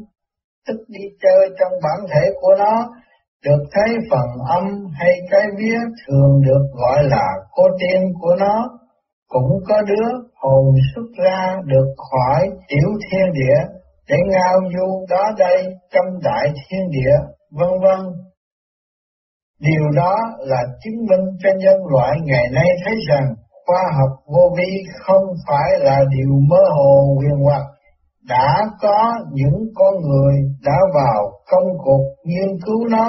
tức 0.69 0.77
đi 0.89 1.05
chơi 1.23 1.49
trong 1.61 1.73
bản 1.83 2.09
thể 2.11 2.31
của 2.41 2.55
nó, 2.59 2.75
được 3.45 3.65
thấy 3.73 3.97
phần 4.11 4.29
âm 4.49 4.65
hay 4.93 5.13
cái 5.31 5.43
vía 5.59 5.79
thường 6.07 6.41
được 6.47 6.67
gọi 6.73 7.05
là 7.05 7.27
cô 7.53 7.63
tiên 7.81 8.03
của 8.21 8.35
nó, 8.39 8.79
cũng 9.29 9.51
có 9.69 9.83
đứa 9.83 10.09
hồn 10.35 10.75
xuất 10.95 11.25
ra 11.25 11.57
được 11.65 11.95
khỏi 11.97 12.49
tiểu 12.69 12.89
thiên 13.11 13.33
địa 13.33 13.59
để 14.09 14.17
ngao 14.27 14.61
du 14.73 15.07
đó 15.11 15.25
đây 15.39 15.65
trong 15.95 16.07
đại 16.23 16.53
thiên 16.69 16.91
địa, 16.91 17.17
vân 17.51 17.71
vân. 17.83 18.26
Điều 19.61 19.91
đó 19.97 20.17
là 20.39 20.63
chứng 20.85 21.07
minh 21.09 21.37
cho 21.43 21.51
nhân 21.59 21.87
loại 21.93 22.17
ngày 22.25 22.45
nay 22.53 22.69
thấy 22.85 22.95
rằng 23.09 23.35
khoa 23.67 23.83
học 23.99 24.11
vô 24.27 24.55
vi 24.59 24.83
không 24.99 25.25
phải 25.49 25.71
là 25.79 26.01
điều 26.11 26.41
mơ 26.49 26.63
hồ 26.77 27.17
huyền 27.19 27.45
hoặc. 27.45 27.63
Đã 28.29 28.67
có 28.81 29.15
những 29.33 29.59
con 29.75 29.95
người 30.01 30.35
đã 30.65 30.79
vào 30.95 31.31
công 31.51 31.69
cuộc 31.85 32.05
nghiên 32.25 32.59
cứu 32.67 32.89
nó 32.89 33.09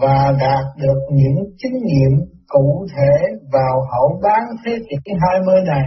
và 0.00 0.32
đạt 0.40 0.64
được 0.76 0.98
những 1.10 1.36
chứng 1.58 1.82
nghiệm 1.82 2.26
cụ 2.48 2.86
thể 2.96 3.12
vào 3.52 3.80
hậu 3.92 4.20
bán 4.22 4.42
thế 4.64 4.72
kỷ 4.88 5.12
20 5.20 5.60
này. 5.66 5.82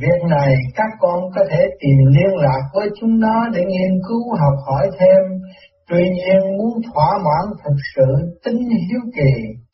Việc 0.00 0.22
này 0.28 0.54
các 0.74 0.88
con 1.00 1.20
có 1.34 1.44
thể 1.50 1.68
tìm 1.80 1.98
liên 2.06 2.36
lạc 2.36 2.62
với 2.74 2.88
chúng 3.00 3.20
nó 3.20 3.48
để 3.54 3.64
nghiên 3.64 4.00
cứu, 4.08 4.34
học 4.40 4.54
hỏi 4.66 4.90
thêm 4.98 5.40
Tuy 5.92 6.04
nhiên 6.10 6.56
muốn 6.58 6.82
thỏa 6.94 7.18
mãn 7.24 7.54
thực 7.64 7.76
sự 7.96 8.38
tính 8.44 8.60
hiếu 8.88 9.00
kỳ 9.16 9.32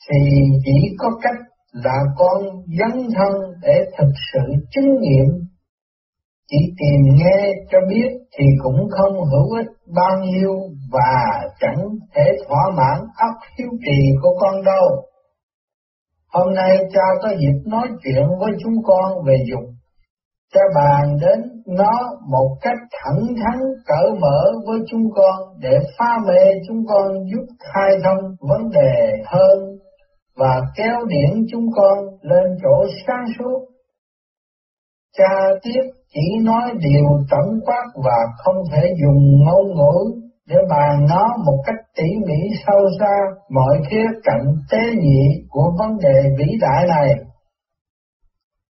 thì 0.08 0.18
chỉ 0.64 0.96
có 0.98 1.10
cách 1.22 1.40
là 1.72 1.98
con 2.16 2.42
dấn 2.78 3.08
thân 3.16 3.34
để 3.62 3.74
thực 3.98 4.12
sự 4.32 4.40
chứng 4.70 5.00
nghiệm. 5.00 5.26
Chỉ 6.50 6.56
tìm 6.78 7.14
nghe 7.16 7.52
cho 7.70 7.78
biết 7.88 8.08
thì 8.38 8.44
cũng 8.62 8.88
không 8.90 9.12
hữu 9.12 9.56
ích 9.56 9.66
bao 9.94 10.18
nhiêu 10.24 10.54
và 10.92 11.40
chẳng 11.60 11.84
thể 12.14 12.22
thỏa 12.48 12.62
mãn 12.76 12.98
ấp 13.16 13.34
hiếu 13.58 13.68
kỳ 13.86 13.98
của 14.22 14.38
con 14.40 14.64
đâu. 14.64 14.86
Hôm 16.32 16.54
nay 16.54 16.78
cha 16.94 17.06
có 17.22 17.28
dịp 17.28 17.58
nói 17.66 17.88
chuyện 18.04 18.24
với 18.40 18.52
chúng 18.62 18.82
con 18.84 19.24
về 19.26 19.36
dục 19.50 19.64
cha 20.54 20.60
bàn 20.74 21.16
đến 21.20 21.57
nó 21.68 21.92
một 22.28 22.56
cách 22.60 22.78
thẳng 22.92 23.26
thắn 23.26 23.58
cởi 23.86 24.10
mở 24.20 24.52
với 24.66 24.78
chúng 24.90 25.10
con 25.14 25.36
để 25.60 25.78
pha 25.98 26.18
mê 26.26 26.52
chúng 26.68 26.86
con 26.88 27.12
giúp 27.32 27.46
khai 27.60 27.90
thông 28.04 28.34
vấn 28.40 28.70
đề 28.70 29.12
hơn 29.24 29.58
và 30.36 30.60
kéo 30.76 30.96
điển 31.08 31.46
chúng 31.52 31.66
con 31.76 31.98
lên 32.22 32.44
chỗ 32.62 32.86
sáng 33.06 33.24
suốt. 33.38 33.68
Cha 35.18 35.34
tiếp 35.62 35.82
chỉ 36.14 36.38
nói 36.42 36.72
điều 36.78 37.06
tổng 37.30 37.60
quát 37.64 37.84
và 38.04 38.18
không 38.44 38.56
thể 38.72 38.94
dùng 39.02 39.44
ngôn 39.44 39.66
ngữ 39.66 40.20
để 40.48 40.56
bàn 40.70 41.06
nó 41.08 41.36
một 41.46 41.62
cách 41.66 41.76
tỉ 41.96 42.04
mỉ 42.26 42.56
sâu 42.66 42.80
xa 43.00 43.16
mọi 43.50 43.78
khía 43.90 44.06
cạnh 44.24 44.54
tế 44.70 44.78
nhị 45.00 45.44
của 45.48 45.72
vấn 45.78 45.98
đề 46.02 46.22
vĩ 46.38 46.46
đại 46.60 46.86
này. 46.88 47.14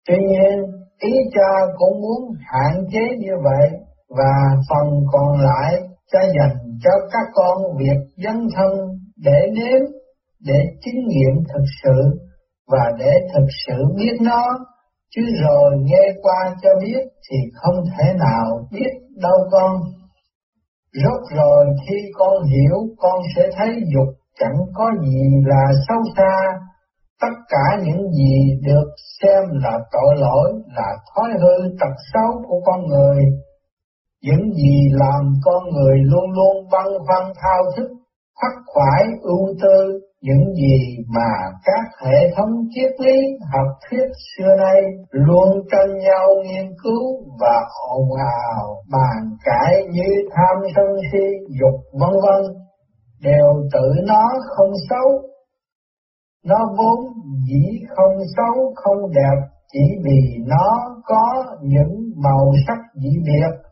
Tuy 0.09 0.16
nhiên, 0.16 0.78
Ý 1.01 1.11
cha 1.34 1.51
cũng 1.76 2.01
muốn 2.01 2.32
hạn 2.40 2.84
chế 2.92 3.16
như 3.18 3.32
vậy 3.44 3.70
và 4.09 4.32
phần 4.70 4.86
còn 5.12 5.40
lại 5.40 5.74
cha 6.12 6.20
dành 6.38 6.57
cho 6.84 6.90
các 7.12 7.26
con 7.34 7.62
việc 7.78 7.99
dân 8.16 8.49
thân 8.57 8.72
để 9.16 9.40
nếm, 9.53 9.80
để 10.40 10.61
chứng 10.84 11.07
nghiệm 11.09 11.44
thực 11.55 11.64
sự 11.82 12.18
và 12.68 12.90
để 12.99 13.12
thực 13.34 13.46
sự 13.66 13.84
biết 13.96 14.16
nó, 14.20 14.59
chứ 15.11 15.22
rồi 15.42 15.72
nghe 15.84 16.12
qua 16.22 16.55
cho 16.62 16.70
biết 16.80 17.01
thì 17.30 17.36
không 17.55 17.84
thể 17.84 18.12
nào 18.18 18.68
biết 18.72 18.90
đâu 19.22 19.49
con. 19.51 19.76
Rốt 20.92 21.36
rồi 21.36 21.66
khi 21.86 21.96
con 22.18 22.44
hiểu 22.44 22.76
con 22.99 23.20
sẽ 23.36 23.49
thấy 23.57 23.68
dục 23.94 24.14
chẳng 24.40 24.57
có 24.74 24.90
gì 25.03 25.22
là 25.44 25.64
sâu 25.88 25.99
xa 26.16 26.59
tất 27.20 27.34
cả 27.48 27.76
những 27.84 28.12
gì 28.12 28.60
được 28.66 28.88
xem 29.20 29.42
là 29.62 29.78
tội 29.92 30.14
lỗi 30.16 30.52
là 30.76 30.96
thói 31.14 31.28
hư 31.40 31.76
tật 31.80 31.94
xấu 32.12 32.42
của 32.48 32.60
con 32.64 32.86
người. 32.86 33.22
Những 34.22 34.52
gì 34.52 34.90
làm 34.92 35.32
con 35.44 35.62
người 35.70 35.98
luôn 35.98 36.30
luôn 36.30 36.68
băn 36.72 36.86
khoăn 37.06 37.32
thao 37.42 37.62
thức, 37.76 37.88
khắc 38.40 38.52
khoải 38.66 39.02
ưu 39.22 39.54
tư, 39.62 40.00
những 40.22 40.54
gì 40.54 40.96
mà 41.08 41.30
các 41.64 42.06
hệ 42.06 42.30
thống 42.36 42.50
triết 42.74 42.90
lý 43.00 43.18
học 43.52 43.66
thuyết 43.90 44.06
xưa 44.36 44.56
nay 44.58 44.82
luôn 45.10 45.48
tranh 45.70 45.98
nhau 45.98 46.28
nghiên 46.44 46.66
cứu 46.82 47.02
và 47.40 47.60
ồn 47.88 48.08
ào 48.18 48.82
bàn 48.92 49.36
cãi 49.44 49.82
như 49.90 50.28
tham 50.34 50.56
sân 50.76 50.86
si 51.12 51.24
dục 51.60 51.80
vân 52.00 52.10
vân 52.10 52.54
đều 53.22 53.46
tự 53.72 53.88
nó 54.06 54.24
không 54.56 54.72
xấu 54.90 55.22
nó 56.49 56.74
vốn 56.78 56.99
dĩ 57.49 57.86
không 57.96 58.16
xấu 58.36 58.74
không 58.74 59.12
đẹp 59.14 59.38
chỉ 59.72 59.80
vì 60.05 60.44
nó 60.46 60.68
có 61.05 61.44
những 61.62 62.12
màu 62.16 62.53
sắc 62.66 62.78
dị 62.94 63.11
biệt 63.26 63.68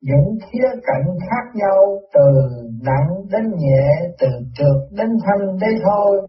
những 0.00 0.38
khía 0.42 0.68
cạnh 0.82 1.06
khác 1.20 1.44
nhau 1.54 2.00
từ 2.14 2.22
nặng 2.82 3.08
đến 3.30 3.44
nhẹ, 3.58 3.86
từ 4.18 4.28
trượt 4.54 4.76
đến 4.90 5.08
thanh 5.24 5.58
đây 5.60 5.74
thôi. 5.84 6.26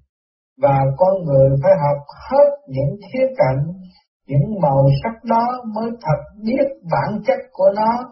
Và 0.62 0.80
con 0.98 1.24
người 1.24 1.50
phải 1.64 1.72
học 1.72 1.98
hết 2.30 2.50
những 2.68 2.96
khía 3.02 3.28
cạnh, 3.38 3.66
những 4.28 4.62
màu 4.62 4.86
sắc 5.04 5.24
đó 5.24 5.46
mới 5.76 5.90
thật 6.02 6.22
biết 6.44 6.68
bản 6.92 7.22
chất 7.28 7.38
của 7.52 7.70
nó. 7.76 8.04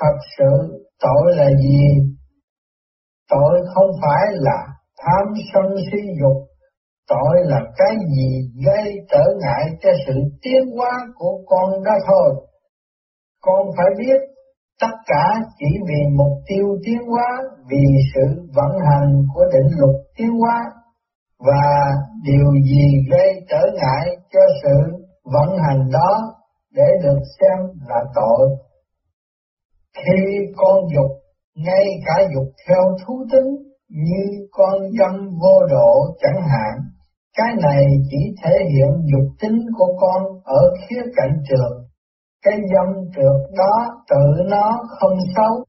Thật 0.00 0.16
sự 0.38 0.84
tội 1.00 1.36
là 1.36 1.46
gì? 1.50 2.10
Tội 3.30 3.60
không 3.74 3.90
phải 4.02 4.26
là 4.32 4.66
tham 5.02 5.34
sân 5.54 5.64
si 5.90 5.98
dục, 6.20 6.36
tội 7.08 7.36
là 7.42 7.60
cái 7.76 7.96
gì 8.16 8.30
gây 8.66 8.94
trở 9.10 9.24
ngại 9.40 9.64
cho 9.82 9.90
sự 10.06 10.14
tiến 10.42 10.76
hóa 10.76 10.90
của 11.14 11.40
con 11.46 11.82
đó 11.84 11.92
thôi. 12.06 12.34
Con 13.40 13.66
phải 13.76 13.86
biết 13.98 14.20
tất 14.80 14.94
cả 15.06 15.34
chỉ 15.58 15.66
vì 15.88 16.00
mục 16.16 16.32
tiêu 16.48 16.66
tiến 16.84 16.98
hóa, 17.08 17.38
vì 17.70 17.84
sự 18.14 18.42
vận 18.54 18.72
hành 18.90 19.12
của 19.34 19.44
định 19.52 19.78
luật 19.78 19.96
tiến 20.16 20.30
hóa 20.40 20.64
và 21.38 21.92
điều 22.22 22.52
gì 22.64 22.86
gây 23.10 23.44
trở 23.50 23.60
ngại 23.74 24.16
cho 24.32 24.40
sự 24.62 25.04
vận 25.24 25.58
hành 25.58 25.90
đó 25.92 26.18
để 26.72 26.86
được 27.02 27.20
xem 27.40 27.58
là 27.88 28.04
tội. 28.14 28.48
Khi 29.96 30.22
con 30.56 30.76
dục, 30.94 31.10
ngay 31.54 31.84
cả 32.06 32.24
dục 32.34 32.46
theo 32.68 32.82
thú 33.06 33.24
tính 33.32 33.69
như 33.90 34.46
con 34.50 34.74
dâm 34.98 35.28
vô 35.42 35.66
độ 35.70 36.16
chẳng 36.22 36.42
hạn, 36.42 36.74
cái 37.36 37.54
này 37.62 37.84
chỉ 38.10 38.34
thể 38.42 38.50
hiện 38.72 38.90
dục 39.12 39.28
tính 39.42 39.58
của 39.78 39.96
con 40.00 40.22
ở 40.44 40.62
khía 40.80 41.02
cạnh 41.16 41.42
trượt. 41.48 41.72
cái 42.44 42.54
dâm 42.74 42.94
trượt 43.16 43.56
đó 43.58 44.02
tự 44.10 44.44
nó 44.50 44.78
không 45.00 45.18
xấu, 45.36 45.64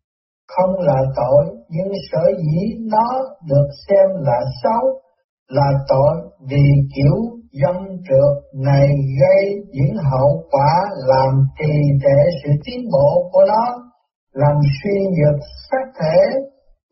không 0.48 0.80
là 0.80 1.02
tội, 1.16 1.46
nhưng 1.70 1.92
sở 2.12 2.32
dĩ 2.38 2.78
nó 2.92 3.08
được 3.48 3.68
xem 3.88 4.10
là 4.20 4.40
xấu, 4.64 5.02
là 5.48 5.72
tội 5.88 6.16
vì 6.50 6.66
kiểu 6.96 7.16
dâm 7.62 7.76
trượt 8.10 8.62
này 8.66 8.88
gây 9.22 9.46
những 9.72 9.96
hậu 10.12 10.44
quả 10.52 10.90
làm 11.08 11.46
trì 11.60 11.74
trệ 12.04 12.32
sự 12.44 12.50
tiến 12.66 12.80
bộ 12.92 13.30
của 13.32 13.44
nó, 13.48 13.92
làm 14.34 14.56
suy 14.84 15.00
nhược 15.00 15.40
xác 15.72 15.86
thể, 16.02 16.18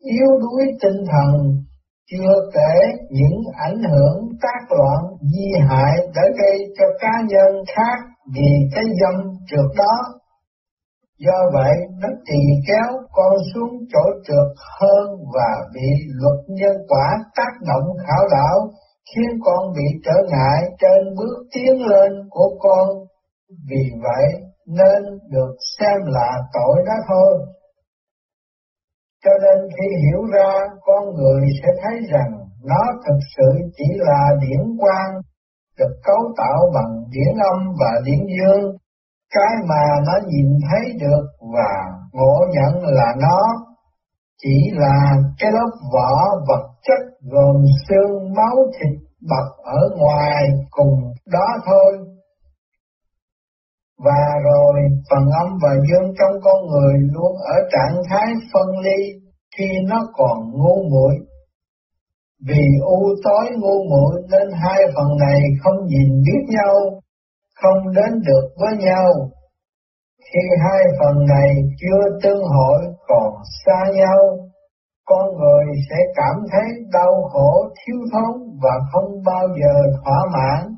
yếu 0.00 0.38
đuối 0.40 0.64
tinh 0.82 1.04
thần, 1.12 1.32
chưa 2.10 2.34
kể 2.54 2.74
những 3.10 3.40
ảnh 3.68 3.82
hưởng 3.90 4.28
tác 4.42 4.76
loạn 4.78 5.02
di 5.20 5.52
hại 5.68 5.96
đã 6.14 6.22
gây 6.38 6.58
cho 6.78 6.84
cá 7.00 7.12
nhân 7.28 7.64
khác 7.76 7.98
vì 8.34 8.50
cái 8.74 8.84
dâm 9.00 9.14
trượt 9.50 9.70
đó. 9.76 9.96
Do 11.18 11.38
vậy, 11.52 11.76
nó 12.00 12.08
tỳ 12.26 12.40
kéo 12.68 12.98
con 13.12 13.32
xuống 13.54 13.70
chỗ 13.92 14.04
trượt 14.26 14.48
hơn 14.80 15.06
và 15.34 15.50
bị 15.74 15.88
luật 16.20 16.38
nhân 16.48 16.76
quả 16.88 17.18
tác 17.36 17.52
động 17.68 17.84
khảo 18.06 18.28
đảo, 18.30 18.70
khiến 19.14 19.38
con 19.44 19.72
bị 19.76 20.00
trở 20.04 20.16
ngại 20.30 20.62
trên 20.80 21.14
bước 21.16 21.36
tiến 21.54 21.86
lên 21.86 22.12
của 22.30 22.50
con. 22.58 22.88
Vì 23.70 23.90
vậy, 24.02 24.24
nên 24.66 25.02
được 25.30 25.54
xem 25.78 25.98
là 26.06 26.30
tội 26.52 26.82
đó 26.86 26.94
thôi. 27.08 27.38
Cho 29.24 29.30
nên 29.42 29.68
khi 29.76 29.88
hiểu 30.04 30.22
ra, 30.34 30.50
con 30.80 31.14
người 31.14 31.42
sẽ 31.62 31.68
thấy 31.82 32.00
rằng 32.12 32.32
nó 32.64 32.82
thực 33.06 33.18
sự 33.36 33.50
chỉ 33.76 33.84
là 33.96 34.30
điển 34.40 34.76
quang 34.78 35.12
được 35.78 35.94
cấu 36.04 36.32
tạo 36.36 36.60
bằng 36.74 36.92
điển 37.10 37.34
âm 37.52 37.58
và 37.80 37.92
điển 38.04 38.26
dương, 38.36 38.76
cái 39.34 39.52
mà 39.68 39.84
nó 40.06 40.12
nhìn 40.26 40.58
thấy 40.70 40.92
được 41.00 41.24
và 41.54 41.72
ngộ 42.12 42.36
nhận 42.50 42.82
là 42.84 43.14
nó 43.20 43.40
chỉ 44.42 44.70
là 44.72 45.12
cái 45.38 45.50
lớp 45.52 45.70
vỏ 45.92 46.12
vật 46.48 46.64
chất 46.82 47.00
gồm 47.32 47.64
xương 47.88 48.32
máu 48.36 48.56
thịt 48.74 49.00
bọc 49.30 49.64
ở 49.64 49.80
ngoài 49.96 50.44
cùng 50.70 51.12
đó 51.32 51.46
thôi. 51.66 52.09
Và 54.04 54.22
rồi 54.44 54.74
phần 55.10 55.24
âm 55.42 55.58
và 55.62 55.72
dương 55.88 56.12
trong 56.18 56.40
con 56.42 56.66
người 56.66 56.94
luôn 57.12 57.32
ở 57.36 57.56
trạng 57.72 58.02
thái 58.10 58.26
phân 58.52 58.68
ly 58.84 59.20
khi 59.56 59.66
nó 59.88 59.98
còn 60.16 60.38
ngu 60.52 60.82
muội 60.90 61.14
vì 62.46 62.64
u 62.84 63.14
tối 63.24 63.46
ngu 63.58 63.76
muội 63.90 64.22
nên 64.30 64.48
hai 64.52 64.80
phần 64.96 65.08
này 65.18 65.40
không 65.62 65.86
nhìn 65.86 66.08
biết 66.26 66.42
nhau, 66.48 66.74
không 67.62 67.94
đến 67.94 68.20
được 68.26 68.48
với 68.56 68.76
nhau. 68.76 69.08
Khi 70.32 70.40
hai 70.64 70.82
phần 70.98 71.26
này 71.26 71.50
chưa 71.80 72.18
tương 72.22 72.42
hội 72.42 72.80
còn 73.08 73.32
xa 73.64 73.92
nhau, 73.94 74.18
con 75.04 75.36
người 75.38 75.64
sẽ 75.90 75.96
cảm 76.14 76.36
thấy 76.52 76.68
đau 76.92 77.28
khổ 77.32 77.68
thiếu 77.78 78.00
thốn 78.12 78.58
và 78.62 78.74
không 78.92 79.22
bao 79.26 79.48
giờ 79.60 79.74
thỏa 80.04 80.18
mãn. 80.32 80.74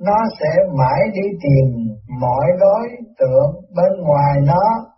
Nó 0.00 0.18
sẽ 0.40 0.56
mãi 0.78 1.00
đi 1.14 1.28
tìm 1.42 1.79
mọi 2.20 2.46
đối 2.60 2.88
tượng 3.18 3.50
bên 3.76 3.92
ngoài 4.06 4.36
nó, 4.46 4.90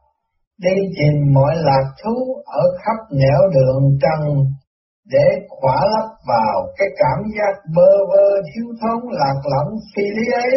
đi 0.58 0.74
tìm 0.98 1.32
mọi 1.34 1.54
lạc 1.56 1.84
thú 2.04 2.42
ở 2.44 2.62
khắp 2.78 2.96
nẻo 3.10 3.40
đường 3.54 3.98
trần 4.02 4.36
để 5.06 5.24
khỏa 5.48 5.76
lấp 5.92 6.08
vào 6.28 6.66
cái 6.78 6.88
cảm 6.96 7.18
giác 7.36 7.60
bơ 7.76 7.92
vơ 8.08 8.26
thiếu 8.42 8.66
thốn 8.80 9.12
lạc 9.12 9.40
lõng 9.44 9.74
phi 9.96 10.02
lý 10.02 10.32
ấy. 10.32 10.52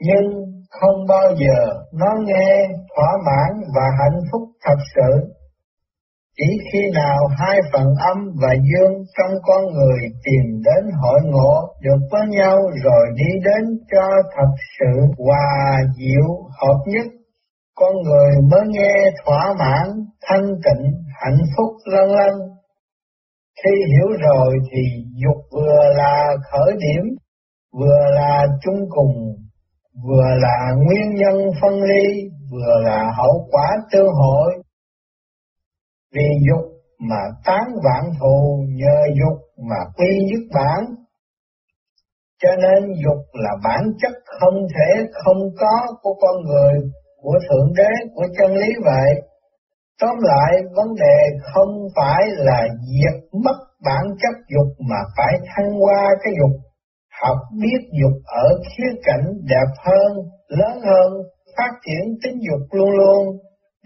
Nhưng 0.00 0.44
không 0.70 1.06
bao 1.08 1.34
giờ 1.36 1.74
nó 1.92 2.06
nghe 2.24 2.68
thỏa 2.96 3.12
mãn 3.26 3.60
và 3.74 3.82
hạnh 3.98 4.20
phúc 4.32 4.42
thật 4.64 4.78
sự. 4.94 5.35
Chỉ 6.38 6.58
khi 6.72 6.78
nào 6.94 7.16
hai 7.38 7.60
phần 7.72 7.86
âm 8.12 8.18
và 8.42 8.54
dương 8.54 8.94
trong 9.18 9.38
con 9.42 9.64
người 9.72 9.98
tìm 10.24 10.62
đến 10.64 10.92
hội 11.02 11.20
ngộ 11.24 11.74
được 11.82 12.00
với 12.10 12.22
nhau 12.28 12.56
rồi 12.84 13.06
đi 13.16 13.30
đến 13.44 13.78
cho 13.92 14.08
thật 14.36 14.52
sự 14.78 15.00
hòa 15.18 15.78
diệu 15.98 16.28
hợp 16.60 16.78
nhất, 16.86 17.06
con 17.74 17.92
người 18.02 18.30
mới 18.50 18.60
nghe 18.66 18.94
thỏa 19.24 19.54
mãn, 19.58 19.86
thanh 20.28 20.46
tịnh, 20.46 20.92
hạnh 21.22 21.42
phúc 21.56 21.70
lân 21.92 22.08
lân 22.10 22.56
khi 23.64 23.70
hiểu 23.92 24.08
rồi 24.28 24.58
thì 24.70 24.82
dục 25.24 25.42
vừa 25.52 25.94
là 25.96 26.36
khởi 26.52 26.72
điểm, 26.78 27.04
vừa 27.72 28.10
là 28.10 28.46
chung 28.64 28.80
cùng, 28.88 29.14
vừa 30.04 30.28
là 30.40 30.72
nguyên 30.76 31.14
nhân 31.14 31.50
phân 31.62 31.82
ly, 31.82 32.30
vừa 32.50 32.80
là 32.84 33.12
hậu 33.16 33.48
quả 33.50 33.68
tương 33.92 34.12
hội. 34.12 34.52
Vì 36.16 36.28
dục 36.48 36.64
mà 36.98 37.22
tán 37.44 37.64
vạn 37.84 38.04
thù, 38.20 38.64
nhờ 38.68 38.98
dục 39.20 39.38
mà 39.70 39.76
quy 39.96 40.18
nhất 40.30 40.42
bản. 40.54 40.80
Cho 42.42 42.48
nên 42.56 42.92
dục 43.04 43.22
là 43.32 43.50
bản 43.64 43.82
chất 43.98 44.12
không 44.40 44.54
thể 44.74 45.06
không 45.24 45.38
có 45.60 45.86
của 46.02 46.14
con 46.20 46.44
người, 46.44 46.74
của 47.22 47.38
Thượng 47.48 47.72
Đế, 47.76 47.90
của 48.14 48.26
chân 48.38 48.54
lý 48.54 48.68
vậy. 48.84 49.10
Tóm 50.00 50.16
lại, 50.20 50.62
vấn 50.76 50.94
đề 50.94 51.18
không 51.54 51.88
phải 51.96 52.22
là 52.36 52.68
diệt 52.68 53.22
mất 53.44 53.56
bản 53.84 54.04
chất 54.22 54.34
dục 54.54 54.86
mà 54.90 54.96
phải 55.16 55.34
thăng 55.46 55.84
qua 55.84 56.08
cái 56.22 56.32
dục, 56.40 56.60
học 57.22 57.36
biết 57.62 57.80
dục 58.00 58.22
ở 58.24 58.48
khía 58.64 59.00
cạnh 59.04 59.24
đẹp 59.48 59.70
hơn, 59.86 60.12
lớn 60.48 60.80
hơn, 60.84 61.12
phát 61.56 61.70
triển 61.86 62.04
tính 62.22 62.38
dục 62.50 62.60
luôn 62.70 62.90
luôn, 62.90 63.26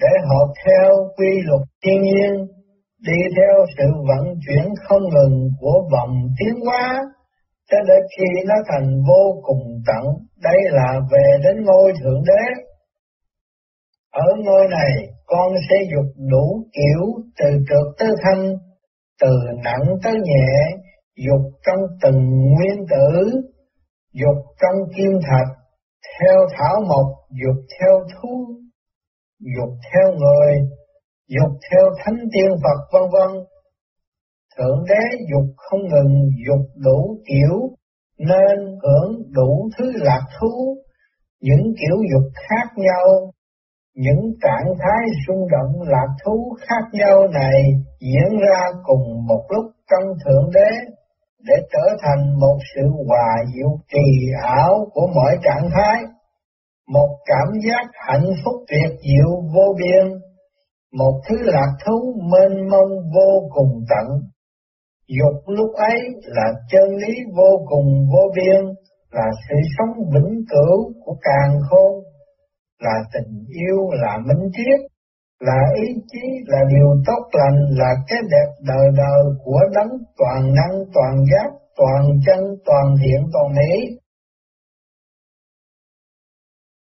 để 0.01 0.13
họ 0.29 0.55
theo 0.65 0.91
quy 1.17 1.31
luật 1.45 1.61
thiên 1.85 2.03
nhiên, 2.03 2.33
đi 3.07 3.19
theo 3.37 3.67
sự 3.79 3.85
vận 4.09 4.35
chuyển 4.47 4.65
không 4.89 5.03
ngừng 5.03 5.49
của 5.61 5.89
vòng 5.93 6.15
tiến 6.39 6.55
hóa, 6.67 6.99
cho 7.71 7.79
đến 7.89 8.03
khi 8.17 8.25
nó 8.49 8.55
thành 8.69 8.89
vô 9.09 9.43
cùng 9.43 9.63
tận, 9.87 10.05
đây 10.43 10.59
là 10.71 11.01
về 11.13 11.39
đến 11.45 11.65
ngôi 11.65 11.93
Thượng 12.03 12.23
Đế. 12.27 12.63
Ở 14.13 14.27
ngôi 14.45 14.69
này, 14.71 14.93
con 15.27 15.53
sẽ 15.71 15.77
dục 15.95 16.07
đủ 16.31 16.65
kiểu 16.73 17.23
từ 17.39 17.47
trượt 17.69 17.87
tới 17.99 18.09
thanh, 18.23 18.55
từ 19.21 19.31
nặng 19.65 19.85
tới 20.05 20.15
nhẹ, 20.23 20.77
dục 21.17 21.53
trong 21.67 21.81
từng 22.03 22.29
nguyên 22.29 22.87
tử, 22.91 23.41
dục 24.13 24.37
trong 24.61 24.77
kim 24.97 25.13
thạch, 25.31 25.57
theo 26.21 26.37
thảo 26.53 26.81
mộc, 26.89 27.07
dục 27.45 27.65
theo 27.81 27.93
thú, 28.13 28.47
dục 29.41 29.75
theo 29.93 30.13
người, 30.13 30.55
dục 31.29 31.59
theo 31.71 31.85
thánh 31.99 32.19
tiên 32.33 32.51
Phật 32.63 32.81
vân 32.93 33.03
vân. 33.13 33.45
Thượng 34.59 34.85
đế 34.89 35.05
dục 35.33 35.55
không 35.57 35.81
ngừng 35.81 36.31
dục 36.49 36.67
đủ 36.77 37.17
kiểu, 37.29 37.71
nên 38.19 38.59
hưởng 38.83 39.23
đủ 39.33 39.71
thứ 39.79 39.93
lạc 39.95 40.23
thú, 40.39 40.77
những 41.41 41.73
kiểu 41.81 41.97
dục 42.13 42.33
khác 42.49 42.69
nhau, 42.77 43.33
những 43.95 44.21
trạng 44.43 44.75
thái 44.81 45.07
rung 45.27 45.49
động 45.51 45.83
lạc 45.89 46.09
thú 46.25 46.57
khác 46.61 46.85
nhau 46.93 47.29
này 47.29 47.63
diễn 48.01 48.39
ra 48.41 48.61
cùng 48.83 49.27
một 49.29 49.45
lúc 49.49 49.65
trong 49.91 50.09
Thượng 50.25 50.51
Đế 50.55 50.71
để 51.49 51.55
trở 51.73 51.97
thành 52.03 52.41
một 52.41 52.59
sự 52.75 52.83
hòa 53.09 53.45
diệu 53.55 53.79
kỳ 53.89 54.33
ảo 54.43 54.87
của 54.93 55.07
mọi 55.15 55.39
trạng 55.43 55.71
thái, 55.71 56.03
một 56.95 57.19
cảm 57.27 57.49
giác 57.67 57.85
hạnh 58.09 58.31
phúc 58.45 58.55
tuyệt 58.69 58.99
diệu 59.07 59.31
vô 59.55 59.75
biên, 59.79 60.19
một 60.93 61.21
thứ 61.29 61.37
lạc 61.41 61.73
thú 61.87 62.15
mênh 62.33 62.69
mông 62.71 62.91
vô 63.15 63.49
cùng 63.51 63.85
tận. 63.91 64.07
Dục 65.09 65.43
lúc 65.47 65.75
ấy 65.75 66.01
là 66.23 66.53
chân 66.71 66.97
lý 66.97 67.15
vô 67.37 67.65
cùng 67.67 67.87
vô 68.13 68.33
biên, 68.37 68.65
là 69.11 69.27
sự 69.49 69.57
sống 69.79 70.05
vĩnh 70.15 70.45
cửu 70.51 70.93
của 71.05 71.17
càng 71.21 71.61
khôn, 71.71 71.93
là 72.81 72.95
tình 73.13 73.45
yêu, 73.49 73.91
là 73.91 74.19
minh 74.27 74.51
triết, 74.53 74.81
là 75.41 75.61
ý 75.75 75.89
chí, 76.13 76.25
là 76.47 76.59
điều 76.71 76.89
tốt 77.07 77.23
lành, 77.33 77.59
là 77.71 77.91
cái 78.09 78.19
đẹp 78.31 78.51
đời 78.67 78.89
đời 78.97 79.23
của 79.45 79.61
đấng 79.75 79.91
toàn 80.19 80.55
năng, 80.55 80.85
toàn 80.95 81.15
giác, 81.31 81.51
toàn 81.77 82.03
chân, 82.27 82.41
toàn 82.65 82.95
thiện, 83.03 83.21
toàn 83.33 83.47
mỹ. 83.57 84.00